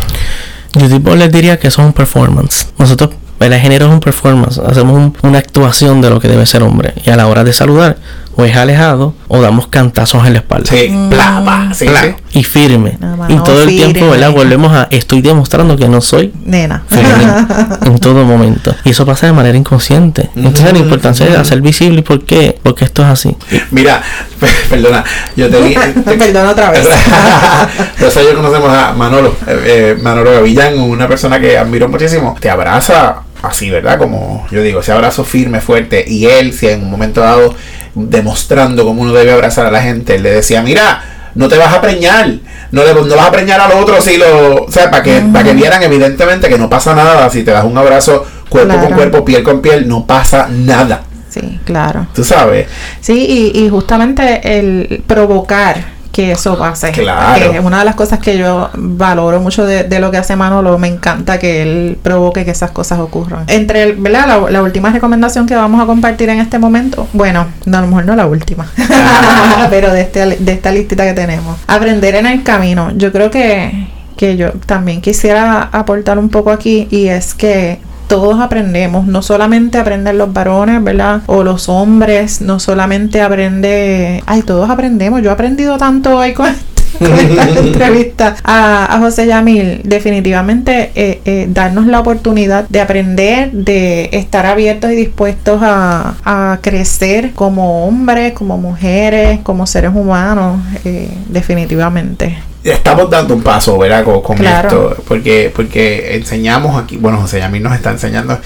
Yo 0.75 0.89
tipo 0.89 1.17
les 1.17 1.33
diría 1.33 1.59
que 1.59 1.67
es 1.67 1.77
un 1.77 1.93
performance. 1.93 2.69
Nosotros, 2.79 3.11
el 3.40 3.55
género 3.61 3.87
es 3.87 3.92
un 3.92 4.01
performance. 4.01 4.59
Hacemos 4.59 4.94
un- 4.96 5.16
una 5.22 5.38
actuación 5.38 6.01
de 6.01 6.11
lo 6.11 6.20
que 6.20 6.29
debe 6.29 6.44
ser 6.46 6.62
hombre. 6.62 6.94
Y 7.05 7.11
a 7.11 7.16
la 7.16 7.27
hora 7.27 7.44
de 7.44 7.53
saludar, 7.53 7.96
o 8.37 8.44
es 8.44 8.55
alejado 8.57 9.14
o 9.27 9.40
damos 9.42 9.66
cantazos 9.66 10.24
en 10.24 10.33
la 10.35 10.38
espalda. 10.38 10.70
Sí, 10.70 10.88
bla, 11.11 11.40
bla, 11.40 11.70
sí, 11.74 11.87
Bla, 11.88 12.03
sí. 12.03 12.14
Y 12.38 12.44
firme. 12.44 12.96
Y 13.29 13.35
todo 13.38 13.62
el 13.64 13.68
tiempo, 13.70 13.94
firme. 13.98 14.11
¿verdad? 14.11 14.31
Volvemos 14.31 14.72
a 14.72 14.87
estoy 14.92 15.22
demostrando 15.22 15.77
que 15.77 15.88
no 15.88 16.01
soy 16.01 16.33
Nena. 16.44 16.85
femenino 16.88 17.48
en 17.85 17.98
todo 17.98 18.24
momento. 18.24 18.72
Y 18.85 18.90
eso 18.90 19.05
pasa 19.05 19.27
de 19.27 19.33
manera 19.33 19.59
inconsciente. 19.59 20.31
Entonces 20.37 20.66
la 20.66 20.70
Ujú, 20.72 20.83
importancia 20.85 21.27
de 21.27 21.37
hacer 21.37 21.61
visible. 21.61 21.98
¿Y 21.98 22.03
por 22.03 22.24
qué? 22.24 22.57
Porque 22.62 22.85
esto 22.85 23.03
es 23.03 23.09
así. 23.09 23.37
Mira, 23.72 24.01
perdona, 24.70 25.03
yo 25.35 25.48
tenía... 25.51 25.81
Perdona 26.05 26.51
otra 26.51 26.70
vez. 26.70 26.87
Entonces 27.96 28.22
yo 28.31 28.37
conocemos 28.37 28.70
a 28.72 28.92
Manolo, 28.92 29.35
eh, 29.48 29.62
eh, 29.96 29.98
Manolo 30.01 30.31
Gavillán, 30.33 30.79
una 30.79 31.09
persona 31.09 31.40
que 31.40 31.59
admiro 31.59 31.88
muchísimo. 31.88 32.37
Te 32.40 32.48
abraza 32.51 33.16
así, 33.42 33.70
¿verdad? 33.70 33.98
Como 33.98 34.46
yo 34.51 34.62
digo, 34.62 34.81
ese 34.81 34.92
abrazo 34.92 35.24
firme, 35.24 35.61
fuerte. 35.61 36.05
Y 36.07 36.27
él, 36.27 36.53
si 36.53 36.68
en 36.68 36.83
un 36.83 36.90
momento 36.90 37.20
dado, 37.20 37.55
demostrando 37.94 38.85
cómo 38.85 39.03
uno 39.03 39.12
debe 39.12 39.33
abrazar 39.33 39.66
a 39.66 39.70
la 39.70 39.83
gente, 39.83 40.16
él 40.16 40.22
le 40.22 40.31
decía, 40.31 40.62
mira, 40.62 41.03
no 41.35 41.48
te 41.48 41.57
vas 41.57 41.72
a 41.72 41.81
preñar, 41.81 42.31
no, 42.70 42.85
le, 42.85 42.94
no 42.94 43.16
vas 43.16 43.29
a 43.29 43.33
preñar 43.33 43.61
al 43.61 43.72
otro 43.72 44.01
si 44.01 44.16
lo... 44.16 44.64
O 44.64 44.70
sea, 44.70 44.90
para 44.90 45.03
que, 45.03 45.20
para 45.33 45.44
que 45.44 45.55
vieran 45.55 45.83
evidentemente 45.83 46.48
que 46.48 46.59
no 46.59 46.68
pasa 46.68 46.94
nada, 46.94 47.29
si 47.31 47.42
te 47.42 47.51
das 47.51 47.64
un 47.64 47.79
abrazo 47.79 48.27
cuerpo 48.48 48.79
con 48.79 48.92
cuerpo, 48.92 49.24
piel 49.24 49.42
con 49.42 49.61
piel, 49.62 49.88
no 49.88 50.07
pasa 50.07 50.48
nada. 50.51 51.03
Sí, 51.29 51.61
claro. 51.64 52.07
Tú 52.14 52.24
sabes. 52.24 52.66
Sí, 53.01 53.53
y, 53.55 53.64
y 53.64 53.68
justamente 53.68 54.59
el 54.59 55.03
provocar 55.07 55.98
que 56.19 56.33
eso 56.33 56.59
pase. 56.59 56.91
Claro. 56.91 57.53
Que 57.53 57.59
es 57.59 57.65
una 57.65 57.79
de 57.79 57.85
las 57.85 57.95
cosas 57.95 58.19
que 58.19 58.37
yo 58.37 58.71
valoro 58.75 59.39
mucho 59.39 59.65
de, 59.65 59.85
de 59.85 60.01
lo 60.01 60.11
que 60.11 60.17
hace 60.17 60.35
Manolo. 60.35 60.77
Me 60.77 60.89
encanta 60.89 61.39
que 61.39 61.63
él 61.63 61.97
provoque 62.03 62.45
que 62.45 62.51
esas 62.51 62.73
cosas 62.73 62.99
ocurran. 62.99 63.45
Entre, 63.47 63.85
el- 63.85 63.95
¿verdad? 63.95 64.27
La, 64.27 64.51
la 64.51 64.63
última 64.65 64.91
recomendación 64.91 65.47
que 65.47 65.55
vamos 65.55 65.81
a 65.81 65.87
compartir 65.87 66.29
en 66.29 66.41
este 66.41 66.59
momento. 66.59 67.07
Bueno, 67.13 67.47
no, 67.67 67.79
a 67.79 67.81
lo 67.83 67.87
mejor 67.87 68.05
no 68.05 68.17
la 68.17 68.27
última. 68.27 68.67
pero 69.71 69.93
de, 69.93 70.01
este, 70.01 70.27
de 70.27 70.53
esta 70.53 70.73
listita 70.73 71.05
que 71.05 71.13
tenemos. 71.13 71.57
Aprender 71.69 72.17
en 72.17 72.27
el 72.27 72.43
camino. 72.43 72.91
Yo 72.97 73.13
creo 73.13 73.31
que, 73.31 73.87
que 74.17 74.37
yo 74.37 74.51
también 74.67 75.01
quisiera 75.01 75.69
aportar 75.71 76.19
un 76.19 76.31
poco 76.31 76.51
aquí. 76.51 76.89
Y 76.91 77.07
es 77.07 77.33
que 77.35 77.79
todos 78.09 78.40
aprendemos, 78.40 79.07
no 79.07 79.23
solamente 79.23 79.79
aprenden 79.79 80.18
los 80.18 80.33
varones, 80.33 80.83
¿verdad? 80.83 81.21
O 81.27 81.44
los 81.44 81.68
hombres, 81.68 82.40
no 82.40 82.59
solamente 82.59 83.21
aprende, 83.21 84.23
ay, 84.27 84.42
todos 84.42 84.68
aprendemos, 84.71 85.23
yo 85.23 85.31
he 85.31 85.33
aprendido 85.33 85.77
tanto 85.77 86.16
hoy 86.16 86.33
con, 86.33 86.49
con 86.99 87.12
esta 87.12 87.49
entrevista 87.61 88.37
a, 88.42 88.97
a 88.97 88.99
José 88.99 89.27
Yamil, 89.27 89.83
definitivamente 89.85 90.90
eh, 90.94 91.21
eh, 91.27 91.47
darnos 91.51 91.87
la 91.87 92.01
oportunidad 92.01 92.66
de 92.68 92.81
aprender, 92.81 93.53
de 93.53 94.09
estar 94.12 94.47
abiertos 94.47 94.90
y 94.90 94.97
dispuestos 94.97 95.61
a, 95.62 96.14
a 96.25 96.59
crecer 96.62 97.33
como 97.33 97.87
hombres, 97.87 98.33
como 98.33 98.57
mujeres, 98.57 99.40
como 99.42 99.66
seres 99.66 99.92
humanos, 99.94 100.61
eh, 100.85 101.11
definitivamente. 101.29 102.48
Estamos 102.64 103.09
dando 103.11 103.35
un 103.35 103.42
paso, 103.42 103.79
¿verdad? 103.79 104.05
Con, 104.05 104.21
con 104.23 104.37
Claro. 104.37 104.68
esto, 104.90 105.03
porque, 105.07 105.53
porque 105.55 106.16
enseñamos 106.16 106.83
aquí, 106.83 106.97
bueno, 106.97 107.18
José 107.21 107.38
Yamil 107.38 107.62
nos 107.62 107.75
está 107.75 107.90
enseñando 107.90 108.38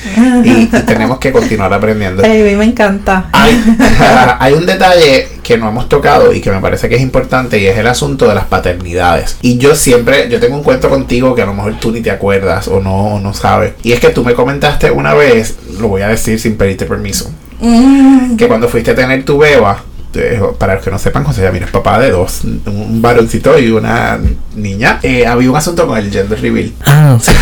y, 0.45 0.51
y 0.51 0.67
tenemos 0.87 1.19
que 1.19 1.33
continuar 1.33 1.73
aprendiendo. 1.73 2.23
Ay, 2.25 2.41
a 2.43 2.45
mí 2.45 2.57
me 2.57 2.65
encanta. 2.67 3.29
Hay, 3.33 3.61
hay 4.39 4.53
un 4.55 4.67
detalle 4.67 5.29
que 5.43 5.59
no 5.59 5.69
hemos 5.69 5.89
tocado 5.89 6.33
y 6.33 6.41
que 6.41 6.51
me 6.51 6.61
parece 6.61 6.89
que 6.89 6.95
es 6.97 7.03
importante 7.03 7.59
y 7.59 7.67
es 7.67 7.77
el 7.77 7.87
asunto 7.87 8.29
de 8.29 8.35
las 8.35 8.45
paternidades. 8.45 9.37
Y 9.43 9.59
yo 9.59 9.75
siempre, 9.75 10.29
yo 10.29 10.39
tengo 10.39 10.57
un 10.57 10.63
cuento 10.63 10.89
contigo 10.89 11.35
que 11.35 11.43
a 11.43 11.47
lo 11.47 11.55
mejor 11.55 11.75
tú 11.81 11.91
ni 11.91 12.01
te 12.01 12.11
acuerdas 12.11 12.69
o 12.69 12.81
no, 12.81 13.15
o 13.15 13.21
no 13.21 13.35
sabes. 13.35 13.73
Y 13.83 13.93
es 13.93 14.01
que 14.01 14.11
tú 14.11 14.25
me 14.25 14.35
comentaste 14.35 14.91
una 14.91 15.15
vez, 15.15 15.57
lo 15.81 15.89
voy 15.89 16.03
a 16.03 16.09
decir 16.09 16.39
sin 16.39 16.57
pedirte 16.57 16.87
permiso, 16.87 17.31
Mm, 17.65 18.35
que 18.37 18.49
cuando 18.49 18.69
fuiste 18.69 18.91
a 18.91 18.95
tener 18.97 19.25
tu 19.25 19.39
beba, 19.39 19.85
eh, 20.15 20.41
para 20.59 20.75
los 20.75 20.85
que 20.85 20.91
no 20.91 20.99
sepan, 20.99 21.25
José 21.25 21.43
Yamil 21.43 21.63
es 21.65 21.71
papá 21.71 21.99
de 21.99 22.11
dos, 22.11 22.41
un 22.45 23.01
varoncito 23.03 23.59
y 23.59 23.71
una 23.71 24.19
niña. 24.55 24.99
Eh, 25.03 25.27
había 25.27 25.51
un 25.51 25.57
asunto 25.57 25.87
con 25.87 25.99
el 25.99 26.11
gender 26.11 26.41
reveal. 26.41 26.73
Ah, 26.87 27.17
sí. 27.21 27.33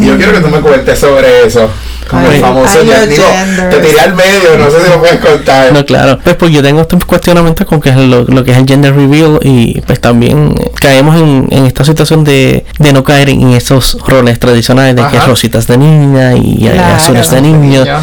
y 0.00 0.04
yo 0.06 0.16
quiero 0.16 0.32
que 0.32 0.40
tú 0.40 0.48
me 0.48 0.60
cuentes 0.60 0.98
sobre 0.98 1.46
eso. 1.46 1.68
Como 2.08 2.26
Ay, 2.28 2.36
el 2.36 2.40
famoso 2.42 2.78
ay, 2.80 2.88
ya 2.88 3.06
digo, 3.06 3.22
te 3.70 3.76
tiré 3.78 4.00
al 4.00 4.14
medio, 4.14 4.58
no 4.58 4.68
sé 4.68 4.78
si 4.84 4.90
me 4.90 4.96
puedes 4.96 5.20
contar. 5.20 5.72
No, 5.72 5.84
claro. 5.86 6.18
Pues, 6.24 6.34
pues 6.34 6.50
yo 6.50 6.60
tengo 6.60 6.80
estos 6.80 7.04
cuestionamientos 7.04 7.64
con 7.68 7.80
que 7.80 7.90
es 7.90 7.96
lo, 7.96 8.24
lo 8.24 8.42
que 8.44 8.50
es 8.50 8.56
el 8.58 8.66
gender 8.66 8.96
reveal 8.96 9.38
y 9.42 9.80
pues 9.82 10.00
también 10.00 10.52
caemos 10.80 11.14
en, 11.20 11.46
en 11.50 11.66
esta 11.66 11.84
situación 11.84 12.24
de, 12.24 12.64
de 12.80 12.92
no 12.92 13.04
caer 13.04 13.28
en 13.28 13.50
esos 13.50 13.96
roles 14.08 14.40
tradicionales 14.40 14.96
de 14.96 15.02
que 15.02 15.08
Ajá. 15.18 15.18
es 15.18 15.26
rositas 15.28 15.68
de 15.68 15.78
niña 15.78 16.34
y 16.34 16.56
Claro. 16.58 16.94
azules 16.96 17.30
de 17.30 17.36
De 17.36 17.42
niño. 17.42 17.84
niño. 17.84 17.96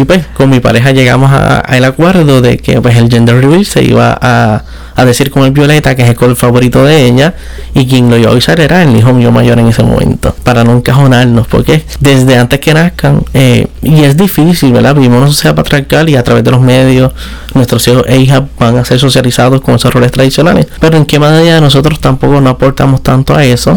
Y 0.00 0.04
pues 0.04 0.24
con 0.36 0.48
mi 0.50 0.60
pareja 0.60 0.92
llegamos 0.92 1.30
a- 1.32 1.58
al 1.58 1.84
acuerdo 1.84 2.40
de 2.40 2.56
que 2.58 2.80
pues 2.80 2.96
el 2.96 3.10
gender 3.10 3.40
reveal 3.40 3.64
se 3.66 3.82
iba 3.82 4.16
a, 4.20 4.62
a 4.94 5.04
decir 5.04 5.30
con 5.30 5.42
el 5.44 5.50
violeta 5.50 5.94
que 5.96 6.02
es 6.02 6.08
el 6.10 6.14
color 6.14 6.36
favorito 6.36 6.84
de 6.84 7.04
ella 7.06 7.34
y 7.74 7.86
quien 7.86 8.08
lo 8.10 8.16
iba 8.16 8.28
a 8.28 8.32
avisar 8.32 8.60
era 8.60 8.82
el 8.82 8.94
hijo 8.96 9.12
mío 9.12 9.32
mayor 9.32 9.58
en 9.58 9.66
ese 9.68 9.82
momento 9.82 10.34
para 10.44 10.62
no 10.64 10.72
encajonarnos 10.76 11.46
porque 11.48 11.84
desde 12.00 12.36
antes 12.38 12.60
que 12.60 12.74
nazcan 12.74 13.22
eh, 13.34 13.68
y 13.82 14.02
es 14.04 14.16
difícil 14.16 14.72
verdad 14.72 14.94
vivimos 14.94 15.18
una 15.18 15.28
sociedad 15.28 15.54
patriarcal 15.56 16.08
y 16.08 16.16
a 16.16 16.22
través 16.22 16.44
de 16.44 16.50
los 16.52 16.60
medios 16.60 17.12
nuestros 17.54 17.86
hijos 17.88 18.04
e 18.06 18.18
hijas 18.18 18.42
van 18.58 18.76
a 18.78 18.84
ser 18.84 18.98
socializados 19.00 19.60
con 19.60 19.74
esos 19.76 19.92
roles 19.92 20.10
tradicionales 20.12 20.66
pero 20.80 20.96
en 20.96 21.06
qué 21.06 21.18
medida 21.18 21.60
nosotros 21.60 22.00
tampoco 22.00 22.40
no 22.40 22.50
aportamos 22.50 23.02
tanto 23.02 23.34
a 23.34 23.44
eso 23.44 23.76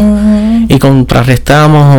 y 0.68 0.78
contrarrestamos 0.78 1.96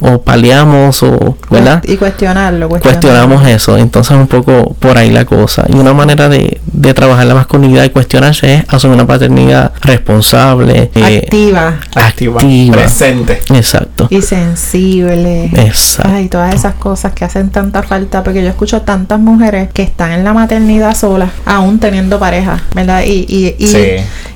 o, 0.00 0.12
o 0.14 0.22
paliamos 0.22 1.02
o 1.02 1.36
verdad 1.50 1.82
Y 1.86 1.96
cuestionarlo, 1.96 2.68
cuestionamos 2.68 3.46
eso, 3.46 3.57
entonces 3.66 4.16
un 4.16 4.26
poco 4.26 4.74
por 4.78 4.96
ahí 4.98 5.10
la 5.10 5.24
cosa. 5.24 5.64
Y 5.68 5.74
una 5.76 5.92
manera 5.94 6.28
de, 6.28 6.60
de 6.72 6.94
trabajar 6.94 7.26
la 7.26 7.34
masculinidad 7.34 7.84
y 7.84 7.90
cuestionarse 7.90 8.54
es 8.54 8.64
asumir 8.68 8.94
una 8.96 9.06
paternidad 9.06 9.72
responsable, 9.80 10.90
eh, 10.94 11.22
Activa 11.24 11.78
Activa, 11.94 12.40
activa. 12.40 12.76
presente. 12.76 13.40
Exacto. 13.54 14.06
y 14.10 14.22
sensible. 14.22 15.50
Exacto. 15.54 16.12
Ay, 16.14 16.28
todas 16.28 16.54
esas 16.54 16.74
cosas 16.74 17.12
que 17.12 17.24
hacen 17.24 17.50
tanta 17.50 17.82
falta, 17.82 18.22
porque 18.22 18.42
yo 18.42 18.48
escucho 18.48 18.82
tantas 18.82 19.18
mujeres 19.20 19.68
que 19.72 19.82
están 19.82 20.12
en 20.12 20.24
la 20.24 20.32
maternidad 20.32 20.94
solas, 20.96 21.30
aún 21.44 21.78
teniendo 21.78 22.18
pareja, 22.18 22.62
¿verdad? 22.74 23.02
Y, 23.04 23.24
y, 23.28 23.54
y, 23.58 23.68
Sí. 23.68 23.84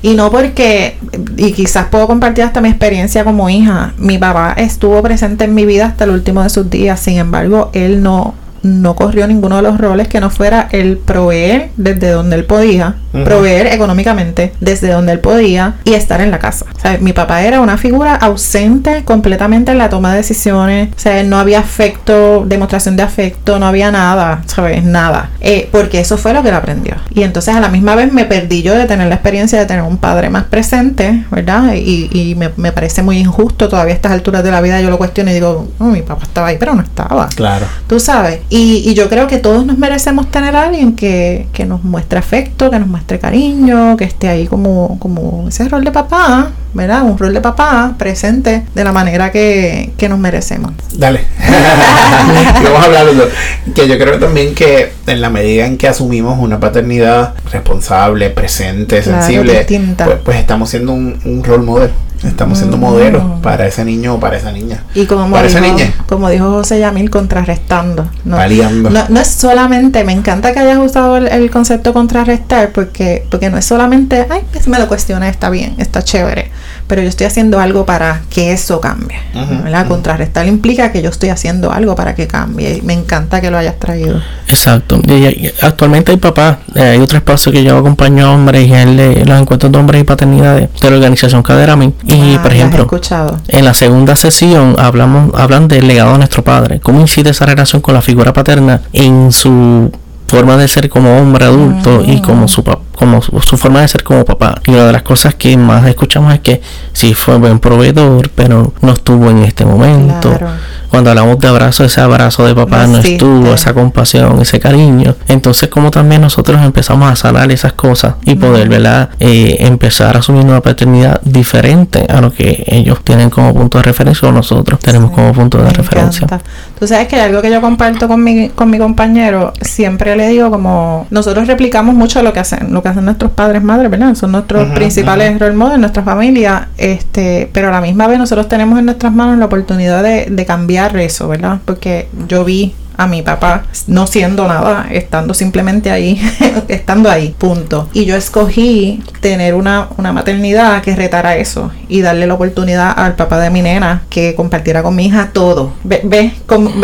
y 0.01 0.13
no 0.15 0.29
porque, 0.31 0.97
y 1.37 1.51
quizás 1.53 1.87
puedo 1.87 2.07
compartir 2.07 2.43
hasta 2.43 2.61
mi 2.61 2.69
experiencia 2.69 3.23
como 3.23 3.49
hija, 3.49 3.93
mi 3.97 4.17
papá 4.17 4.53
estuvo 4.57 5.01
presente 5.01 5.45
en 5.45 5.53
mi 5.55 5.65
vida 5.65 5.85
hasta 5.87 6.03
el 6.03 6.11
último 6.11 6.43
de 6.43 6.49
sus 6.49 6.69
días, 6.69 6.99
sin 6.99 7.17
embargo, 7.17 7.69
él 7.73 8.01
no 8.03 8.33
no 8.63 8.95
corrió 8.95 9.27
ninguno 9.27 9.57
de 9.57 9.61
los 9.61 9.77
roles 9.77 10.07
que 10.07 10.19
no 10.19 10.29
fuera 10.29 10.67
el 10.71 10.97
proveer 10.97 11.69
desde 11.77 12.09
donde 12.09 12.37
él 12.37 12.45
podía, 12.45 12.95
Proveer 13.13 13.67
económicamente 13.67 14.53
desde 14.59 14.91
donde 14.91 15.11
él 15.11 15.19
podía 15.19 15.75
y 15.83 15.93
estar 15.93 16.19
en 16.21 16.31
la 16.31 16.39
casa. 16.39 16.65
O 16.75 16.79
sea, 16.79 16.97
mi 16.99 17.13
papá 17.13 17.43
era 17.43 17.61
una 17.61 17.77
figura 17.77 18.15
ausente 18.15 19.03
completamente 19.05 19.71
en 19.71 19.77
la 19.77 19.89
toma 19.89 20.11
de 20.11 20.17
decisiones, 20.17 20.89
o 20.95 20.99
sea, 20.99 21.23
no 21.23 21.37
había 21.37 21.59
afecto, 21.59 22.43
demostración 22.45 22.95
de 22.95 23.03
afecto, 23.03 23.59
no 23.59 23.67
había 23.67 23.91
nada, 23.91 24.41
¿sabes? 24.47 24.83
Nada. 24.83 25.29
Eh, 25.41 25.69
porque 25.71 25.99
eso 25.99 26.17
fue 26.17 26.33
lo 26.33 26.41
que 26.41 26.49
él 26.49 26.55
aprendió. 26.55 26.95
Y 27.13 27.23
entonces 27.23 27.55
a 27.55 27.59
la 27.59 27.69
misma 27.69 27.95
vez 27.95 28.11
me 28.11 28.25
perdí 28.25 28.61
yo 28.63 28.73
de 28.75 28.85
tener 28.85 29.07
la 29.07 29.15
experiencia 29.15 29.59
de 29.59 29.65
tener 29.65 29.83
un 29.83 29.97
padre 29.97 30.29
más 30.29 30.45
presente, 30.45 31.23
¿verdad? 31.31 31.73
Y, 31.75 32.09
y 32.11 32.35
me, 32.35 32.49
me 32.57 32.71
parece 32.71 33.03
muy 33.03 33.17
injusto 33.17 33.69
todavía 33.69 33.93
a 33.93 33.95
estas 33.95 34.11
alturas 34.11 34.43
de 34.43 34.51
la 34.51 34.61
vida, 34.61 34.81
yo 34.81 34.89
lo 34.89 34.97
cuestiono 34.97 35.29
y 35.31 35.35
digo, 35.35 35.67
"Oh, 35.79 35.85
mi 35.85 36.01
papá 36.01 36.23
estaba 36.23 36.47
ahí, 36.47 36.57
pero 36.59 36.73
no 36.73 36.81
estaba. 36.81 37.27
Claro. 37.35 37.65
Tú 37.87 37.99
sabes, 37.99 38.39
y, 38.49 38.83
y 38.89 38.93
yo 38.95 39.09
creo 39.09 39.27
que 39.27 39.37
todos 39.37 39.65
nos 39.65 39.77
merecemos 39.77 40.31
tener 40.31 40.55
a 40.55 40.63
alguien 40.63 40.95
que, 40.95 41.47
que 41.53 41.65
nos 41.65 41.83
muestre 41.83 42.17
afecto, 42.19 42.71
que 42.71 42.79
nos 42.79 42.87
muestre 42.87 43.02
cariño, 43.19 43.95
que 43.97 44.03
esté 44.05 44.27
ahí 44.29 44.47
como, 44.47 44.97
como 44.99 45.45
ese 45.49 45.67
rol 45.69 45.83
de 45.83 45.91
papá, 45.91 46.51
¿verdad? 46.73 47.03
Un 47.03 47.17
rol 47.17 47.33
de 47.33 47.41
papá 47.41 47.93
presente 47.97 48.63
de 48.73 48.83
la 48.83 48.91
manera 48.91 49.31
que, 49.31 49.91
que 49.97 50.09
nos 50.09 50.19
merecemos. 50.19 50.71
Dale. 50.93 51.21
Vamos 52.63 52.81
a 52.81 52.85
hablar 52.85 53.05
de 53.05 53.13
lo- 53.13 53.27
que 53.73 53.87
yo 53.87 53.97
creo 53.97 54.19
también 54.19 54.53
que 54.55 54.91
en 55.07 55.21
la 55.21 55.29
medida 55.29 55.65
en 55.65 55.77
que 55.77 55.87
asumimos 55.87 56.37
una 56.39 56.59
paternidad 56.59 57.33
responsable, 57.51 58.29
presente, 58.29 59.01
sensible, 59.03 59.65
pues, 59.97 60.17
pues 60.23 60.37
estamos 60.37 60.69
siendo 60.69 60.93
un, 60.93 61.19
un 61.25 61.43
role 61.43 61.63
model. 61.63 61.91
Estamos 62.23 62.57
siendo 62.57 62.77
Mm. 62.77 62.79
modelos 62.79 63.23
para 63.41 63.67
ese 63.67 63.83
niño 63.83 64.15
o 64.15 64.19
para 64.19 64.37
esa 64.37 64.51
niña. 64.51 64.83
Y 64.95 65.05
como 65.05 65.29
Para 65.29 65.47
esa 65.47 65.59
dijo, 65.59 65.73
niña. 65.75 65.93
como 66.07 66.29
dijo 66.29 66.49
José 66.51 66.79
Yamil, 66.79 67.09
contrarrestando. 67.09 68.07
¿no? 68.23 68.37
Paliando. 68.37 68.89
No, 68.89 69.03
no 69.09 69.19
es 69.19 69.27
solamente, 69.27 70.03
me 70.03 70.13
encanta 70.13 70.53
que 70.53 70.59
hayas 70.59 70.77
usado 70.77 71.17
el, 71.17 71.27
el 71.27 71.51
concepto 71.51 71.93
contrarrestar, 71.93 72.71
porque, 72.71 73.25
porque 73.29 73.49
no 73.49 73.57
es 73.57 73.65
solamente, 73.65 74.25
ay, 74.29 74.41
pues 74.51 74.67
me 74.67 74.79
lo 74.79 74.87
cuestioné, 74.87 75.27
está 75.29 75.49
bien, 75.49 75.75
está 75.77 76.01
chévere, 76.03 76.49
pero 76.87 77.01
yo 77.01 77.09
estoy 77.09 77.27
haciendo 77.27 77.59
algo 77.59 77.85
para 77.85 78.21
que 78.29 78.51
eso 78.53 78.79
cambie. 78.81 79.17
¿verdad? 79.33 79.81
ujú. 79.81 79.89
Contrarrestar 79.93 80.47
implica 80.47 80.91
que 80.91 81.01
yo 81.01 81.09
estoy 81.09 81.29
haciendo 81.29 81.71
algo 81.71 81.95
para 81.95 82.15
que 82.15 82.27
cambie. 82.27 82.77
Y 82.77 82.81
me 82.81 82.93
encanta 82.93 83.41
que 83.41 83.49
lo 83.51 83.57
hayas 83.57 83.77
traído. 83.79 84.21
Exacto. 84.47 84.99
Y, 85.07 85.49
actualmente 85.61 86.11
hay 86.11 86.17
papás, 86.17 86.57
eh, 86.75 86.81
hay 86.81 86.99
otro 86.99 87.17
espacio 87.17 87.51
que 87.51 87.63
yo 87.63 87.77
acompaño 87.77 88.27
a 88.27 88.31
hombres 88.31 88.67
y 88.67 88.73
él 88.73 88.97
de 88.97 89.25
los 89.25 89.39
encuentros 89.39 89.71
de 89.71 89.77
hombres 89.77 90.01
y 90.01 90.03
paternidades 90.03 90.69
de 90.81 90.89
la 90.89 90.95
organización 90.95 91.43
Caderami. 91.43 91.93
Y 92.07 92.35
Ah, 92.35 92.41
por 92.41 92.53
ejemplo, 92.53 92.83
escuchado. 92.83 93.39
En 93.47 93.65
la 93.65 93.73
segunda 93.73 94.15
sesión 94.15 94.75
hablamos, 94.79 95.31
hablan 95.35 95.67
del 95.67 95.87
legado 95.87 96.11
de 96.13 96.17
nuestro 96.19 96.43
padre, 96.43 96.79
cómo 96.79 96.99
incide 97.01 97.29
esa 97.31 97.45
relación 97.45 97.81
con 97.81 97.93
la 97.93 98.01
figura 98.01 98.33
paterna 98.33 98.81
en 98.93 99.31
su 99.31 99.91
forma 100.27 100.57
de 100.57 100.67
ser 100.67 100.89
como 100.89 101.17
hombre 101.19 101.45
adulto 101.45 102.03
y 102.05 102.19
como 102.21 102.47
su 102.47 102.63
pa- 102.63 102.79
como 102.95 103.21
su, 103.21 103.39
su 103.41 103.57
forma 103.57 103.81
de 103.81 103.87
ser 103.87 104.03
como 104.03 104.25
papá. 104.25 104.55
Y 104.65 104.71
una 104.71 104.85
de 104.85 104.91
las 104.93 105.03
cosas 105.03 105.35
que 105.35 105.55
más 105.57 105.85
escuchamos 105.87 106.33
es 106.33 106.39
que 106.39 106.61
sí 106.93 107.13
fue 107.13 107.37
buen 107.37 107.59
proveedor, 107.59 108.29
pero 108.29 108.73
no 108.81 108.93
estuvo 108.93 109.29
en 109.29 109.39
este 109.43 109.65
momento. 109.65 110.29
Claro. 110.37 110.53
Cuando 110.89 111.09
hablamos 111.09 111.39
de 111.39 111.47
abrazo, 111.47 111.83
ese 111.83 112.01
abrazo 112.01 112.45
de 112.45 112.53
papá 112.53 112.85
No 112.85 112.99
estuvo, 112.99 113.51
esa 113.55 113.73
compasión, 113.73 114.39
ese 114.39 114.59
cariño. 114.59 115.15
Entonces, 115.27 115.67
como 115.67 115.89
también 115.89 116.21
nosotros 116.21 116.61
empezamos 116.61 117.11
a 117.11 117.15
sanar 117.15 117.51
esas 117.51 117.73
cosas 117.73 118.13
y 118.25 118.35
poder, 118.35 118.69
¿verdad? 118.69 119.09
Eh, 119.19 119.55
empezar 119.61 120.15
a 120.15 120.19
asumir 120.19 120.45
una 120.45 120.61
paternidad 120.61 121.19
diferente 121.23 122.05
a 122.07 122.21
lo 122.21 122.31
que 122.31 122.63
ellos 122.67 123.03
tienen 123.03 123.31
como 123.31 123.55
punto 123.55 123.79
de 123.79 123.85
referencia 123.85 124.29
o 124.29 124.31
nosotros 124.31 124.79
tenemos 124.79 125.09
Sí, 125.09 125.15
como 125.15 125.33
punto 125.33 125.57
de 125.57 125.71
referencia. 125.71 126.25
encanta. 126.25 126.45
Tú 126.79 126.87
sabes 126.87 127.07
que 127.07 127.19
algo 127.19 127.41
que 127.41 127.49
yo 127.49 127.59
comparto 127.59 128.07
con 128.07 128.23
mi, 128.23 128.49
con 128.49 128.69
mi 128.69 128.77
compañero, 128.77 129.51
siempre 129.61 130.15
le 130.15 130.27
digo 130.27 130.51
como 130.51 131.07
nosotros 131.09 131.47
replicamos 131.47 131.95
mucho 131.95 132.21
lo 132.21 132.33
que 132.33 132.39
hacen, 132.41 132.71
lo 132.71 132.83
que 132.83 132.89
hacen 132.93 133.05
nuestros 133.05 133.31
padres, 133.31 133.63
madres, 133.63 133.91
¿verdad? 133.91 134.15
Son 134.15 134.31
nuestros 134.31 134.69
principales 134.71 135.39
role 135.39 135.53
models, 135.53 135.79
nuestra 135.79 136.03
familia, 136.03 136.69
este, 136.77 137.49
pero 137.51 137.67
a 137.67 137.71
la 137.71 137.81
misma 137.81 138.07
vez 138.07 138.17
nosotros 138.17 138.47
tenemos 138.47 138.79
en 138.79 138.85
nuestras 138.85 139.13
manos 139.13 139.37
la 139.37 139.45
oportunidad 139.45 140.03
de, 140.03 140.27
de 140.29 140.45
cambiar 140.45 140.95
eso, 140.97 141.27
¿verdad? 141.27 141.59
Porque 141.65 142.07
yo 142.27 142.45
vi 142.45 142.73
a 142.97 143.07
mi 143.07 143.21
papá 143.21 143.63
no 143.87 144.07
siendo 144.07 144.47
nada, 144.47 144.87
estando 144.91 145.33
simplemente 145.33 145.91
ahí, 145.91 146.21
estando 146.67 147.09
ahí, 147.09 147.35
punto. 147.37 147.89
Y 147.93 148.05
yo 148.05 148.15
escogí 148.15 149.03
tener 149.19 149.55
una, 149.55 149.87
una 149.97 150.11
maternidad 150.11 150.81
que 150.81 150.95
retara 150.95 151.35
eso 151.37 151.71
y 151.87 152.01
darle 152.01 152.27
la 152.27 152.35
oportunidad 152.35 152.93
al 152.97 153.15
papá 153.15 153.39
de 153.39 153.49
mi 153.49 153.61
nena 153.61 154.03
que 154.09 154.35
compartiera 154.35 154.83
con 154.83 154.95
mi 154.95 155.05
hija 155.05 155.29
todo. 155.33 155.73
Ve, 155.83 156.01
ve, 156.03 156.33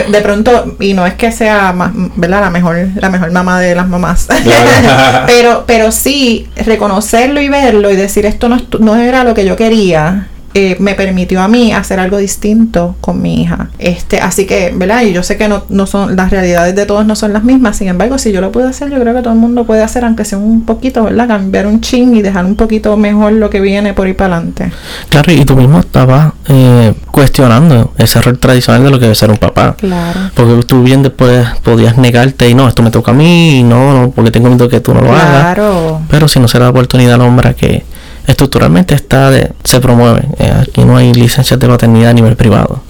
de 0.10 0.22
pronto, 0.22 0.76
y 0.80 0.94
no 0.94 1.06
es 1.06 1.14
que 1.14 1.32
sea 1.32 1.74
la 2.18 2.50
mejor, 2.50 2.88
la 2.96 3.10
mejor 3.10 3.32
mamá 3.32 3.60
de 3.60 3.76
las 3.76 3.88
mamás. 3.88 4.28
Claro. 4.44 5.26
pero, 5.28 5.64
pero 5.66 5.92
sí 5.92 6.48
reconocerlo 6.56 7.42
y 7.42 7.50
verlo 7.50 7.90
y 7.90 7.96
decir 7.96 8.26
esto 8.26 8.50
no, 8.50 8.58
no 8.80 8.96
era 8.96 9.24
lo 9.24 9.34
que 9.34 9.46
yo 9.46 9.56
quería. 9.56 10.28
Eh, 10.54 10.78
me 10.80 10.96
permitió 10.96 11.42
a 11.42 11.48
mí 11.48 11.72
hacer 11.74 12.00
algo 12.00 12.18
distinto 12.18 12.96
con 13.02 13.22
mi 13.22 13.42
hija. 13.42 13.70
Este, 13.78 14.20
así 14.20 14.46
que, 14.46 14.74
¿verdad? 14.76 15.04
Y 15.04 15.14
yo 15.14 15.22
sé 15.22 15.38
que 15.38 15.48
no, 15.48 15.64
no 15.70 15.86
son, 15.86 16.16
las 16.16 16.32
realidades 16.32 16.76
de 16.76 16.86
todos 16.86 17.06
no 17.06 17.16
son 17.16 17.34
las 17.34 17.44
mismas. 17.44 17.78
Sin 17.78 17.88
embargo, 17.88 18.18
si 18.18 18.32
yo 18.32 18.42
lo 18.42 18.52
puedo 18.52 18.68
hacer, 18.68 18.90
yo 18.90 19.00
creo 19.00 19.14
que 19.14 19.22
todo 19.22 19.34
el 19.34 19.40
mundo 19.40 19.66
puede 19.66 19.84
hacer, 19.84 20.04
aunque 20.06 20.26
sea 20.26 20.38
un 20.38 20.66
poquito, 20.66 21.04
¿verdad? 21.04 21.28
Cambiar 21.28 21.68
un 21.68 21.82
chin 21.82 22.16
y 22.16 22.22
dejar 22.22 22.46
un 22.46 22.56
poquito 22.56 22.98
mejor 22.98 23.34
lo 23.34 23.50
que 23.50 23.60
viene 23.60 23.94
por 23.94 24.08
ahí 24.08 24.14
para 24.14 24.38
adelante. 24.38 24.72
Claro, 25.10 25.32
y 25.32 25.46
tú 25.46 25.56
mismo 25.56 25.80
estabas 25.80 26.34
eh, 26.48 26.94
cuestionando 27.12 27.94
ese 27.98 28.22
rol 28.22 28.40
tradicional 28.40 28.84
de 28.84 28.90
lo 28.90 28.98
que 28.98 29.06
debe 29.06 29.16
ser 29.16 29.30
un 29.30 29.38
papá. 29.38 29.76
Claro. 29.78 30.20
Porque 30.34 30.66
tú 30.66 30.84
bien 30.84 31.04
después 31.04 31.48
podías 31.64 31.98
negarte 31.98 32.50
y 32.50 32.56
no, 32.56 32.68
esto 32.68 32.82
me 32.82 32.92
toca 32.92 33.12
a 33.12 33.14
mí, 33.14 33.60
y 33.60 33.64
no, 33.64 33.94
no, 33.94 34.12
porque 34.12 34.32
tengo 34.32 34.50
miedo 34.50 34.68
que 34.68 34.80
tú 34.80 34.94
no 34.94 35.02
lo 35.02 35.12
hagas. 35.12 35.56
Claro. 35.56 36.02
Pero 36.10 36.28
si 36.28 36.40
no 36.40 36.48
se 36.48 36.58
da 36.58 36.70
oportunidad 36.70 37.16
al 37.16 37.22
hombre 37.22 37.50
a 37.50 37.54
que 37.54 37.84
estructuralmente 38.28 38.96
está 38.96 39.30
de, 39.32 39.52
se 39.64 39.80
promueve. 39.80 40.22
Eh, 40.40 40.54
aquí 40.62 40.84
no 40.86 40.98
hay 40.98 41.14
licencias 41.14 41.60
de 41.60 41.68
paternidad 41.68 42.12
a 42.12 42.14
nivel 42.14 42.36
privado. 42.36 42.84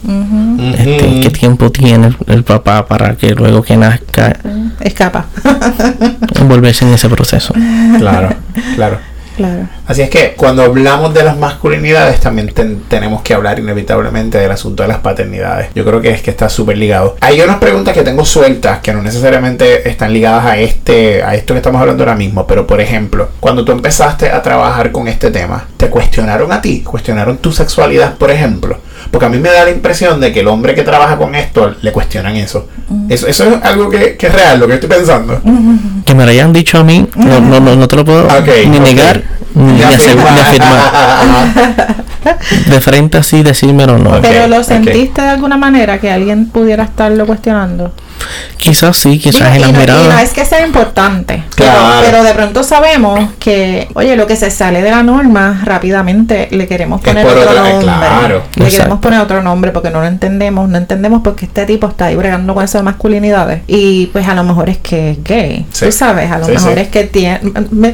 Este. 0.78 1.22
¿Qué 1.22 1.30
tiempo 1.30 1.72
tiene 1.72 2.08
el, 2.08 2.18
el 2.28 2.44
papá 2.44 2.86
para 2.86 3.16
que 3.16 3.34
luego 3.34 3.62
que 3.62 3.78
nazca 3.78 4.38
Escapa. 4.82 5.26
envolverse 6.36 6.86
en 6.86 6.94
ese 6.94 7.10
proceso? 7.10 7.54
Claro, 7.98 8.34
claro. 8.76 8.98
Claro. 9.40 9.68
Así 9.88 10.02
es 10.02 10.10
que 10.10 10.34
cuando 10.36 10.64
hablamos 10.64 11.14
de 11.14 11.24
las 11.24 11.38
masculinidades 11.38 12.20
también 12.20 12.50
ten- 12.54 12.82
tenemos 12.90 13.22
que 13.22 13.34
hablar 13.34 13.58
inevitablemente 13.60 14.38
del 14.38 14.52
asunto 14.52 14.84
de 14.84 14.90
las 14.90 14.98
paternidades. 15.00 15.70
Yo 15.74 15.86
creo 15.86 16.02
que 16.02 16.10
es 16.12 16.22
que 16.22 16.30
está 16.30 16.50
súper 16.50 16.78
ligado. 16.78 17.16
Hay 17.22 17.40
unas 17.42 17.58
preguntas 17.58 17.94
que 17.94 18.04
tengo 18.04 18.26
sueltas 18.26 18.80
que 18.80 18.94
no 18.94 19.02
necesariamente 19.02 19.88
están 19.90 20.12
ligadas 20.14 20.46
a 20.46 20.58
este 20.58 21.24
a 21.24 21.36
esto 21.36 21.54
que 21.54 21.60
estamos 21.60 21.80
hablando 21.82 22.04
ahora 22.04 22.16
mismo, 22.16 22.46
pero 22.46 22.68
por 22.68 22.82
ejemplo, 22.82 23.30
cuando 23.40 23.64
tú 23.64 23.72
empezaste 23.72 24.30
a 24.30 24.42
trabajar 24.42 24.92
con 24.92 25.08
este 25.08 25.32
tema, 25.32 25.66
¿te 25.78 25.90
cuestionaron 25.90 26.52
a 26.52 26.62
ti? 26.62 26.82
¿Cuestionaron 26.82 27.38
tu 27.38 27.52
sexualidad, 27.52 28.16
por 28.18 28.32
ejemplo? 28.32 28.78
Porque 29.12 29.26
a 29.26 29.30
mí 29.30 29.38
me 29.40 29.50
da 29.50 29.64
la 29.66 29.72
impresión 29.72 30.20
de 30.20 30.32
que 30.32 30.42
el 30.42 30.48
hombre 30.48 30.76
que 30.76 30.84
trabaja 30.84 31.18
con 31.18 31.34
esto 31.36 31.76
le 31.82 31.92
cuestionan 31.92 32.36
eso. 32.36 32.68
Eso, 33.10 33.28
eso 33.28 33.44
es 33.46 33.64
algo 33.64 33.90
que, 33.90 34.16
que 34.18 34.28
es 34.28 34.34
real, 34.34 34.60
lo 34.60 34.68
que 34.68 34.76
estoy 34.76 34.90
pensando. 34.90 35.42
Que 36.06 36.14
me 36.14 36.26
lo 36.26 36.32
hayan 36.32 36.54
dicho 36.54 36.78
a 36.80 36.84
mí, 36.84 37.08
no, 37.16 37.40
no, 37.40 37.60
no, 37.60 37.76
no 37.76 37.88
te 37.88 37.96
lo 37.96 38.06
puedo 38.06 38.28
ni 38.68 38.80
negar 38.80 39.24
ni, 39.56 39.74
Ni 39.74 39.82
hacer- 39.84 40.16
ni 40.16 40.40
afirmar. 40.40 41.96
De 42.70 42.82
frente 42.82 43.18
así 43.18 43.44
decírmelo 43.44 43.98
no. 43.98 44.12
Ok, 44.12 44.20
Pero 44.22 44.48
lo 44.48 44.64
sentiste 44.64 45.22
de 45.22 45.30
alguna 45.30 45.58
manera 45.58 46.00
que 46.00 46.12
alguien 46.12 46.48
pudiera 46.48 46.84
estarlo 46.84 47.26
cuestionando. 47.26 47.94
Quizás 48.58 48.98
sí, 48.98 49.20
quizás 49.20 49.54
Digo, 49.54 49.66
en 49.68 49.74
las 49.78 49.88
no, 49.88 50.04
y 50.04 50.08
no 50.10 50.20
es 50.20 50.32
que 50.34 50.44
sea 50.46 50.66
importante, 50.66 51.44
Claro. 51.56 51.80
pero, 52.02 52.12
pero 52.12 52.24
de 52.24 52.34
pronto 52.34 52.64
sabemos 52.64 53.30
que, 53.40 53.88
oye, 53.94 54.16
lo 54.18 54.28
que 54.28 54.36
se 54.36 54.52
sale 54.52 54.82
de 54.82 54.92
la 54.92 55.02
norma 55.02 55.62
rápidamente 55.64 56.50
le 56.52 56.68
queremos 56.68 57.00
poner 57.02 57.26
otro 57.26 57.42
otra- 57.42 57.54
nombre. 57.64 57.80
claro. 57.82 58.44
Le 58.56 58.64
Exacto. 58.66 58.78
queremos 58.78 59.00
poner 59.00 59.20
otro 59.22 59.42
nombre 59.42 59.72
porque 59.72 59.90
no 59.92 60.02
lo 60.02 60.08
entendemos, 60.08 60.68
no 60.70 60.78
entendemos 60.78 61.22
porque 61.24 61.46
este 61.46 61.66
tipo 61.66 61.88
está 61.88 62.06
ahí 62.08 62.16
bregando 62.16 62.54
con 62.54 62.64
esas 62.66 62.84
masculinidades 62.84 63.62
y 63.68 64.08
pues 64.08 64.28
a 64.28 64.34
lo 64.36 64.44
mejor 64.44 64.70
es 64.70 64.78
que 64.80 65.12
es 65.12 65.24
gay, 65.24 65.66
Sí. 65.72 65.86
tú 65.86 65.92
sabes, 65.94 66.30
a 66.30 66.40
lo 66.40 66.46
Sí, 66.46 66.52
mejor 66.52 66.74
sí. 66.74 66.80
es 66.82 66.88
que 66.90 67.04
tiene, 67.06 67.40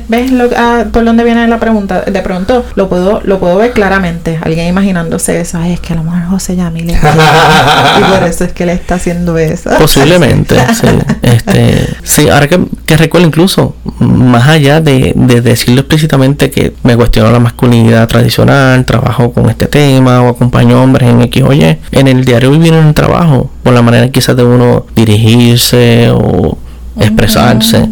¿ves 0.07 0.31
lo, 0.31 0.49
ah, 0.57 0.85
por 0.91 1.05
dónde 1.05 1.23
viene 1.23 1.47
la 1.47 1.59
pregunta? 1.59 2.01
De 2.01 2.21
pronto 2.21 2.65
lo 2.75 2.89
puedo 2.89 3.21
lo 3.23 3.39
puedo 3.39 3.57
ver 3.57 3.71
claramente, 3.71 4.39
alguien 4.43 4.67
imaginándose 4.67 5.39
eso, 5.41 5.59
ay, 5.59 5.73
es 5.73 5.79
que 5.79 5.93
a 5.93 5.97
lo 5.97 6.03
mejor 6.03 6.25
José 6.29 6.55
Yamil 6.55 6.89
es 6.89 6.97
y 7.99 8.03
por 8.03 8.23
eso 8.27 8.43
es 8.45 8.53
que 8.53 8.65
le 8.65 8.73
está 8.73 8.95
haciendo 8.95 9.37
eso. 9.37 9.69
Posiblemente, 10.17 10.55
sí. 10.73 10.87
Este, 11.21 11.95
sí, 12.03 12.29
ahora 12.29 12.47
que, 12.47 12.59
que 12.85 12.97
recuerdo 12.97 13.27
incluso, 13.27 13.75
más 13.99 14.47
allá 14.47 14.81
de, 14.81 15.13
de 15.15 15.41
decirlo 15.41 15.81
explícitamente 15.81 16.49
que 16.49 16.73
me 16.83 16.95
cuestiono 16.95 17.31
la 17.31 17.39
masculinidad 17.39 18.07
tradicional, 18.07 18.85
trabajo 18.85 19.31
con 19.31 19.49
este 19.49 19.67
tema 19.67 20.21
o 20.21 20.29
acompaño 20.29 20.81
hombres 20.81 21.09
en 21.09 21.21
X 21.21 21.43
o 21.43 21.53
Y, 21.53 21.77
en 21.91 22.07
el 22.07 22.25
diario 22.25 22.51
vivir 22.51 22.73
en 22.73 22.87
el 22.87 22.93
trabajo, 22.93 23.49
por 23.63 23.73
la 23.73 23.81
manera 23.81 24.09
quizás 24.09 24.35
de 24.35 24.43
uno 24.43 24.85
dirigirse 24.95 26.09
o 26.11 26.57
expresarse, 26.99 27.79
pues 27.79 27.89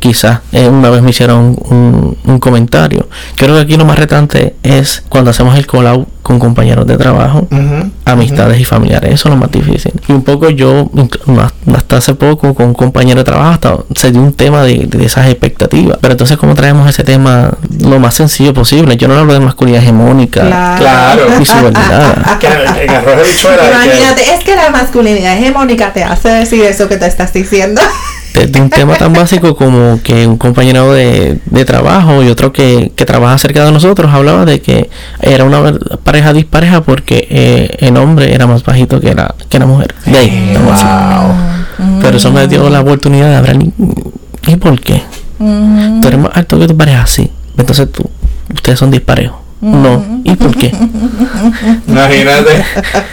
quizás 0.00 0.40
eh, 0.52 0.66
una 0.68 0.90
vez 0.90 1.02
me 1.02 1.10
hicieron 1.10 1.56
un, 1.68 2.16
un 2.24 2.38
comentario. 2.40 3.08
Creo 3.36 3.54
que 3.54 3.60
aquí 3.60 3.76
lo 3.76 3.84
más 3.84 3.98
retante 3.98 4.56
es 4.64 5.04
cuando 5.08 5.30
hacemos 5.30 5.56
el 5.56 5.66
call 5.66 5.86
out 5.86 6.08
con 6.22 6.38
compañeros 6.38 6.86
de 6.86 6.96
trabajo 6.98 7.48
amistades 8.04 8.60
y 8.60 8.64
familiares, 8.64 9.14
eso 9.14 9.28
es 9.28 9.34
lo 9.34 9.40
más 9.40 9.50
difícil. 9.50 9.92
Y 10.08 10.12
un 10.12 10.22
poco 10.22 10.50
yo, 10.50 10.88
hasta 11.74 11.96
hace 11.96 12.14
poco, 12.14 12.54
con 12.54 12.66
un 12.66 12.74
compañero 12.74 13.18
de 13.20 13.24
trabajo, 13.24 13.50
hasta 13.52 13.76
se 13.94 14.10
dio 14.12 14.20
un 14.20 14.32
tema 14.32 14.62
de, 14.62 14.86
de 14.86 15.04
esas 15.04 15.28
expectativas. 15.28 15.98
Pero 16.00 16.12
entonces, 16.12 16.36
¿cómo 16.36 16.54
traemos 16.54 16.88
ese 16.88 17.04
tema 17.04 17.52
lo 17.82 17.98
más 18.00 18.14
sencillo 18.14 18.52
posible? 18.54 18.96
Yo 18.96 19.08
no 19.08 19.14
hablo 19.18 19.32
de 19.32 19.40
masculinidad 19.40 19.82
hegemónica 19.82 20.42
Claro. 20.78 21.22
subordinada. 21.44 22.38
Bichuela. 22.40 22.72
de 22.74 22.86
que- 22.86 23.86
Imagínate, 23.96 24.34
es 24.34 24.44
que 24.44 24.54
la 24.56 24.70
masculinidad 24.70 25.36
hegemónica 25.38 25.92
te 25.92 26.04
hace 26.04 26.28
decir 26.28 26.62
eso 26.64 26.88
que 26.88 26.96
te 26.96 27.06
estás 27.06 27.32
diciendo. 27.32 27.80
De, 28.34 28.46
de 28.46 28.60
un 28.60 28.70
tema 28.70 28.94
tan 28.96 29.12
básico 29.12 29.56
como 29.56 30.00
que 30.04 30.26
un 30.26 30.36
compañero 30.36 30.92
de, 30.92 31.38
de 31.46 31.64
trabajo 31.64 32.22
y 32.22 32.28
otro 32.28 32.52
que, 32.52 32.92
que 32.94 33.04
trabaja 33.04 33.36
cerca 33.38 33.64
de 33.64 33.72
nosotros 33.72 34.12
hablaba 34.12 34.44
de 34.44 34.60
que 34.60 34.88
era 35.20 35.44
una 35.44 35.72
pareja 36.04 36.32
dispareja 36.32 36.82
porque 36.82 37.26
eh, 37.28 37.76
el 37.80 37.96
hombre 37.96 38.32
era 38.34 38.46
más 38.46 38.62
bajito 38.62 39.00
que 39.00 39.14
la, 39.14 39.34
que 39.48 39.58
la 39.58 39.66
mujer. 39.66 39.94
De 40.06 40.16
ahí, 40.18 40.56
así. 40.72 40.84
Wow. 40.84 42.00
Pero 42.02 42.16
eso 42.18 42.30
me 42.30 42.46
dio 42.46 42.68
la 42.70 42.80
oportunidad 42.80 43.28
de 43.30 43.36
hablar. 43.36 43.56
¿Y 44.46 44.56
por 44.56 44.80
qué? 44.80 45.02
Tú 45.38 46.06
eres 46.08 46.18
más 46.20 46.30
alto 46.34 46.58
que 46.58 46.68
tu 46.68 46.76
pareja, 46.76 47.06
sí. 47.06 47.30
Entonces 47.56 47.90
tú, 47.90 48.08
ustedes 48.54 48.78
son 48.78 48.90
disparejos. 48.90 49.38
No. 49.60 50.20
¿Y 50.24 50.36
por 50.36 50.56
qué? 50.56 50.72
Imagínate. 51.86 52.64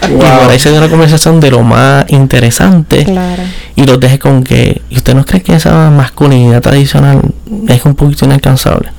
Y 0.09 0.11
por 0.15 0.25
Wow. 0.25 0.49
ahí 0.49 0.59
se 0.59 0.69
dio 0.69 0.77
una 0.79 0.89
conversación 0.89 1.39
de 1.39 1.51
lo 1.51 1.63
más 1.63 2.05
interesante. 2.09 3.03
Claro. 3.03 3.43
Y 3.77 3.85
los 3.85 3.99
dejé 3.99 4.17
con 4.17 4.43
que. 4.43 4.81
¿Y 4.89 4.97
usted 4.97 5.13
no 5.13 5.23
cree 5.23 5.43
que 5.43 5.53
esa 5.53 5.91
masculinidad 5.91 6.63
tradicional 6.63 7.21
es 7.67 7.85
un 7.85 7.93
poquito 7.93 8.25
inalcanzable? 8.25 8.89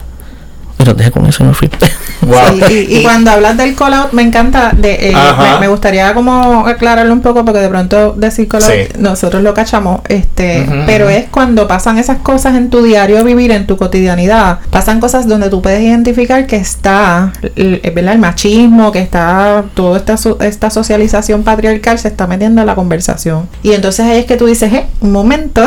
Y 0.81 0.85
los 0.85 0.97
dejé 0.97 1.11
con 1.11 1.27
eso 1.27 1.43
y 1.45 1.47
me 1.49 1.55
fui. 1.55 1.71
Wow. 2.21 2.59
Sí, 2.69 2.87
y, 2.91 2.97
y 2.99 3.03
cuando 3.05 3.31
hablas 3.31 3.57
del 3.57 3.75
call 3.77 3.95
out, 3.95 4.13
me 4.13 4.23
encanta, 4.23 4.73
de, 4.77 5.11
eh, 5.11 5.15
me, 5.39 5.61
me 5.61 5.69
gustaría 5.69 6.13
como 6.15 6.67
aclararlo 6.67 7.13
un 7.13 7.21
poco, 7.23 7.45
porque 7.45 7.61
de 7.61 7.69
pronto 7.69 8.13
decir 8.19 8.49
call 8.49 8.65
out, 8.65 8.73
Sí. 8.73 8.89
nosotros 8.99 9.43
lo 9.43 9.55
cachamos, 9.55 10.01
este, 10.09 10.67
pero 10.85 11.09
es 11.09 11.27
cuando 11.31 11.67
pasan 11.69 11.97
esas 11.97 12.19
cosas 12.19 12.57
en 12.57 12.71
tu 12.71 12.83
diario 12.83 13.23
vivir, 13.25 13.53
en 13.53 13.67
tu 13.67 13.77
cotidianidad, 13.77 14.59
pasan 14.71 15.01
cosas 15.01 15.27
donde 15.29 15.49
tú 15.49 15.63
puedes 15.63 15.81
identificar 15.81 16.47
que 16.47 16.57
está, 16.57 17.33
el, 17.57 17.81
el- 17.83 17.91
¿verdad? 17.93 18.15
el 18.15 18.19
machismo, 18.19 18.91
que 18.93 18.99
está 19.01 19.65
toda 19.75 19.99
esta, 19.99 20.17
esta 20.45 20.71
socialización 20.71 21.45
patriarcal 21.45 21.99
se 22.01 22.09
está 22.09 22.27
metiendo 22.27 22.61
en 22.61 22.67
la 22.67 22.75
conversación. 22.75 23.49
Y 23.63 23.73
entonces 23.73 24.05
ahí 24.07 24.19
es 24.19 24.27
que 24.27 24.37
tú 24.37 24.47
dices, 24.47 24.73
eh, 24.73 24.87
un 25.01 25.13
momento. 25.13 25.63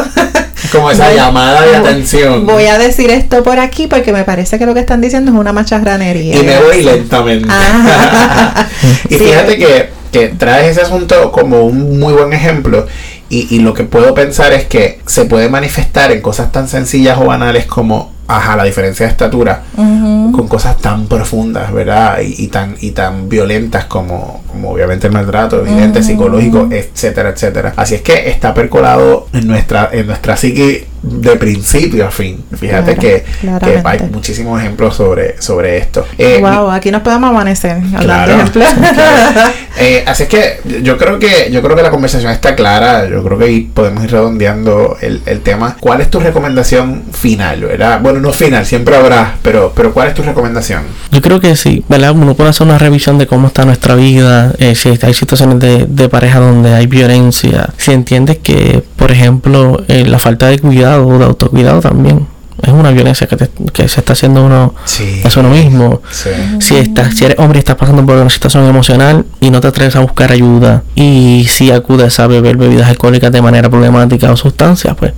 Como 0.72 0.92
esa 0.92 1.06
Voy- 1.08 1.16
llamada 1.16 1.62
de 1.62 1.80
voy- 1.80 1.88
atención. 1.90 2.46
Voy 2.46 2.66
a 2.66 2.78
decir 2.78 3.10
esto 3.10 3.42
por 3.42 3.58
aquí 3.60 3.88
porque 3.88 4.14
me 4.14 4.24
parece 4.26 4.60
que 4.60 4.66
lo 4.66 4.74
que 4.74 4.82
están 4.82 5.01
diciendo 5.02 5.32
es 5.32 5.38
una 5.38 5.52
macharranería. 5.54 6.38
Y 6.38 6.44
me 6.44 6.58
voy 6.60 6.84
lentamente. 6.84 7.48
Ajá. 7.50 8.68
y 9.10 9.16
Sí. 9.16 9.20
fíjate 9.26 9.58
que, 9.58 9.90
que 10.12 10.28
traes 10.30 10.72
ese 10.72 10.82
asunto 10.82 11.32
como 11.32 11.62
un 11.64 12.00
muy 12.00 12.14
buen 12.14 12.34
ejemplo. 12.34 12.88
Y, 13.30 13.48
y 13.56 13.60
lo 13.60 13.74
que 13.74 13.84
puedo 13.86 14.14
pensar 14.14 14.52
es 14.54 14.66
que 14.66 15.00
se 15.06 15.26
puede 15.26 15.48
manifestar 15.50 16.12
en 16.12 16.22
cosas 16.22 16.52
tan 16.52 16.68
sencillas 16.68 17.18
o 17.20 17.26
banales 17.26 17.66
como, 17.66 18.12
ajá, 18.38 18.56
la 18.56 18.64
diferencia 18.64 19.06
de 19.06 19.12
estatura, 19.12 19.64
con 19.76 20.48
cosas 20.48 20.78
tan 20.78 21.08
profundas, 21.08 21.72
¿verdad? 21.72 22.20
Y, 22.22 22.46
y 22.46 22.48
tan 22.48 22.76
y 22.80 22.92
tan 22.92 23.30
violentas 23.30 23.86
como, 23.86 24.44
como 24.48 24.72
obviamente 24.72 25.08
el 25.08 25.14
maltrato, 25.14 25.66
evidente, 25.66 26.04
psicológico, 26.04 26.68
etcétera, 26.72 27.30
etcétera. 27.30 27.74
Así 27.76 27.96
es 27.96 28.02
que 28.02 28.30
está 28.30 28.54
percolado 28.54 29.28
en 29.34 29.48
nuestra, 29.48 29.90
en 29.92 30.08
nuestra 30.08 30.38
psique 30.38 30.88
de 31.02 31.36
principio 31.36 32.08
a 32.08 32.12
fin. 32.12 32.44
Fíjate 32.56 32.96
Claro, 33.42 33.60
que, 33.60 33.82
hay 33.84 34.00
muchísimos 34.12 34.60
ejemplos 34.60 34.96
sobre, 34.96 35.42
sobre 35.42 35.78
esto. 35.78 36.06
Eh, 36.18 36.40
wow, 36.42 36.70
aquí 36.70 36.92
nos 36.92 37.02
podemos 37.02 37.30
amanecer 37.32 37.82
Claro. 38.00 38.32
de 38.32 38.42
ejemplos. 38.42 38.66
Eh, 39.80 40.04
así 40.06 40.24
es 40.24 40.30
que 40.30 40.60
yo 40.84 40.98
creo 40.98 41.18
que 41.18 41.50
yo 41.52 41.62
creo 41.62 41.76
que 41.76 41.82
la 41.82 41.92
conversación 41.92 42.32
está 42.32 42.56
clara. 42.56 43.08
Yo 43.10 43.24
creo 43.24 43.38
que 43.38 43.68
podemos 43.74 44.04
ir 44.04 44.12
redondeando 44.12 44.98
el, 45.02 45.22
el 45.26 45.42
tema. 45.42 45.78
¿Cuál 45.80 46.02
es 46.02 46.10
tu 46.10 46.20
recomendación 46.20 47.04
final? 47.12 47.52
¿verdad? 47.60 48.00
Bueno, 48.02 48.20
no 48.20 48.32
final, 48.32 48.66
siempre 48.66 48.96
habrá, 48.96 49.36
pero, 49.42 49.72
pero 49.76 49.94
¿cuál 49.94 50.10
es 50.10 50.14
tu 50.14 50.24
recomendación? 50.24 50.84
Yo 51.12 51.22
creo 51.22 51.40
que 51.40 51.56
sí, 51.56 51.84
¿verdad? 51.88 52.12
Uno 52.12 52.36
puede 52.36 52.50
hacer 52.50 52.68
una 52.68 52.78
revisión 52.78 53.18
de 53.18 53.28
cómo 53.28 53.48
está 53.48 53.66
nuestra 53.66 53.96
vida, 53.96 54.54
eh, 54.58 54.76
si 54.76 54.90
hay 55.02 55.14
situaciones 55.14 55.60
de, 55.60 55.86
de 55.88 56.10
pareja 56.10 56.40
donde 56.40 56.74
hay 56.74 56.88
violencia, 56.88 57.70
si 57.78 57.92
entiendes 57.92 58.40
que, 58.40 58.84
por 58.96 59.12
ejemplo, 59.12 59.84
eh, 59.88 60.06
la 60.06 60.20
falta 60.20 60.48
de 60.48 60.60
cuidado 60.60 61.08
o 61.08 61.18
de 61.18 61.26
autocuidado 61.26 61.82
también 61.82 62.28
es 62.64 62.70
una 62.70 62.92
violencia 62.92 63.28
que, 63.28 63.38
te- 63.38 63.50
que 63.74 63.88
se 63.88 64.00
está 64.02 64.14
haciendo 64.14 64.46
uno 64.46 64.74
Sí. 64.86 65.22
hacia 65.24 65.40
uno 65.42 65.50
mismo. 65.50 66.02
Sí. 66.12 66.30
Si, 66.60 66.76
estás, 66.76 67.16
si 67.16 67.26
eres 67.26 67.38
hombre 67.40 67.58
y 67.58 67.62
estás 67.62 67.76
pasando 67.76 68.06
por 68.06 68.16
una 68.18 68.30
situación 68.30 68.66
emocional 68.68 69.26
y 69.40 69.50
no 69.50 69.62
te 69.62 69.68
atreves 69.68 69.96
a 69.96 70.00
buscar 70.02 70.32
ayuda 70.32 70.84
y 70.96 71.46
si 71.50 71.72
acudes 71.72 72.20
a 72.20 72.28
beber 72.28 72.58
bebidas 72.58 72.88
alcohólicas 72.90 73.32
de 73.32 73.42
manera 73.42 73.70
problemática 73.70 74.32
o 74.32 74.38
sustancias, 74.38 74.96
pues 74.98 75.14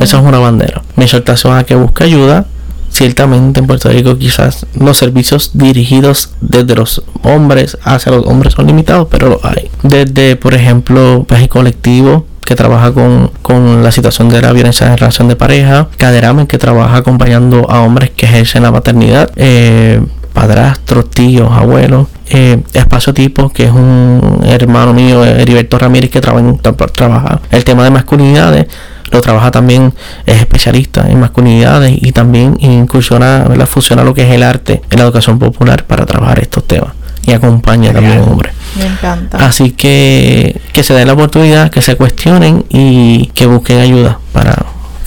eso 0.00 0.18
es 0.18 0.22
una 0.24 0.38
bandera. 0.38 0.82
Mi 0.96 1.04
exhortación 1.04 1.56
a 1.56 1.64
que 1.64 1.74
busque 1.74 2.04
ayuda. 2.04 2.46
Ciertamente 2.92 3.60
en 3.60 3.68
Puerto 3.68 3.88
Rico 3.88 4.18
quizás 4.18 4.66
los 4.74 4.96
servicios 4.98 5.52
dirigidos 5.54 6.30
desde 6.40 6.74
los 6.74 7.04
hombres 7.22 7.78
hacia 7.84 8.10
los 8.10 8.26
hombres 8.26 8.54
son 8.54 8.66
limitados, 8.66 9.06
pero 9.08 9.28
lo 9.28 9.40
hay. 9.44 9.70
Desde, 9.84 10.34
por 10.34 10.54
ejemplo, 10.54 11.24
pues, 11.28 11.40
el 11.40 11.48
colectivo 11.48 12.26
que 12.44 12.54
trabaja 12.56 12.92
con, 12.92 13.30
con 13.42 13.82
la 13.82 13.92
situación 13.92 14.28
de 14.28 14.42
la 14.42 14.52
violencia 14.52 14.86
en 14.88 14.96
relación 14.98 15.28
de 15.28 15.36
pareja, 15.36 15.88
Caderamen 15.96 16.46
que 16.46 16.58
trabaja 16.58 16.96
acompañando 16.96 17.70
a 17.70 17.80
hombres 17.82 18.10
que 18.10 18.26
ejercen 18.26 18.62
la 18.62 18.70
maternidad, 18.72 19.30
eh, 19.36 20.00
padrastros, 20.32 21.10
tíos, 21.10 21.50
abuelos, 21.52 22.08
eh, 22.28 22.60
Espacio 22.72 23.12
Tipo, 23.14 23.50
que 23.50 23.64
es 23.64 23.70
un 23.72 24.40
hermano 24.46 24.92
mío, 24.92 25.24
Heriberto 25.24 25.78
Ramírez, 25.78 26.10
que 26.10 26.20
trabaja, 26.20 26.46
tra- 26.62 26.92
trabaja. 26.92 27.40
El 27.50 27.64
tema 27.64 27.84
de 27.84 27.90
masculinidades, 27.90 28.66
lo 29.10 29.20
trabaja 29.20 29.50
también, 29.50 29.92
es 30.24 30.40
especialista 30.40 31.08
en 31.08 31.18
masculinidades 31.18 31.98
y 32.00 32.12
también 32.12 32.56
incursiona, 32.60 33.44
¿verdad? 33.48 33.66
fusiona 33.66 34.04
lo 34.04 34.14
que 34.14 34.22
es 34.22 34.30
el 34.32 34.44
arte 34.44 34.82
en 34.90 34.98
la 34.98 35.04
educación 35.04 35.38
popular 35.38 35.84
para 35.84 36.06
trabajar 36.06 36.38
estos 36.38 36.64
temas 36.66 36.90
y 37.26 37.32
acompaña 37.32 37.92
también 37.92 38.12
a 38.12 38.16
Genial. 38.16 38.30
hombres. 38.32 38.54
Me 38.78 38.86
encanta. 38.86 39.38
Así 39.46 39.72
que 39.72 40.60
que 40.72 40.82
se 40.82 40.94
den 40.94 41.06
la 41.06 41.14
oportunidad, 41.14 41.70
que 41.70 41.82
se 41.82 41.96
cuestionen 41.96 42.64
y 42.68 43.26
que 43.34 43.46
busquen 43.46 43.80
ayuda 43.80 44.18
para 44.32 44.56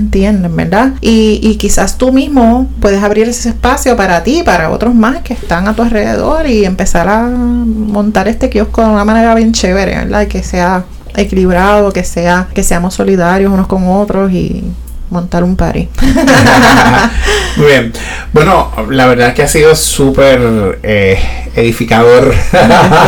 Y, 1.00 1.56
quizás 1.56 1.98
tú 1.98 2.12
mismo 2.12 2.68
puedes 2.80 3.02
abrir 3.02 3.28
ese 3.28 3.50
espacio 3.50 3.96
para 3.96 4.22
ti, 4.22 4.42
para 4.44 4.70
otros 4.70 4.94
más 4.94 5.20
que 5.20 5.34
están 5.34 5.68
a 5.68 5.74
tu 5.74 5.82
alrededor 5.82 6.46
y 6.46 6.64
empezar 6.64 7.08
a 7.08 7.28
montar 7.28 8.28
este 8.28 8.50
kiosco 8.50 8.82
de 8.82 8.88
una 8.88 9.04
manera 9.04 9.34
bien 9.34 9.52
chévere, 9.52 9.96
¿verdad? 9.96 10.26
Que 10.26 10.42
sea 10.42 10.84
equilibrado, 11.16 11.92
que 11.92 12.04
sea, 12.04 12.48
que 12.54 12.62
seamos 12.62 12.94
solidarios 12.94 13.52
unos 13.52 13.66
con 13.66 13.86
otros 13.86 14.32
y 14.32 14.64
montar 15.12 15.44
un 15.44 15.56
party. 15.56 15.88
Muy 17.56 17.66
bien. 17.66 17.92
Bueno, 18.32 18.72
la 18.90 19.06
verdad 19.06 19.28
es 19.28 19.34
que 19.34 19.42
ha 19.42 19.48
sido 19.48 19.76
súper 19.76 20.80
eh, 20.82 21.18
edificador. 21.54 22.32
yo, 22.52 22.58